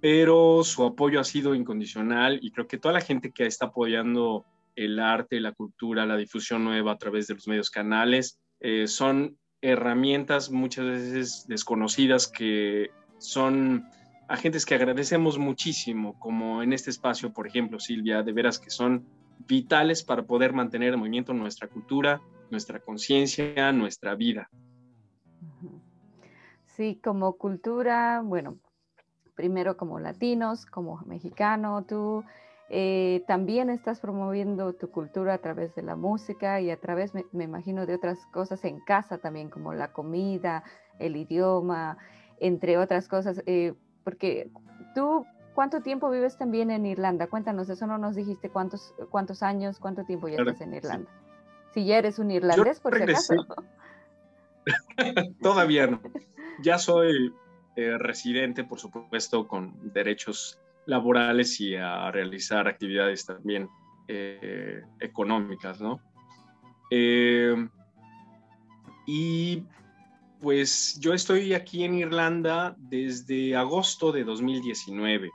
pero 0.00 0.64
su 0.64 0.84
apoyo 0.84 1.20
ha 1.20 1.24
sido 1.24 1.54
incondicional 1.54 2.38
y 2.42 2.50
creo 2.50 2.66
que 2.66 2.78
toda 2.78 2.94
la 2.94 3.00
gente 3.00 3.32
que 3.32 3.46
está 3.46 3.66
apoyando 3.66 4.44
el 4.76 4.98
arte, 4.98 5.40
la 5.40 5.52
cultura, 5.52 6.06
la 6.06 6.16
difusión 6.16 6.64
nueva 6.64 6.92
a 6.92 6.98
través 6.98 7.26
de 7.26 7.34
los 7.34 7.48
medios 7.48 7.70
canales, 7.70 8.38
eh, 8.60 8.86
son 8.86 9.38
herramientas 9.60 10.50
muchas 10.50 10.86
veces 10.86 11.46
desconocidas 11.48 12.28
que 12.28 12.90
son 13.18 13.84
agentes 14.28 14.66
que 14.66 14.74
agradecemos 14.74 15.38
muchísimo, 15.38 16.18
como 16.18 16.62
en 16.62 16.72
este 16.72 16.90
espacio, 16.90 17.32
por 17.32 17.46
ejemplo, 17.46 17.78
Silvia, 17.78 18.22
de 18.22 18.32
veras 18.32 18.58
que 18.58 18.70
son 18.70 19.06
vitales 19.46 20.02
para 20.02 20.22
poder 20.22 20.52
mantener 20.52 20.92
en 20.92 20.98
movimiento 20.98 21.34
nuestra 21.34 21.68
cultura, 21.68 22.20
nuestra 22.50 22.80
conciencia, 22.80 23.72
nuestra 23.72 24.14
vida. 24.14 24.48
Sí, 26.66 27.00
como 27.02 27.34
cultura, 27.34 28.20
bueno, 28.24 28.58
primero 29.34 29.76
como 29.76 30.00
latinos, 30.00 30.66
como 30.66 30.98
mexicano, 31.06 31.84
tú 31.86 32.24
eh, 32.76 33.22
también 33.28 33.70
estás 33.70 34.00
promoviendo 34.00 34.72
tu 34.72 34.90
cultura 34.90 35.34
a 35.34 35.38
través 35.38 35.76
de 35.76 35.82
la 35.82 35.94
música 35.94 36.60
y 36.60 36.72
a 36.72 36.80
través, 36.80 37.14
me, 37.14 37.24
me, 37.30 37.44
imagino, 37.44 37.86
de 37.86 37.94
otras 37.94 38.26
cosas 38.32 38.64
en 38.64 38.80
casa 38.80 39.18
también, 39.18 39.48
como 39.48 39.74
la 39.74 39.92
comida, 39.92 40.64
el 40.98 41.14
idioma, 41.14 41.98
entre 42.40 42.76
otras 42.76 43.06
cosas, 43.06 43.44
eh, 43.46 43.74
porque 44.02 44.50
tú, 44.92 45.24
¿cuánto 45.54 45.82
tiempo 45.82 46.10
vives 46.10 46.36
también 46.36 46.72
en 46.72 46.84
Irlanda? 46.84 47.28
Cuéntanos, 47.28 47.70
eso 47.70 47.86
no 47.86 47.96
nos 47.96 48.16
dijiste 48.16 48.50
cuántos, 48.50 48.92
cuántos 49.08 49.44
años, 49.44 49.78
cuánto 49.78 50.04
tiempo 50.04 50.26
ya 50.26 50.38
estás 50.38 50.60
en 50.60 50.74
Irlanda. 50.74 51.08
Sí. 51.70 51.80
Si 51.80 51.86
ya 51.86 51.98
eres 51.98 52.18
un 52.18 52.32
irlandés, 52.32 52.78
Yo 52.78 52.82
por 52.82 52.96
si 52.96 53.02
acaso. 53.04 53.34
Todavía 55.40 55.86
no. 55.86 56.00
Ya 56.60 56.78
soy 56.78 57.32
eh, 57.76 57.98
residente, 57.98 58.64
por 58.64 58.80
supuesto, 58.80 59.46
con 59.46 59.92
derechos 59.92 60.58
laborales 60.86 61.60
y 61.60 61.76
a 61.76 62.10
realizar 62.10 62.68
actividades 62.68 63.24
también 63.24 63.68
eh, 64.08 64.82
económicas, 65.00 65.80
¿no? 65.80 66.00
Eh, 66.90 67.68
y 69.06 69.62
pues 70.40 70.98
yo 71.00 71.14
estoy 71.14 71.54
aquí 71.54 71.84
en 71.84 71.94
Irlanda 71.94 72.76
desde 72.78 73.56
agosto 73.56 74.12
de 74.12 74.24
2019, 74.24 75.30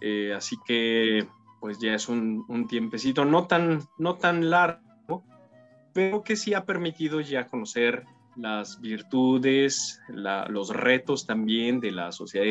eh, 0.00 0.32
así 0.34 0.56
que 0.64 1.26
pues 1.60 1.78
ya 1.78 1.94
es 1.94 2.08
un, 2.08 2.44
un, 2.48 2.66
tiempecito 2.68 3.24
no 3.24 3.46
tan, 3.46 3.82
no 3.98 4.14
tan 4.14 4.48
largo, 4.48 5.24
pero 5.92 6.22
que 6.22 6.36
sí 6.36 6.54
ha 6.54 6.64
permitido 6.64 7.20
ya 7.20 7.48
conocer 7.48 8.06
las 8.40 8.80
virtudes, 8.80 10.00
la, 10.08 10.46
los 10.48 10.70
retos 10.70 11.26
también 11.26 11.80
de 11.80 11.92
la 11.92 12.12
sociedad 12.12 12.46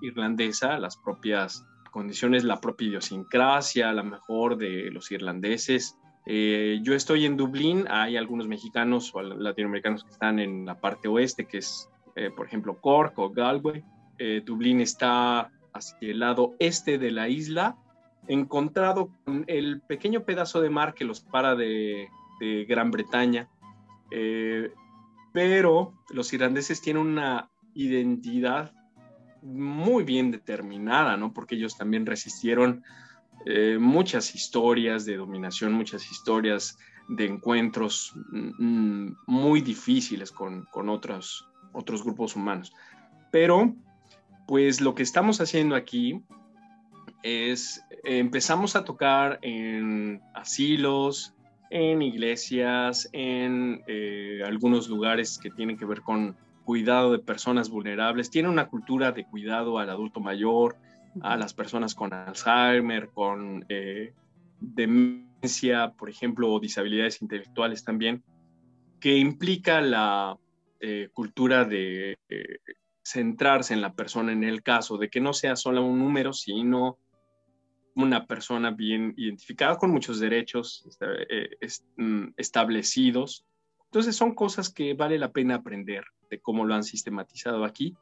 irlandesa, 0.00 0.78
las 0.78 0.96
propias 0.96 1.66
condiciones, 1.90 2.44
la 2.44 2.60
propia 2.60 2.88
idiosincrasia, 2.88 3.92
la 3.92 4.02
mejor 4.02 4.56
de 4.56 4.90
los 4.90 5.10
irlandeses. 5.10 5.96
Eh, 6.26 6.80
yo 6.82 6.94
estoy 6.94 7.26
en 7.26 7.36
Dublín, 7.36 7.86
hay 7.88 8.16
algunos 8.16 8.48
mexicanos 8.48 9.14
o 9.14 9.22
latinoamericanos 9.22 10.04
que 10.04 10.10
están 10.10 10.38
en 10.38 10.66
la 10.66 10.80
parte 10.80 11.08
oeste, 11.08 11.46
que 11.46 11.58
es, 11.58 11.88
eh, 12.16 12.30
por 12.34 12.46
ejemplo, 12.46 12.80
Cork 12.80 13.18
o 13.18 13.30
Galway. 13.30 13.84
Eh, 14.18 14.42
Dublín 14.44 14.80
está 14.80 15.50
hacia 15.72 16.10
el 16.10 16.20
lado 16.20 16.54
este 16.58 16.98
de 16.98 17.10
la 17.10 17.28
isla, 17.28 17.76
encontrado 18.26 19.10
con 19.24 19.44
el 19.48 19.80
pequeño 19.82 20.24
pedazo 20.24 20.60
de 20.60 20.70
mar 20.70 20.94
que 20.94 21.04
los 21.04 21.20
para 21.20 21.54
de, 21.54 22.08
de 22.40 22.64
Gran 22.64 22.90
Bretaña 22.90 23.48
pero 25.34 25.92
los 26.10 26.32
irlandeses 26.32 26.80
tienen 26.80 27.08
una 27.08 27.50
identidad 27.74 28.72
muy 29.42 30.04
bien 30.04 30.30
determinada, 30.30 31.16
¿no? 31.16 31.32
Porque 31.34 31.56
ellos 31.56 31.76
también 31.76 32.06
resistieron 32.06 32.84
eh, 33.44 33.78
muchas 33.80 34.36
historias 34.36 35.04
de 35.04 35.16
dominación, 35.16 35.72
muchas 35.72 36.08
historias 36.08 36.78
de 37.08 37.26
encuentros 37.26 38.12
mm, 38.30 39.08
muy 39.26 39.60
difíciles 39.60 40.30
con, 40.30 40.68
otros 40.72 41.44
grupos 42.04 42.36
humanos. 42.36 42.72
Pero, 43.32 43.74
pues 44.46 44.80
lo 44.80 44.94
que 44.94 45.02
estamos 45.02 45.40
haciendo 45.40 45.74
aquí 45.74 46.22
es, 47.24 47.82
empezamos 48.04 48.76
a 48.76 48.84
tocar 48.84 49.40
en 49.42 50.22
asilos, 50.32 51.34
en 51.70 52.02
iglesias, 52.02 53.08
en 53.12 53.82
eh, 53.86 54.42
algunos 54.44 54.88
lugares 54.88 55.38
que 55.38 55.50
tienen 55.50 55.76
que 55.76 55.84
ver 55.84 56.02
con 56.02 56.36
cuidado 56.64 57.12
de 57.12 57.18
personas 57.18 57.68
vulnerables. 57.68 58.30
Tiene 58.30 58.48
una 58.48 58.68
cultura 58.68 59.12
de 59.12 59.24
cuidado 59.24 59.78
al 59.78 59.90
adulto 59.90 60.20
mayor, 60.20 60.76
a 61.20 61.36
las 61.36 61.54
personas 61.54 61.94
con 61.94 62.12
Alzheimer, 62.12 63.10
con 63.10 63.64
eh, 63.68 64.12
demencia, 64.60 65.92
por 65.92 66.10
ejemplo, 66.10 66.52
o 66.52 66.60
disabilidades 66.60 67.22
intelectuales 67.22 67.84
también, 67.84 68.22
que 69.00 69.16
implica 69.16 69.80
la 69.80 70.36
eh, 70.80 71.08
cultura 71.12 71.64
de 71.64 72.18
centrarse 73.04 73.74
en 73.74 73.82
la 73.82 73.92
persona 73.92 74.32
en 74.32 74.44
el 74.44 74.62
caso, 74.62 74.96
de 74.96 75.10
que 75.10 75.20
no 75.20 75.34
sea 75.34 75.56
solo 75.56 75.84
un 75.84 75.98
número, 75.98 76.32
sino 76.32 76.98
una 77.94 78.26
persona 78.26 78.70
bien 78.70 79.14
identificada 79.16 79.76
con 79.76 79.90
muchos 79.90 80.20
derechos 80.20 80.86
eh, 81.00 81.48
mm, 81.96 82.28
establecidos. 82.36 83.44
Entonces 83.86 84.16
son 84.16 84.34
cosas 84.34 84.70
que 84.70 84.94
vale 84.94 85.18
la 85.18 85.32
pena 85.32 85.56
aprender 85.56 86.04
de 86.30 86.40
cómo 86.40 86.64
lo 86.64 86.74
han 86.74 86.82
sistematizado 86.82 87.64
aquí. 87.64 87.96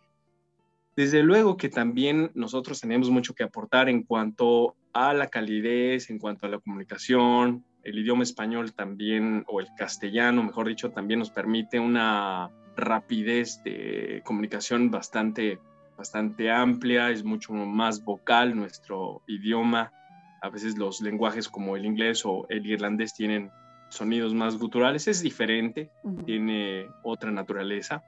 Desde 0.97 1.22
luego 1.22 1.57
que 1.57 1.68
también 1.68 2.30
nosotros 2.34 2.80
tenemos 2.80 3.11
mucho 3.11 3.34
que 3.34 3.45
aportar 3.45 3.88
en 3.88 4.03
cuanto 4.03 4.76
a 4.93 5.14
la 5.14 5.28
calidez, 5.28 6.11
en 6.11 6.18
cuanto 6.18 6.47
a 6.47 6.51
la 6.51 6.59
comunicación. 6.59 7.64
El 7.82 7.99
idioma 7.99 8.22
español 8.22 8.72
también, 8.72 9.45
o 9.49 9.61
el 9.61 9.68
castellano, 9.76 10.43
mejor 10.43 10.68
dicho, 10.68 10.90
también 10.90 11.18
nos 11.18 11.30
permite 11.30 11.80
una 11.80 12.51
rapidez 12.76 13.62
de 13.64 14.22
comunicación 14.24 14.90
bastante 14.90 15.59
bastante 16.03 16.50
amplia, 16.50 17.11
es 17.11 17.22
mucho 17.22 17.53
más 17.53 18.03
vocal 18.05 18.57
nuestro 18.57 19.22
idioma. 19.28 19.92
A 20.40 20.48
veces 20.50 20.76
los 20.76 21.00
lenguajes 21.00 21.48
como 21.48 21.76
el 21.76 21.84
inglés 21.86 22.24
o 22.24 22.44
el 22.48 22.66
irlandés 22.66 23.14
tienen 23.14 23.50
sonidos 23.88 24.34
más 24.34 24.59
guturales, 24.59 25.07
es 25.07 25.22
diferente, 25.22 25.90
uh 26.03 26.11
-huh. 26.11 26.24
tiene 26.24 26.86
otra 27.05 27.30
naturaleza. 27.30 28.03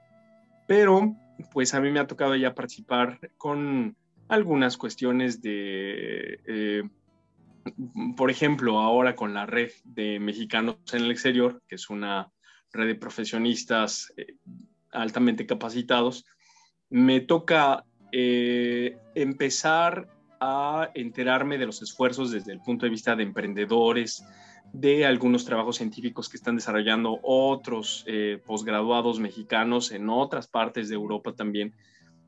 pero 0.67 1.15
pues 1.53 1.73
a 1.73 1.79
mí 1.79 1.91
me 1.91 1.99
ha 1.99 2.07
tocado 2.07 2.35
ya 2.35 2.55
participar 2.55 3.19
con 3.37 3.95
algunas 4.27 4.77
cuestiones 4.77 5.39
de, 5.41 6.39
eh, 6.47 6.83
por 8.17 8.29
ejemplo, 8.31 8.79
ahora 8.79 9.15
con 9.15 9.33
la 9.33 9.45
red 9.45 9.71
de 9.83 10.19
mexicanos 10.19 10.77
en 10.93 11.03
el 11.03 11.11
exterior, 11.11 11.61
que 11.67 11.75
es 11.75 11.89
una 11.89 12.31
red 12.73 12.87
de 12.87 12.95
profesionistas 12.95 14.11
eh, 14.17 14.35
altamente 14.91 15.45
capacitados, 15.45 16.25
me 16.95 17.19
toca 17.19 17.83
eh, 18.13 18.97
empezar 19.15 20.07
a 20.39 20.91
enterarme 20.93 21.57
de 21.57 21.65
los 21.65 21.81
esfuerzos 21.81 22.31
desde 22.31 22.53
el 22.53 22.61
punto 22.61 22.85
de 22.85 22.89
vista 22.89 23.17
de 23.17 23.23
emprendedores, 23.23 24.23
de 24.71 25.05
algunos 25.05 25.43
trabajos 25.43 25.75
científicos 25.75 26.29
que 26.29 26.37
están 26.37 26.55
desarrollando 26.55 27.19
otros 27.21 28.05
eh, 28.07 28.41
posgraduados 28.45 29.19
mexicanos 29.19 29.91
en 29.91 30.09
otras 30.09 30.47
partes 30.47 30.87
de 30.87 30.95
Europa 30.95 31.33
también, 31.33 31.73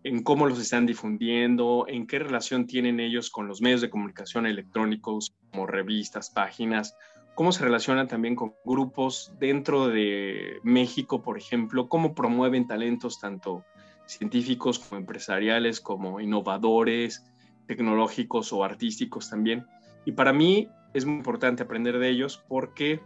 en 0.03 0.21
cómo 0.21 0.45
los 0.45 0.59
están 0.59 0.85
difundiendo, 0.85 1.85
en 1.87 2.05
qué 2.05 2.19
relación 2.19 2.67
tienen 2.67 2.99
ellos 2.99 3.29
con 3.29 3.47
los 3.47 3.61
medios 3.61 3.79
de 3.79 3.89
comunicación 3.89 4.47
electrónicos 4.47 5.33
como 5.49 5.65
revistas, 5.65 6.29
páginas, 6.29 6.93
cómo 7.35 7.53
se 7.53 7.63
relacionan 7.63 8.09
también 8.09 8.35
con 8.35 8.53
grupos 8.65 9.31
dentro 9.39 9.87
de 9.87 10.59
México, 10.61 11.23
por 11.23 11.37
ejemplo, 11.37 11.87
cómo 11.87 12.13
promueven 12.13 12.67
talentos 12.67 13.21
tanto 13.21 13.63
científicos 14.07 14.79
como 14.79 14.99
empresariales, 14.99 15.79
como 15.79 16.19
innovadores, 16.19 17.23
tecnológicos 17.67 18.51
o 18.53 18.63
artísticos 18.63 19.29
también. 19.29 19.65
Y 20.05 20.13
para 20.13 20.33
mí 20.33 20.69
es 20.93 21.05
muy 21.05 21.17
importante 21.17 21.63
aprender 21.63 21.99
de 21.99 22.09
ellos 22.09 22.43
porque 22.47 23.01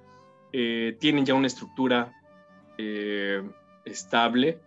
eh, 0.54 0.96
tienen 1.00 1.26
ya 1.26 1.34
una 1.34 1.48
estructura 1.48 2.14
eh, 2.78 3.42
estable 3.86 4.60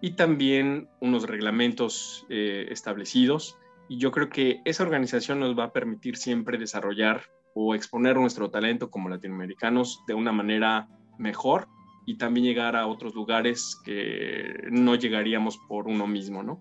y 0.00 0.12
también 0.12 0.88
unos 1.00 1.24
reglamentos 1.24 2.24
eh, 2.30 2.68
establecidos. 2.70 3.58
Y 3.88 3.98
yo 3.98 4.12
creo 4.12 4.30
que 4.30 4.62
esa 4.64 4.84
organización 4.84 5.40
nos 5.40 5.58
va 5.58 5.64
a 5.64 5.72
permitir 5.72 6.16
siempre 6.16 6.58
desarrollar 6.58 7.22
o 7.54 7.74
exponer 7.74 8.16
nuestro 8.16 8.50
talento 8.50 8.90
como 8.90 9.08
latinoamericanos 9.08 10.04
de 10.06 10.14
una 10.14 10.30
manera 10.30 10.88
mejor 11.18 11.68
y 12.06 12.16
también 12.16 12.44
llegar 12.44 12.76
a 12.76 12.86
otros 12.86 13.14
lugares 13.14 13.80
que 13.84 14.68
no 14.70 14.94
llegaríamos 14.94 15.58
por 15.68 15.86
uno 15.86 16.06
mismo, 16.06 16.42
¿no? 16.42 16.60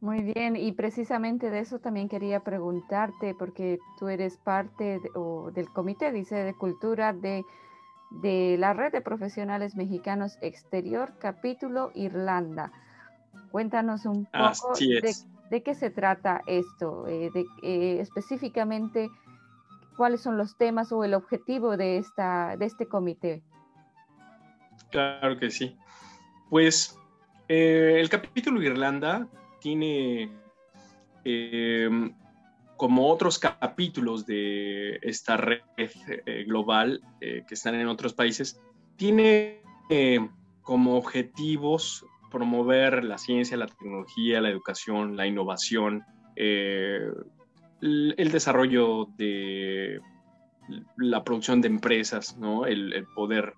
Muy 0.00 0.20
bien, 0.20 0.56
y 0.56 0.72
precisamente 0.72 1.48
de 1.48 1.60
eso 1.60 1.78
también 1.78 2.08
quería 2.08 2.40
preguntarte, 2.40 3.36
porque 3.38 3.78
tú 4.00 4.08
eres 4.08 4.36
parte 4.36 5.00
del 5.54 5.68
Comité, 5.68 6.10
dice, 6.10 6.34
de 6.34 6.54
Cultura 6.54 7.12
de, 7.12 7.44
de 8.10 8.56
la 8.58 8.72
Red 8.72 8.90
de 8.90 9.00
Profesionales 9.00 9.76
Mexicanos 9.76 10.38
Exterior, 10.40 11.12
capítulo 11.20 11.92
Irlanda. 11.94 12.72
Cuéntanos 13.52 14.04
un 14.04 14.26
poco 14.26 14.72
de, 15.50 15.62
qué 15.62 15.74
se 15.76 15.90
trata 15.90 16.42
esto, 16.46 17.06
eh, 17.06 17.30
de, 17.32 17.46
eh, 17.62 18.00
específicamente 18.00 19.08
cuáles 19.96 20.20
son 20.20 20.36
los 20.36 20.56
temas 20.56 20.90
o 20.90 21.04
el 21.04 21.14
objetivo 21.14 21.76
de, 21.76 21.98
esta, 21.98 22.56
de 22.56 22.64
este 22.64 22.86
comité. 22.86 23.42
Claro 24.92 25.38
que 25.38 25.50
sí. 25.50 25.74
Pues 26.50 26.98
eh, 27.48 27.96
el 27.98 28.08
capítulo 28.10 28.62
Irlanda 28.62 29.26
tiene 29.58 30.30
em, 31.24 32.14
como 32.76 33.08
otros 33.08 33.38
capítulos 33.38 34.26
de 34.26 34.98
esta 35.02 35.38
red 35.38 35.60
eh, 35.78 36.44
global 36.46 37.00
eh, 37.22 37.42
que 37.48 37.54
están 37.54 37.74
en 37.74 37.88
otros 37.88 38.12
países, 38.12 38.60
tiene 38.96 39.62
como 40.62 40.96
objetivos 40.96 42.06
promover 42.30 43.04
la 43.04 43.18
ciencia, 43.18 43.58
la 43.58 43.66
tecnología, 43.66 44.40
la 44.40 44.48
educación, 44.48 45.16
la 45.16 45.26
innovación, 45.26 46.02
el 46.34 47.12
desarrollo 48.30 49.08
de 49.18 50.00
la 50.96 51.24
producción 51.24 51.60
de 51.60 51.68
empresas, 51.68 52.38
¿no? 52.38 52.64
el, 52.64 53.06
poder 53.14 53.52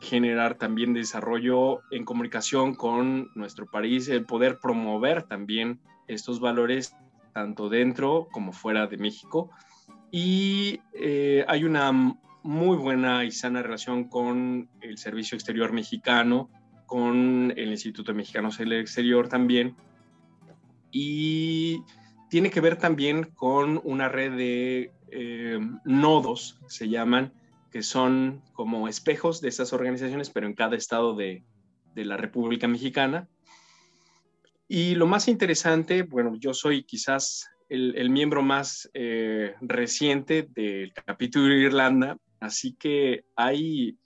generar 0.00 0.56
también 0.56 0.94
desarrollo 0.94 1.80
en 1.90 2.04
comunicación 2.04 2.74
con 2.74 3.30
nuestro 3.34 3.66
país, 3.66 4.08
el 4.08 4.24
poder 4.24 4.58
promover 4.58 5.24
también 5.24 5.80
estos 6.06 6.40
valores 6.40 6.94
tanto 7.32 7.68
dentro 7.68 8.28
como 8.32 8.52
fuera 8.52 8.86
de 8.86 8.96
México. 8.96 9.50
Y 10.10 10.80
eh, 10.94 11.44
hay 11.48 11.64
una 11.64 11.92
muy 12.42 12.76
buena 12.76 13.24
y 13.24 13.30
sana 13.30 13.62
relación 13.62 14.04
con 14.04 14.68
el 14.80 14.98
Servicio 14.98 15.36
Exterior 15.36 15.72
Mexicano, 15.72 16.48
con 16.86 17.52
el 17.56 17.70
Instituto 17.70 18.14
Mexicano 18.14 18.50
del 18.50 18.72
Exterior 18.72 19.28
también. 19.28 19.76
Y 20.90 21.82
tiene 22.30 22.50
que 22.50 22.60
ver 22.60 22.76
también 22.76 23.24
con 23.34 23.80
una 23.84 24.08
red 24.08 24.32
de 24.36 24.92
eh, 25.10 25.58
nodos, 25.84 26.58
se 26.68 26.88
llaman, 26.88 27.32
que 27.70 27.82
son 27.82 28.42
como 28.52 28.88
espejos 28.88 29.40
de 29.40 29.48
esas 29.48 29.72
organizaciones, 29.72 30.30
pero 30.30 30.46
en 30.46 30.54
cada 30.54 30.76
estado 30.76 31.14
de, 31.14 31.44
la 31.94 32.16
República 32.16 32.68
Mexicana. 32.68 33.28
Y 34.68 34.94
lo 34.94 35.08
más 35.08 35.26
interesante, 35.26 36.04
bueno, 36.04 36.36
yo 36.36 36.54
soy 36.54 36.84
quizás 36.84 37.50
el, 37.68 38.08
miembro 38.10 38.40
más 38.40 38.88
eh, 38.94 39.56
reciente 39.60 40.48
del 40.54 40.92
capítulo 40.92 41.46
de 41.46 41.56
Irlanda, 41.62 42.16
así 42.38 42.74
que 42.74 43.24
hay 43.34 43.98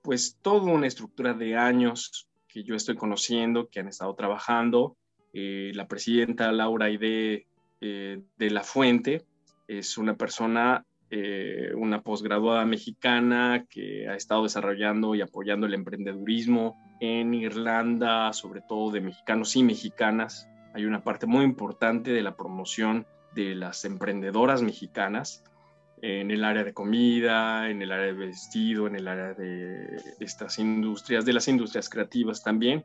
pues 0.00 0.38
toda 0.40 0.72
una 0.72 0.86
estructura 0.86 1.34
de 1.34 1.56
años 1.56 2.26
que 2.48 2.64
yo 2.64 2.74
estoy 2.74 2.94
conociendo, 2.94 3.68
que 3.68 3.80
han 3.80 3.88
estado 3.88 4.14
trabajando. 4.14 4.96
Eh, 5.34 5.72
la 5.74 5.88
presidenta 5.88 6.50
Laura 6.52 6.86
Aide 6.86 7.46
eh, 7.82 8.22
de 8.38 8.50
la 8.50 8.62
Fuente 8.62 9.26
es 9.68 9.98
una 9.98 10.16
persona 10.16 10.86
eh, 11.08 11.72
una 11.76 12.02
posgraduada 12.02 12.64
mexicana 12.64 13.64
que 13.70 14.08
ha 14.08 14.16
estado 14.16 14.42
desarrollando 14.42 15.14
y 15.14 15.20
apoyando 15.20 15.66
el 15.66 15.74
emprendedurismo 15.74 16.76
en 17.00 17.32
Irlanda, 17.32 18.32
sobre 18.32 18.60
todo 18.60 18.90
de 18.90 19.00
mexicanos 19.00 19.54
y 19.54 19.62
mexicanas. 19.62 20.48
Hay 20.74 20.84
una 20.84 21.04
parte 21.04 21.26
muy 21.26 21.44
importante 21.44 22.10
de 22.10 22.22
la 22.22 22.36
promoción 22.36 23.06
de 23.36 23.54
las 23.54 23.84
emprendedoras 23.84 24.62
mexicanas 24.62 25.44
en 26.02 26.30
el 26.30 26.44
área 26.44 26.64
de 26.64 26.74
comida, 26.74 27.70
en 27.70 27.82
el 27.82 27.92
área 27.92 28.06
de 28.06 28.12
vestido, 28.12 28.86
en 28.86 28.96
el 28.96 29.06
área 29.06 29.32
de 29.34 29.98
estas 30.18 30.58
industrias, 30.58 31.24
de 31.24 31.32
las 31.32 31.46
industrias 31.46 31.88
creativas 31.88 32.42
también. 32.42 32.84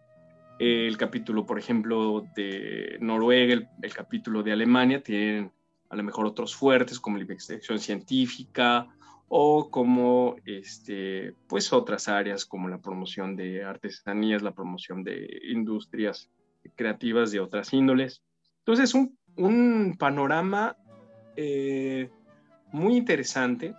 El 0.60 0.96
capítulo, 0.96 1.46
por 1.46 1.58
ejemplo, 1.58 2.24
de 2.36 2.98
Noruega, 3.00 3.54
el, 3.54 3.68
el 3.82 3.94
capítulo 3.94 4.44
de 4.44 4.52
Alemania, 4.52 5.02
tienen 5.02 5.52
a 5.92 5.96
lo 5.98 6.04
mejor 6.04 6.26
otros 6.26 6.56
fuertes 6.56 7.00
como 7.00 7.18
la 7.18 7.24
investigación 7.24 7.78
científica 7.78 8.88
o 9.28 9.70
como 9.70 10.38
este, 10.46 11.36
pues 11.48 11.74
otras 11.74 12.08
áreas 12.08 12.46
como 12.46 12.70
la 12.70 12.80
promoción 12.80 13.36
de 13.36 13.64
artesanías, 13.64 14.42
la 14.42 14.54
promoción 14.54 15.04
de 15.04 15.42
industrias 15.50 16.30
creativas 16.76 17.32
de 17.32 17.42
otras 17.42 17.74
índoles. 17.74 18.24
Entonces, 18.60 18.94
un, 18.94 19.18
un 19.36 19.98
panorama 20.00 20.78
eh, 21.36 22.10
muy 22.72 22.96
interesante 22.96 23.76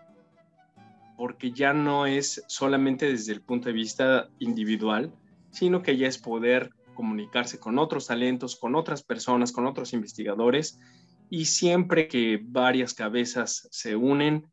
porque 1.17 1.51
ya 1.51 1.73
no 1.73 2.05
es 2.05 2.45
solamente 2.47 3.11
desde 3.11 3.33
el 3.33 3.41
punto 3.41 3.69
de 3.69 3.75
vista 3.75 4.29
individual, 4.39 5.15
sino 5.51 5.83
que 5.83 5.97
ya 5.97 6.09
es 6.09 6.19
poder 6.19 6.71
comunicarse 6.95 7.59
con 7.59 7.79
otros 7.79 8.07
talentos, 8.07 8.57
con 8.57 8.75
otras 8.75 9.03
personas, 9.03 9.51
con 9.51 9.67
otros 9.67 9.95
investigadores 9.95 10.79
y 11.33 11.47
siempre 11.47 12.09
que 12.09 12.39
varias 12.45 12.93
cabezas 12.93 13.67
se 13.71 13.97
unen, 13.97 14.47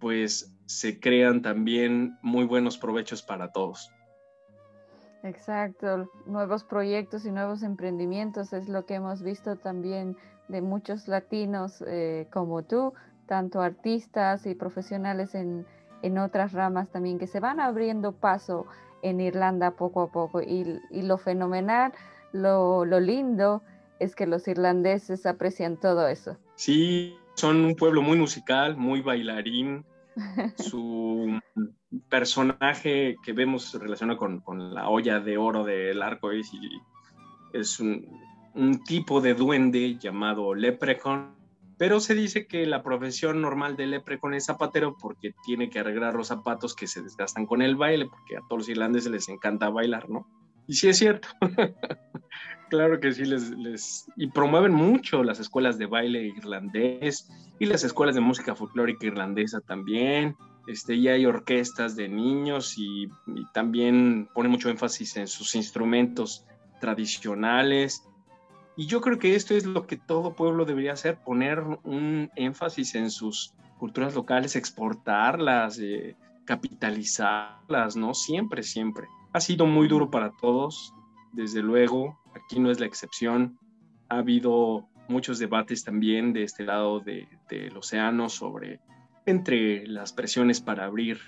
pues 0.00 0.52
se 0.66 0.98
crean 0.98 1.40
también 1.40 2.18
muy 2.20 2.44
buenos 2.44 2.78
provechos 2.78 3.22
para 3.22 3.52
todos. 3.52 3.92
Exacto, 5.22 6.10
nuevos 6.26 6.64
proyectos 6.64 7.26
y 7.26 7.30
nuevos 7.30 7.62
emprendimientos 7.62 8.52
es 8.52 8.68
lo 8.68 8.86
que 8.86 8.94
hemos 8.94 9.22
visto 9.22 9.54
también 9.54 10.16
de 10.48 10.62
muchos 10.62 11.06
latinos 11.06 11.84
eh, 11.86 12.26
como 12.32 12.64
tú, 12.64 12.92
tanto 13.26 13.60
artistas 13.60 14.46
y 14.46 14.56
profesionales 14.56 15.32
en, 15.36 15.64
otras 16.18 16.52
ramas 16.52 16.88
también 16.88 17.20
que 17.20 17.28
se 17.28 17.38
van 17.38 17.60
abriendo 17.60 18.10
paso 18.10 18.66
en 19.02 19.20
Irlanda 19.20 19.76
poco 19.76 20.02
a 20.02 20.10
poco 20.10 20.42
y, 20.42 20.80
lo 20.90 21.18
fenomenal, 21.18 21.92
lo, 22.32 22.84
lo 22.84 22.98
lindo 22.98 23.62
es 23.98 24.14
que 24.14 24.26
los 24.26 24.46
irlandeses 24.48 25.26
aprecian 25.26 25.78
todo 25.78 26.08
eso. 26.08 26.38
Sí, 26.54 27.16
son 27.34 27.64
un 27.64 27.74
pueblo 27.74 28.02
muy 28.02 28.18
musical, 28.18 28.76
muy 28.76 29.00
bailarín. 29.00 29.84
Su 30.56 31.38
personaje 32.08 33.16
que 33.22 33.32
vemos 33.32 33.74
relacionado 33.74 34.18
con, 34.18 34.40
con, 34.40 34.74
la 34.74 34.88
olla 34.88 35.20
de 35.20 35.36
oro 35.36 35.64
del 35.64 36.02
arco 36.02 36.30
es, 36.32 36.50
es 37.52 37.80
un, 37.80 38.06
un, 38.54 38.82
tipo 38.84 39.20
de 39.20 39.34
duende 39.34 39.98
llamado 39.98 40.54
Leprecon, 40.54 41.34
pero 41.78 42.00
se 42.00 42.14
dice 42.14 42.46
que 42.46 42.64
la 42.66 42.82
profesión 42.82 43.42
normal 43.42 43.76
de 43.76 43.86
Leprecon 43.86 44.32
es 44.32 44.46
zapatero 44.46 44.96
porque 44.98 45.34
tiene 45.44 45.68
que 45.68 45.80
arreglar 45.80 46.14
los 46.14 46.28
zapatos 46.28 46.74
que 46.74 46.86
se 46.86 47.02
desgastan 47.02 47.44
con 47.44 47.60
el 47.60 47.76
baile, 47.76 48.06
porque 48.06 48.36
a 48.36 48.40
todos 48.48 48.62
los 48.62 48.68
irlandeses 48.70 49.10
les 49.10 49.28
encanta 49.28 49.68
bailar, 49.68 50.08
¿no? 50.08 50.26
Y 50.66 50.74
sí 50.74 50.88
es 50.88 50.98
cierto. 50.98 51.28
claro 52.68 53.00
que 53.00 53.12
sí, 53.12 53.24
les, 53.24 53.50
les, 53.50 54.10
y 54.16 54.28
promueven 54.28 54.72
mucho 54.72 55.22
las 55.22 55.40
escuelas 55.40 55.78
de 55.78 55.86
baile 55.86 56.22
irlandés 56.22 57.30
y 57.58 57.66
las 57.66 57.84
escuelas 57.84 58.14
de 58.14 58.20
música 58.20 58.54
folclórica 58.54 59.06
irlandesa 59.06 59.60
también. 59.60 60.36
Este, 60.66 60.94
y 60.94 61.08
hay 61.08 61.26
orquestas 61.26 61.94
de 61.94 62.08
niños 62.08 62.74
y, 62.76 63.08
también 63.52 64.28
pone 64.34 64.48
mucho 64.48 64.68
énfasis 64.68 65.16
en 65.16 65.28
sus 65.28 65.54
instrumentos 65.54 66.44
tradicionales. 66.80 68.02
Y 68.76 68.86
yo 68.86 69.00
creo 69.00 69.18
que 69.18 69.34
esto 69.34 69.54
es 69.54 69.64
lo 69.64 69.86
que 69.86 69.96
todo 69.96 70.34
pueblo 70.34 70.64
debería 70.64 70.92
hacer, 70.92 71.18
poner 71.24 71.60
un 71.84 72.30
énfasis 72.36 72.94
en 72.96 73.10
sus 73.10 73.54
culturas 73.78 74.14
locales, 74.14 74.56
exportarlas, 74.56 75.78
eh, 75.78 76.16
capitalizarlas, 76.44 77.96
¿no? 77.96 78.12
Siempre, 78.12 78.62
siempre. 78.62 79.06
Ha 79.32 79.40
sido 79.40 79.66
muy 79.66 79.88
duro 79.88 80.10
para 80.10 80.32
todos, 80.32 80.92
desde 81.32 81.62
luego, 81.62 82.18
aquí 82.36 82.60
no 82.60 82.70
es 82.70 82.80
la 82.80 82.86
excepción. 82.86 83.58
Ha 84.08 84.18
habido 84.18 84.88
muchos 85.08 85.38
debates 85.38 85.84
también 85.84 86.32
de 86.32 86.42
este 86.42 86.64
lado 86.64 87.00
de, 87.00 87.28
del 87.48 87.76
océano 87.76 88.28
sobre 88.28 88.80
entre 89.24 89.86
las 89.86 90.12
presiones 90.12 90.60
para 90.60 90.84
abrir 90.84 91.18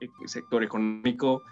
el 0.00 0.28
sector 0.28 0.64
económico 0.64 1.42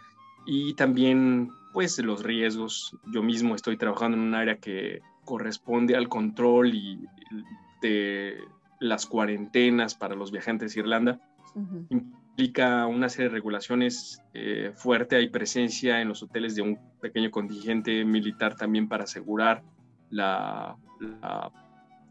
y 0.46 0.74
también 0.74 1.50
pues 1.72 1.98
los 1.98 2.22
riesgos. 2.22 2.96
Yo 3.12 3.22
mismo 3.22 3.54
estoy 3.54 3.76
trabajando 3.76 4.16
en 4.16 4.24
un 4.24 4.34
área 4.34 4.58
que 4.58 5.00
corresponde 5.24 5.96
al 5.96 6.08
control 6.08 6.74
y 6.74 6.98
de 7.82 8.38
las 8.80 9.06
cuarentenas 9.06 9.94
para 9.94 10.14
los 10.14 10.32
viajantes 10.32 10.74
a 10.74 10.80
Irlanda. 10.80 11.20
Implica 12.40 12.86
una 12.86 13.10
serie 13.10 13.28
de 13.28 13.34
regulaciones 13.34 14.22
eh, 14.32 14.72
fuerte. 14.74 15.14
Hay 15.14 15.28
presencia 15.28 16.00
en 16.00 16.08
los 16.08 16.22
hoteles 16.22 16.54
de 16.54 16.62
un 16.62 16.78
pequeño 16.98 17.30
contingente 17.30 18.02
militar 18.06 18.56
también 18.56 18.88
para 18.88 19.04
asegurar 19.04 19.62
la, 20.08 20.74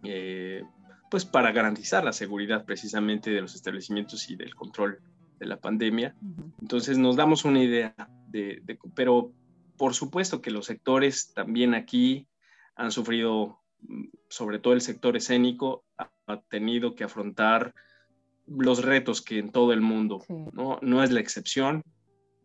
eh, 0.04 0.62
pues 1.10 1.26
para 1.26 1.52
garantizar 1.52 2.04
la 2.04 2.14
seguridad 2.14 2.64
precisamente 2.64 3.32
de 3.32 3.42
los 3.42 3.56
establecimientos 3.56 4.30
y 4.30 4.36
del 4.36 4.54
control 4.54 5.02
de 5.40 5.48
la 5.48 5.58
pandemia. 5.58 6.16
Entonces 6.62 7.00
nos 7.00 7.16
damos 7.16 7.44
una 7.44 7.64
idea 7.64 7.96
de, 8.28 8.62
pero 8.94 9.34
por 9.78 9.96
supuesto 9.96 10.44
que 10.44 10.52
los 10.52 10.68
sectores 10.68 11.34
también 11.34 11.74
aquí 11.74 12.28
han 12.76 12.92
sufrido, 12.92 13.62
mm, 13.82 14.10
sobre 14.28 14.60
todo 14.60 14.74
el 14.76 14.82
sector 14.82 15.18
escénico, 15.18 15.86
ha, 15.98 16.12
tenido 16.50 16.94
que 16.94 17.04
afrontar 17.04 17.74
los 18.58 18.84
retos 18.84 19.22
que 19.22 19.40
en 19.40 19.52
todo 19.52 19.74
el 19.74 19.82
mundo, 19.82 20.24
¿no? 20.54 20.80
no 20.82 21.04
es 21.04 21.12
la 21.12 21.20
excepción. 21.20 21.84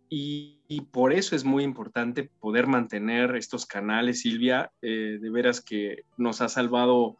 Y, 0.09 0.61
por 0.93 1.13
eso 1.13 1.37
es 1.37 1.45
muy 1.45 1.63
importante 1.65 2.31
poder 2.41 2.67
mantener 2.67 3.37
estos 3.37 3.65
canales, 3.65 4.21
Silvia, 4.21 4.73
eh, 4.83 5.19
de 5.21 5.31
veras 5.31 5.61
que 5.61 6.05
nos 6.17 6.41
ha 6.41 6.49
salvado 6.49 7.17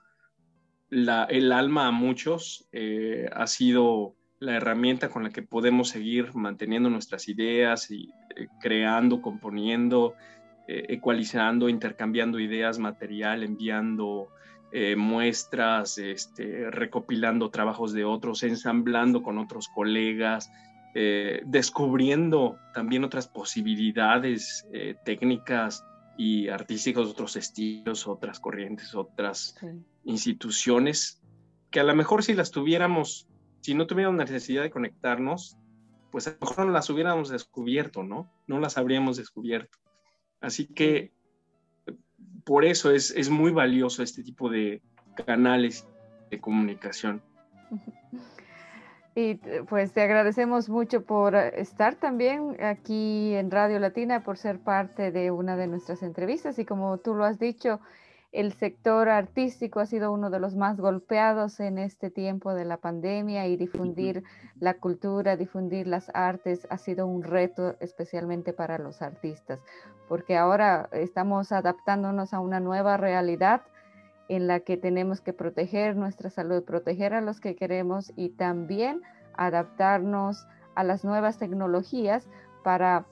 la, 0.91 1.25
el 1.25 1.53
alma 1.53 1.87
a 1.87 1.93
muchos, 1.93 2.69
eh, 2.73 3.29
ha 3.33 3.47
sido 3.47 4.15
la 4.41 4.57
herramienta 4.57 5.09
con 5.09 5.23
la 5.23 5.31
que 5.31 5.43
podemos 5.43 5.89
seguir 5.89 6.35
manteniendo 6.35 6.91
nuestras 6.91 7.29
ideas 7.29 7.91
y 7.91 8.13
eh, 8.37 8.49
creando, 8.61 9.23
componiendo, 9.23 10.15
ecualizando, 10.67 11.69
intercambiando 11.69 12.41
ideas, 12.41 12.79
material, 12.79 13.43
enviando 13.43 14.29
eh, 14.75 14.97
muestras, 14.97 15.97
este, 15.97 16.71
recopilando 16.71 17.51
trabajos 17.51 17.93
de 17.93 18.05
otros, 18.05 18.43
ensamblando 18.43 19.23
con 19.23 19.39
otros 19.39 19.69
colegas, 19.69 20.51
descubriendo 21.45 22.57
también 22.73 23.03
otras 23.03 23.27
posibilidades 23.27 24.65
técnicas 25.05 25.85
y 26.17 26.47
artísticas, 26.47 27.09
otros 27.09 27.35
estilos, 27.35 28.07
otras 28.07 28.39
corrientes, 28.39 28.95
otras 28.95 29.57
instituciones, 30.05 31.21
que 31.73 31.81
a 31.81 31.83
lo 31.83 31.97
mejor 31.97 32.23
si 32.23 32.35
las 32.35 32.53
tuviéramos 32.53 33.27
si 33.65 33.73
no 33.73 33.87
tuviéramos 33.87 34.19
necesidad 34.19 34.63
de 34.63 34.71
conectarnos, 34.71 35.57
pues 36.13 36.27
a 36.29 36.33
lo 36.33 36.37
mejor 36.43 36.67
no 36.67 36.73
las 36.73 36.91
hubiéramos 36.91 37.31
descubierto, 37.31 38.03
¿no? 38.03 38.31
No 38.47 38.61
las 38.61 38.77
habríamos 38.77 39.17
descubierto. 39.17 39.79
Así 40.39 40.67
que 40.67 41.14
por 42.45 42.65
eso 42.65 42.91
es, 42.91 43.11
es 43.11 43.31
muy 43.31 43.51
valioso 43.51 44.03
este 44.03 44.23
tipo 44.23 44.49
de 44.49 44.83
canales 45.27 45.87
de 46.31 46.41
comunicación. 46.41 47.23
Y 49.17 49.37
pues 49.69 49.93
te 49.93 50.03
agradecemos 50.03 50.69
mucho 50.69 51.05
por 51.05 51.37
estar 51.37 51.95
también 51.95 52.57
aquí 52.61 53.33
en 53.35 53.49
Radio 53.49 53.79
Latina, 53.79 54.25
por 54.25 54.39
ser 54.39 54.59
parte 54.59 55.13
de 55.13 55.31
una 55.31 55.57
de 55.57 55.69
nuestras 55.69 56.03
entrevistas 56.03 56.59
y 56.59 56.65
como 56.65 56.99
tú 56.99 57.15
lo 57.15 57.25
has 57.25 57.39
dicho, 57.39 57.81
el 58.35 58.53
sector 58.53 59.09
artístico 59.09 59.79
ha 59.79 59.87
sido 59.87 60.13
uno 60.13 60.29
de 60.29 60.41
los 60.41 60.57
más 60.57 60.81
golpeados 60.81 61.61
en 61.61 61.79
este 61.79 62.11
tiempo 62.11 62.53
de 62.53 62.65
la 62.65 62.79
pandemia 62.79 63.47
y 63.47 63.57
difundir 63.57 64.25
la 64.59 64.75
cultura, 64.75 65.37
difundir 65.37 65.87
las 65.87 66.11
artes 66.15 66.67
ha 66.69 66.77
sido 66.79 67.07
un 67.07 67.23
reto 67.23 67.77
especialmente 67.79 68.53
para 68.53 68.79
los 68.79 69.03
artistas, 69.03 69.61
porque 70.09 70.37
ahora 70.37 70.89
estamos 70.91 71.53
adaptándonos 71.53 72.35
a 72.35 72.41
una 72.41 72.59
nueva 72.59 72.97
realidad 72.97 73.63
en 74.29 74.49
la 74.49 74.59
que 74.61 74.77
tenemos 74.77 75.21
que 75.21 75.33
proteger 75.33 75.95
nuestra 75.95 76.29
salud, 76.29 76.65
proteger 76.65 77.15
a 77.15 77.21
los 77.21 77.41
que 77.41 77.55
queremos 77.55 78.13
y 78.17 78.31
también 78.31 79.01
adaptarnos 79.37 80.45
a 80.75 80.83
las 80.83 81.05
nuevas 81.05 81.39
tecnologías 81.39 82.27
para 82.65 83.07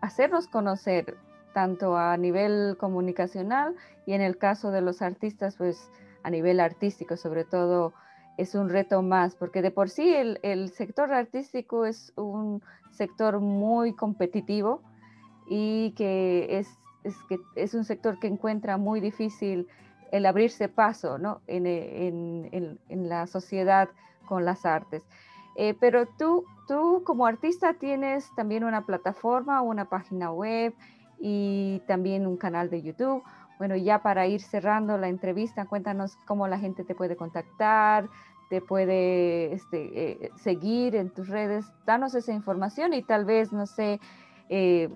hacernos 0.00 0.46
conocer 0.46 1.16
tanto 1.54 1.96
a 1.96 2.16
nivel 2.18 2.76
comunicacional 2.78 3.74
y 4.04 4.12
en 4.12 4.20
el 4.20 4.36
caso 4.36 4.70
de 4.70 4.82
los 4.82 5.00
artistas, 5.00 5.56
pues 5.56 5.88
a 6.22 6.28
nivel 6.28 6.60
artístico 6.60 7.16
sobre 7.16 7.44
todo 7.44 7.94
es 8.36 8.54
un 8.54 8.68
reto 8.68 9.00
más, 9.00 9.36
porque 9.36 9.62
de 9.62 9.70
por 9.70 9.88
sí 9.88 10.12
el, 10.12 10.68
sector 10.70 11.12
artístico 11.12 11.86
es 11.86 12.12
un 12.16 12.62
sector 12.90 13.40
muy 13.40 13.94
competitivo 13.94 14.82
y 15.48 15.92
que 15.92 16.58
es, 16.58 16.68
que 17.28 17.38
es 17.54 17.74
un 17.74 17.84
sector 17.84 18.18
que 18.18 18.26
encuentra 18.26 18.76
muy 18.76 19.00
difícil 19.00 19.68
el 20.10 20.26
abrirse 20.26 20.68
paso 20.68 21.18
¿no? 21.18 21.40
en, 21.46 22.78
la 22.88 23.26
sociedad 23.26 23.88
con 24.26 24.44
las 24.44 24.66
artes. 24.66 25.04
Eh, 25.56 25.74
pero 25.78 26.06
tú, 26.06 26.44
tú 26.66 27.02
como 27.04 27.26
artista 27.26 27.74
tienes 27.74 28.28
también 28.34 28.64
una 28.64 28.84
plataforma, 28.84 29.62
una 29.62 29.84
página 29.88 30.32
web 30.32 30.74
y 31.18 31.82
también 31.86 32.26
un 32.26 32.36
canal 32.36 32.70
de 32.70 32.82
YouTube. 32.82 33.22
Bueno, 33.58 33.76
ya 33.76 34.02
para 34.02 34.26
ir 34.26 34.40
cerrando 34.40 34.98
la 34.98 35.08
entrevista, 35.08 35.66
cuéntanos 35.66 36.16
cómo 36.26 36.48
la 36.48 36.58
gente 36.58 36.84
te 36.84 36.94
puede 36.94 37.16
contactar, 37.16 38.08
te 38.50 38.60
puede 38.60 39.52
este, 39.52 40.24
eh, 40.24 40.30
seguir 40.36 40.96
en 40.96 41.10
tus 41.10 41.28
redes. 41.28 41.66
Danos 41.86 42.14
esa 42.14 42.32
información 42.32 42.92
y 42.94 43.02
tal 43.02 43.24
vez, 43.24 43.52
no 43.52 43.66
sé, 43.66 44.00
eh, 44.48 44.90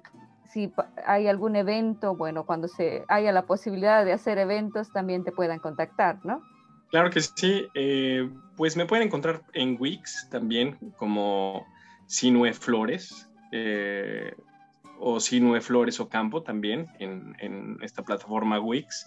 si 0.48 0.72
hay 1.06 1.28
algún 1.28 1.56
evento, 1.56 2.16
bueno, 2.16 2.44
cuando 2.44 2.68
se 2.68 3.04
haya 3.08 3.32
la 3.32 3.46
posibilidad 3.46 4.04
de 4.04 4.12
hacer 4.12 4.38
eventos, 4.38 4.90
también 4.92 5.22
te 5.22 5.32
puedan 5.32 5.60
contactar, 5.60 6.18
¿no? 6.24 6.42
Claro 6.90 7.10
que 7.10 7.20
sí. 7.20 7.68
Eh, 7.74 8.28
pues 8.56 8.76
me 8.76 8.86
pueden 8.86 9.06
encontrar 9.06 9.42
en 9.52 9.76
Wix 9.78 10.26
también 10.30 10.78
como 10.96 11.66
Sinue 12.06 12.54
Flores 12.54 13.28
o 15.00 15.20
Sinue 15.20 15.60
Flores 15.60 16.00
o 16.00 16.08
Campo 16.08 16.42
también 16.42 16.88
en, 16.98 17.78
esta 17.82 18.02
plataforma 18.02 18.60
Wix. 18.60 19.06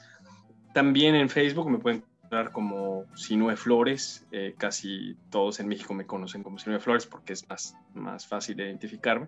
También 0.73 1.15
en 1.15 1.29
Facebook 1.29 1.69
me 1.69 1.79
pueden 1.79 2.03
encontrar 2.17 2.51
como 2.51 3.05
Sinue 3.15 3.55
Flores. 3.55 4.25
Eh, 4.31 4.55
casi 4.57 5.17
todos 5.29 5.59
en 5.59 5.67
México 5.67 5.93
me 5.93 6.05
conocen 6.05 6.43
como 6.43 6.57
Sinue 6.57 6.79
Flores 6.79 7.05
porque 7.05 7.33
es 7.33 7.47
más, 7.49 7.75
más 7.93 8.27
fácil 8.27 8.57
de 8.57 8.65
identificarme. 8.65 9.27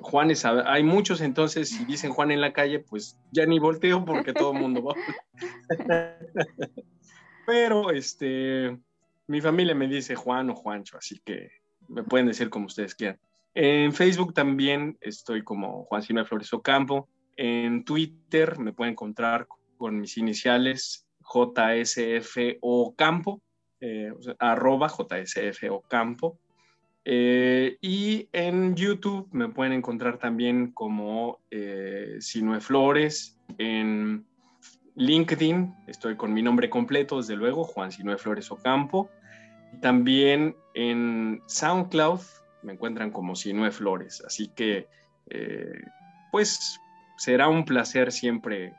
Juanes, 0.00 0.44
hay 0.44 0.82
muchos, 0.82 1.22
entonces 1.22 1.70
si 1.70 1.84
dicen 1.86 2.12
Juan 2.12 2.30
en 2.30 2.42
la 2.42 2.52
calle, 2.52 2.80
pues 2.80 3.18
ya 3.32 3.46
ni 3.46 3.58
volteo 3.58 4.04
porque 4.04 4.34
todo 4.34 4.52
el 4.52 4.60
mundo 4.60 4.82
va. 4.82 4.94
Pero 7.46 7.90
este, 7.90 8.76
mi 9.26 9.40
familia 9.40 9.74
me 9.74 9.88
dice 9.88 10.14
Juan 10.14 10.50
o 10.50 10.54
Juancho, 10.54 10.98
así 10.98 11.18
que 11.24 11.50
me 11.88 12.02
pueden 12.02 12.26
decir 12.26 12.50
como 12.50 12.66
ustedes 12.66 12.94
quieran. 12.94 13.18
En 13.58 13.94
Facebook 13.94 14.34
también 14.34 14.98
estoy 15.00 15.42
como 15.42 15.84
Juan 15.84 16.02
Silva 16.02 16.26
Flores 16.26 16.52
Ocampo. 16.52 17.08
En 17.38 17.86
Twitter 17.86 18.58
me 18.58 18.74
pueden 18.74 18.92
encontrar 18.92 19.48
con 19.78 19.98
mis 19.98 20.18
iniciales 20.18 21.08
JSF 21.22 22.58
Ocampo, 22.60 23.40
eh, 23.80 24.12
arroba 24.40 24.88
JSF 24.88 25.70
Ocampo. 25.70 26.38
Eh, 27.06 27.78
y 27.80 28.28
en 28.30 28.76
YouTube 28.76 29.26
me 29.32 29.48
pueden 29.48 29.72
encontrar 29.72 30.18
también 30.18 30.72
como 30.72 31.38
eh, 31.50 32.18
Flores. 32.60 33.38
En 33.56 34.26
LinkedIn 34.96 35.74
estoy 35.86 36.14
con 36.16 36.34
mi 36.34 36.42
nombre 36.42 36.68
completo, 36.68 37.16
desde 37.16 37.36
luego, 37.36 37.64
Juan 37.64 37.90
Sinue 37.90 38.18
Flores 38.18 38.50
Ocampo. 38.50 39.08
También 39.80 40.54
en 40.74 41.40
SoundCloud 41.46 42.20
me 42.62 42.72
encuentran 42.72 43.10
como 43.10 43.34
Sinue 43.34 43.70
Flores. 43.70 44.22
Así 44.26 44.48
que, 44.48 44.88
eh, 45.30 45.82
pues, 46.32 46.80
será 47.16 47.48
un 47.48 47.64
placer 47.64 48.12
siempre 48.12 48.74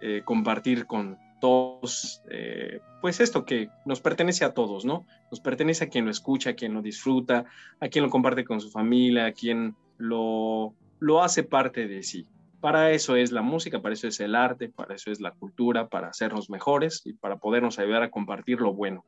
eh, 0.00 0.22
compartir 0.24 0.86
con 0.86 1.18
todos, 1.40 2.22
eh, 2.30 2.80
pues 3.00 3.20
esto 3.20 3.44
que 3.44 3.68
nos 3.84 4.00
pertenece 4.00 4.44
a 4.44 4.52
todos, 4.52 4.84
¿no? 4.84 5.06
Nos 5.30 5.40
pertenece 5.40 5.84
a 5.84 5.88
quien 5.88 6.04
lo 6.04 6.10
escucha, 6.10 6.50
a 6.50 6.54
quien 6.54 6.74
lo 6.74 6.82
disfruta, 6.82 7.44
a 7.80 7.88
quien 7.88 8.04
lo 8.04 8.10
comparte 8.10 8.44
con 8.44 8.60
su 8.60 8.70
familia, 8.70 9.26
a 9.26 9.32
quien 9.32 9.76
lo, 9.98 10.74
lo 10.98 11.22
hace 11.22 11.42
parte 11.42 11.86
de 11.86 12.02
sí. 12.02 12.26
Para 12.60 12.90
eso 12.90 13.16
es 13.16 13.32
la 13.32 13.42
música, 13.42 13.80
para 13.80 13.94
eso 13.94 14.08
es 14.08 14.18
el 14.20 14.34
arte, 14.34 14.68
para 14.68 14.94
eso 14.94 15.10
es 15.10 15.20
la 15.20 15.30
cultura, 15.30 15.88
para 15.88 16.08
hacernos 16.08 16.48
mejores 16.50 17.02
y 17.04 17.12
para 17.12 17.36
podernos 17.36 17.78
ayudar 17.78 18.02
a 18.02 18.10
compartir 18.10 18.60
lo 18.60 18.72
bueno. 18.72 19.04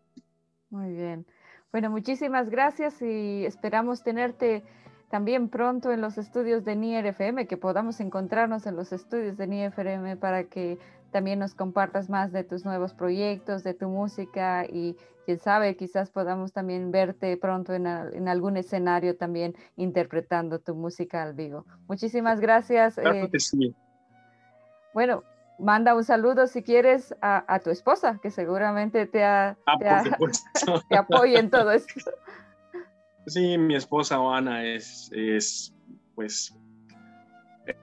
Muy 0.70 0.92
bien. 0.92 1.26
Bueno, 1.70 1.90
muchísimas 1.90 2.48
gracias 2.48 3.02
y 3.02 3.44
esperamos 3.44 4.02
tenerte 4.02 4.64
también 5.10 5.48
pronto 5.48 5.92
en 5.92 6.00
los 6.00 6.18
estudios 6.18 6.64
de 6.64 6.76
NIER 6.76 7.06
FM, 7.06 7.46
que 7.46 7.56
podamos 7.56 8.00
encontrarnos 8.00 8.66
en 8.66 8.76
los 8.76 8.92
estudios 8.92 9.36
de 9.36 9.46
NIER 9.46 9.72
FM 9.72 10.16
para 10.16 10.44
que 10.44 10.78
también 11.10 11.38
nos 11.38 11.54
compartas 11.54 12.10
más 12.10 12.32
de 12.32 12.44
tus 12.44 12.64
nuevos 12.64 12.94
proyectos, 12.94 13.64
de 13.64 13.74
tu 13.74 13.88
música 13.88 14.66
y 14.66 14.96
quién 15.24 15.38
sabe, 15.38 15.76
quizás 15.76 16.10
podamos 16.10 16.52
también 16.52 16.90
verte 16.90 17.36
pronto 17.36 17.74
en, 17.74 17.86
algún 17.86 18.56
escenario 18.56 19.16
también 19.16 19.54
interpretando 19.76 20.58
tu 20.58 20.74
música 20.74 21.22
al 21.22 21.34
vivo. 21.34 21.66
Muchísimas 21.86 22.40
gracias. 22.40 22.94
Claro 22.94 23.24
eh, 23.24 23.30
que 23.30 23.40
sí. 23.40 23.74
Bueno, 24.94 25.22
manda 25.58 25.94
un 25.94 26.04
saludo 26.04 26.46
si 26.46 26.62
quieres 26.62 27.14
a, 27.20 27.60
tu 27.62 27.70
esposa, 27.70 28.18
que 28.22 28.30
seguramente 28.30 29.06
te, 29.06 29.24
ha, 29.24 29.56
ah, 29.66 30.02
te, 30.88 30.96
apoya 30.96 31.40
en 31.40 31.50
todo 31.50 31.72
esto. 31.72 32.10
Sí, 33.26 33.58
mi 33.58 33.74
esposa 33.74 34.16
Ana 34.16 34.64
es, 34.64 35.10
es 35.12 35.74
pues 36.14 36.54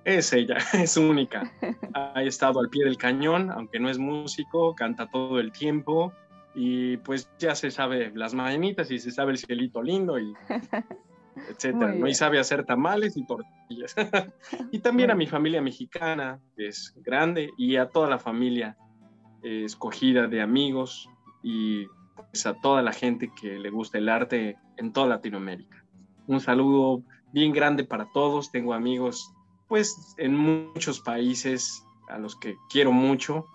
es 0.03 0.34
ella, 0.34 0.57
es 0.73 0.97
única. 0.97 1.51
Ha 1.93 2.23
estado 2.23 2.59
al 2.59 2.69
pie 2.69 2.86
del 2.86 2.97
cañón, 2.97 3.51
aunque 3.51 3.80
no 3.80 3.89
es 3.89 3.97
músico, 3.97 4.76
canta 4.76 5.07
todo 5.07 5.39
el 5.39 5.51
tiempo 5.51 6.13
y 6.53 6.97
pues 6.97 7.30
ya 7.38 7.53
se 7.53 7.69
sabe 7.69 8.11
las 8.15 8.34
mañanitas 8.34 8.89
y 8.89 8.97
se 8.97 9.11
sabe 9.11 9.34
el 9.34 9.38
cielito 9.38 9.84
lindo 9.84 10.17
y 10.17 10.34
etcétera, 11.49 11.93
¿no? 11.93 12.07
Y 12.07 12.13
sabe 12.13 12.39
hacer 12.39 12.65
tamales 12.65 13.17
y 13.17 13.25
tortillas. 13.25 13.95
y 14.71 14.79
también 14.79 15.11
a 15.11 15.15
mi 15.15 15.27
familia 15.27 15.61
mexicana, 15.61 16.39
que 16.55 16.67
es 16.67 16.93
grande, 16.97 17.51
y 17.57 17.75
a 17.75 17.89
toda 17.89 18.09
la 18.09 18.19
familia 18.19 18.77
eh, 19.43 19.63
escogida 19.65 20.27
de 20.27 20.41
amigos 20.41 21.09
y 21.43 21.86
pues, 22.15 22.45
a 22.45 22.53
toda 22.53 22.81
la 22.81 22.93
gente 22.93 23.31
que 23.39 23.59
le 23.59 23.69
gusta 23.69 23.97
el 23.97 24.09
arte 24.09 24.57
en 24.77 24.91
toda 24.91 25.07
Latinoamérica. 25.07 25.86
Un 26.27 26.39
saludo 26.39 27.03
bien 27.31 27.51
grande 27.51 27.83
para 27.83 28.09
todos. 28.13 28.51
Tengo 28.51 28.73
amigos 28.73 29.31
pues 29.67 30.15
en 30.17 30.36
muchos 30.36 30.99
países 30.99 31.86
a 32.07 32.17
los 32.17 32.36
que 32.36 32.55
quiero 32.69 32.91
mucho 32.91 33.45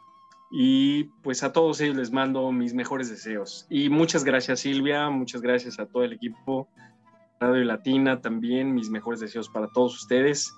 y 0.50 1.04
pues 1.22 1.42
a 1.44 1.52
todos 1.52 1.80
ellos 1.80 1.96
les 1.96 2.10
mando 2.10 2.50
mis 2.52 2.74
mejores 2.74 3.08
deseos. 3.08 3.66
Y 3.70 3.88
muchas 3.88 4.24
gracias 4.24 4.60
Silvia, 4.60 5.08
muchas 5.08 5.40
gracias 5.40 5.78
a 5.78 5.86
todo 5.86 6.04
el 6.04 6.12
equipo 6.12 6.68
Radio 7.40 7.64
Latina 7.64 8.20
también, 8.20 8.74
mis 8.74 8.90
mejores 8.90 9.18
deseos 9.18 9.48
para 9.48 9.66
todos 9.68 9.96
ustedes 9.96 10.54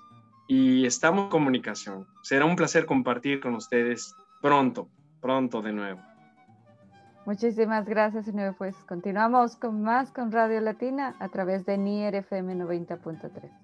y 0.49 0.85
estamos 0.85 1.25
en 1.25 1.31
comunicación. 1.31 2.09
Será 2.23 2.45
un 2.45 2.57
placer 2.57 2.87
compartir 2.87 3.41
con 3.41 3.55
ustedes 3.55 4.17
pronto, 4.41 4.89
pronto 5.21 5.63
de 5.63 5.73
nuevo. 5.73 6.01
Muchísimas 7.25 7.87
gracias, 7.87 8.25
señor. 8.25 8.57
Pues 8.59 8.75
continuamos 8.89 9.55
con 9.55 9.81
más 9.81 10.11
con 10.11 10.33
Radio 10.33 10.61
Latina 10.61 11.15
a 11.21 11.29
través 11.29 11.65
de 11.67 11.79
NIR 11.79 12.17
FM 12.17 12.57
90.3. 12.57 13.62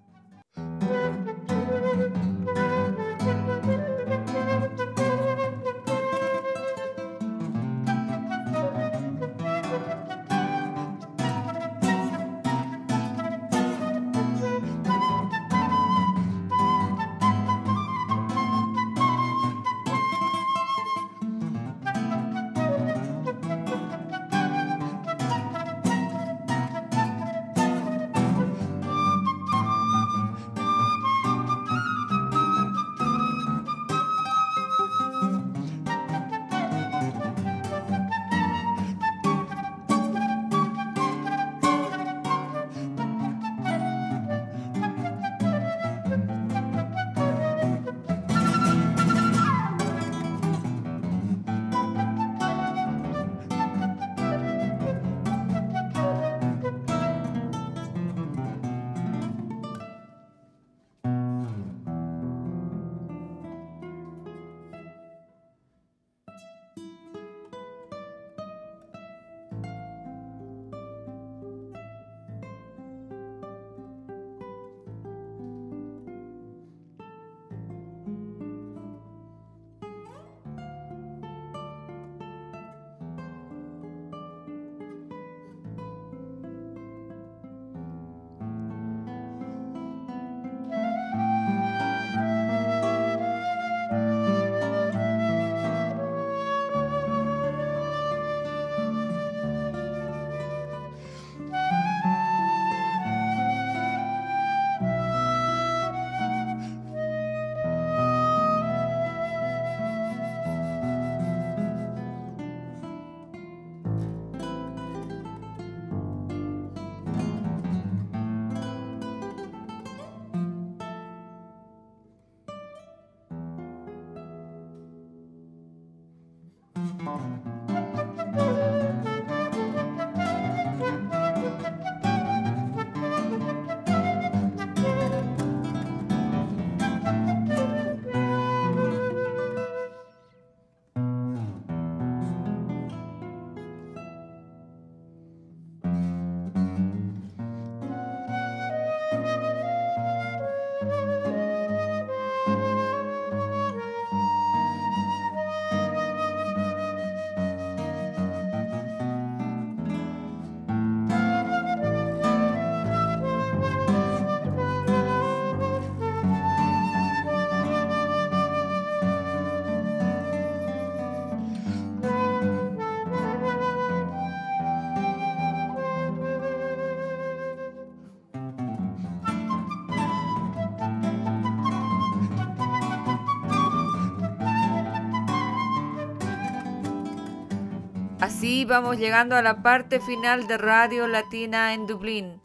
Así 188.38 188.64
vamos 188.64 188.98
llegando 188.98 189.34
a 189.34 189.42
la 189.42 189.64
parte 189.64 189.98
final 189.98 190.46
de 190.46 190.58
Radio 190.58 191.08
Latina 191.08 191.74
en 191.74 191.88
Dublín, 191.88 192.40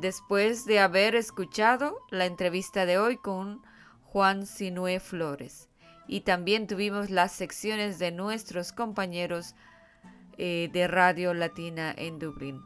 después 0.00 0.66
de 0.66 0.78
haber 0.78 1.16
escuchado 1.16 1.98
la 2.10 2.26
entrevista 2.26 2.86
de 2.86 2.98
hoy 2.98 3.16
con 3.16 3.60
Juan 4.04 4.46
Sinué 4.46 5.00
Flores. 5.00 5.68
Y 6.06 6.20
también 6.20 6.68
tuvimos 6.68 7.10
las 7.10 7.32
secciones 7.32 7.98
de 7.98 8.12
nuestros 8.12 8.70
compañeros 8.70 9.56
eh, 10.38 10.70
de 10.72 10.86
Radio 10.86 11.34
Latina 11.34 11.92
en 11.96 12.20
Dublín. 12.20 12.62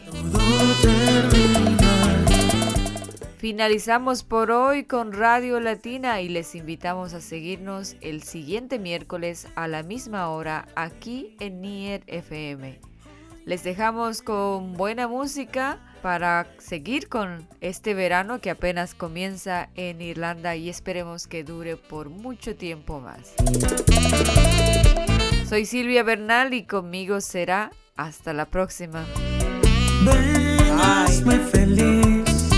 Finalizamos 3.38 4.24
por 4.24 4.52
hoy 4.52 4.86
con 4.86 5.12
Radio 5.12 5.60
Latina 5.60 6.22
y 6.22 6.30
les 6.30 6.56
invitamos 6.56 7.14
a 7.14 7.20
seguirnos 7.20 7.98
el 8.00 8.24
siguiente 8.24 8.80
miércoles 8.80 9.50
a 9.56 9.68
la 9.68 9.84
misma 9.84 10.30
hora 10.30 10.70
aquí 10.76 11.36
en 11.42 11.62
Nier 11.62 12.04
FM. 12.08 12.80
Les 13.46 13.66
dejamos 13.66 14.22
con 14.22 14.76
buena 14.76 15.10
música 15.10 15.93
para 16.04 16.48
seguir 16.60 17.08
con 17.08 17.48
este 17.62 17.94
verano 17.94 18.42
que 18.42 18.50
apenas 18.50 18.94
comienza 18.94 19.70
en 19.76 20.02
Irlanda 20.02 20.54
y 20.58 20.68
esperemos 20.68 21.28
que 21.28 21.46
dure 21.46 21.78
por 21.78 22.10
mucho 22.10 22.58
tiempo 22.58 23.00
más. 23.00 23.34
Soy 25.48 25.66
Silvia 25.66 26.04
Bernal 26.04 26.54
y 26.54 26.66
conmigo 26.66 27.22
será 27.22 27.72
hasta 27.96 28.34
la 28.34 28.46
próxima. 28.48 29.06
Bye. 30.04 31.40
feliz. 31.52 32.50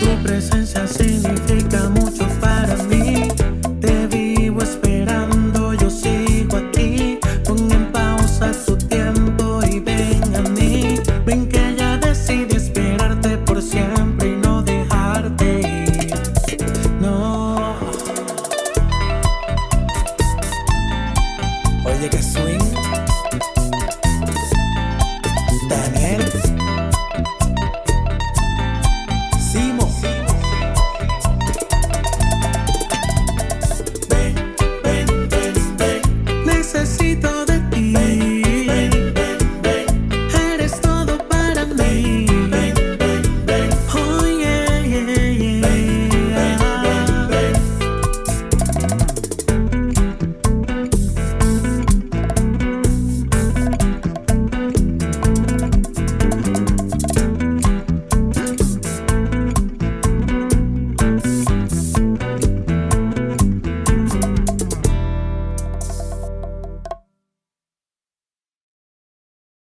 tu 0.00 0.22
presencia 0.22 0.86
significa 0.86 1.88
mucho 1.88 2.28
para 2.40 2.76
mí. 2.84 3.33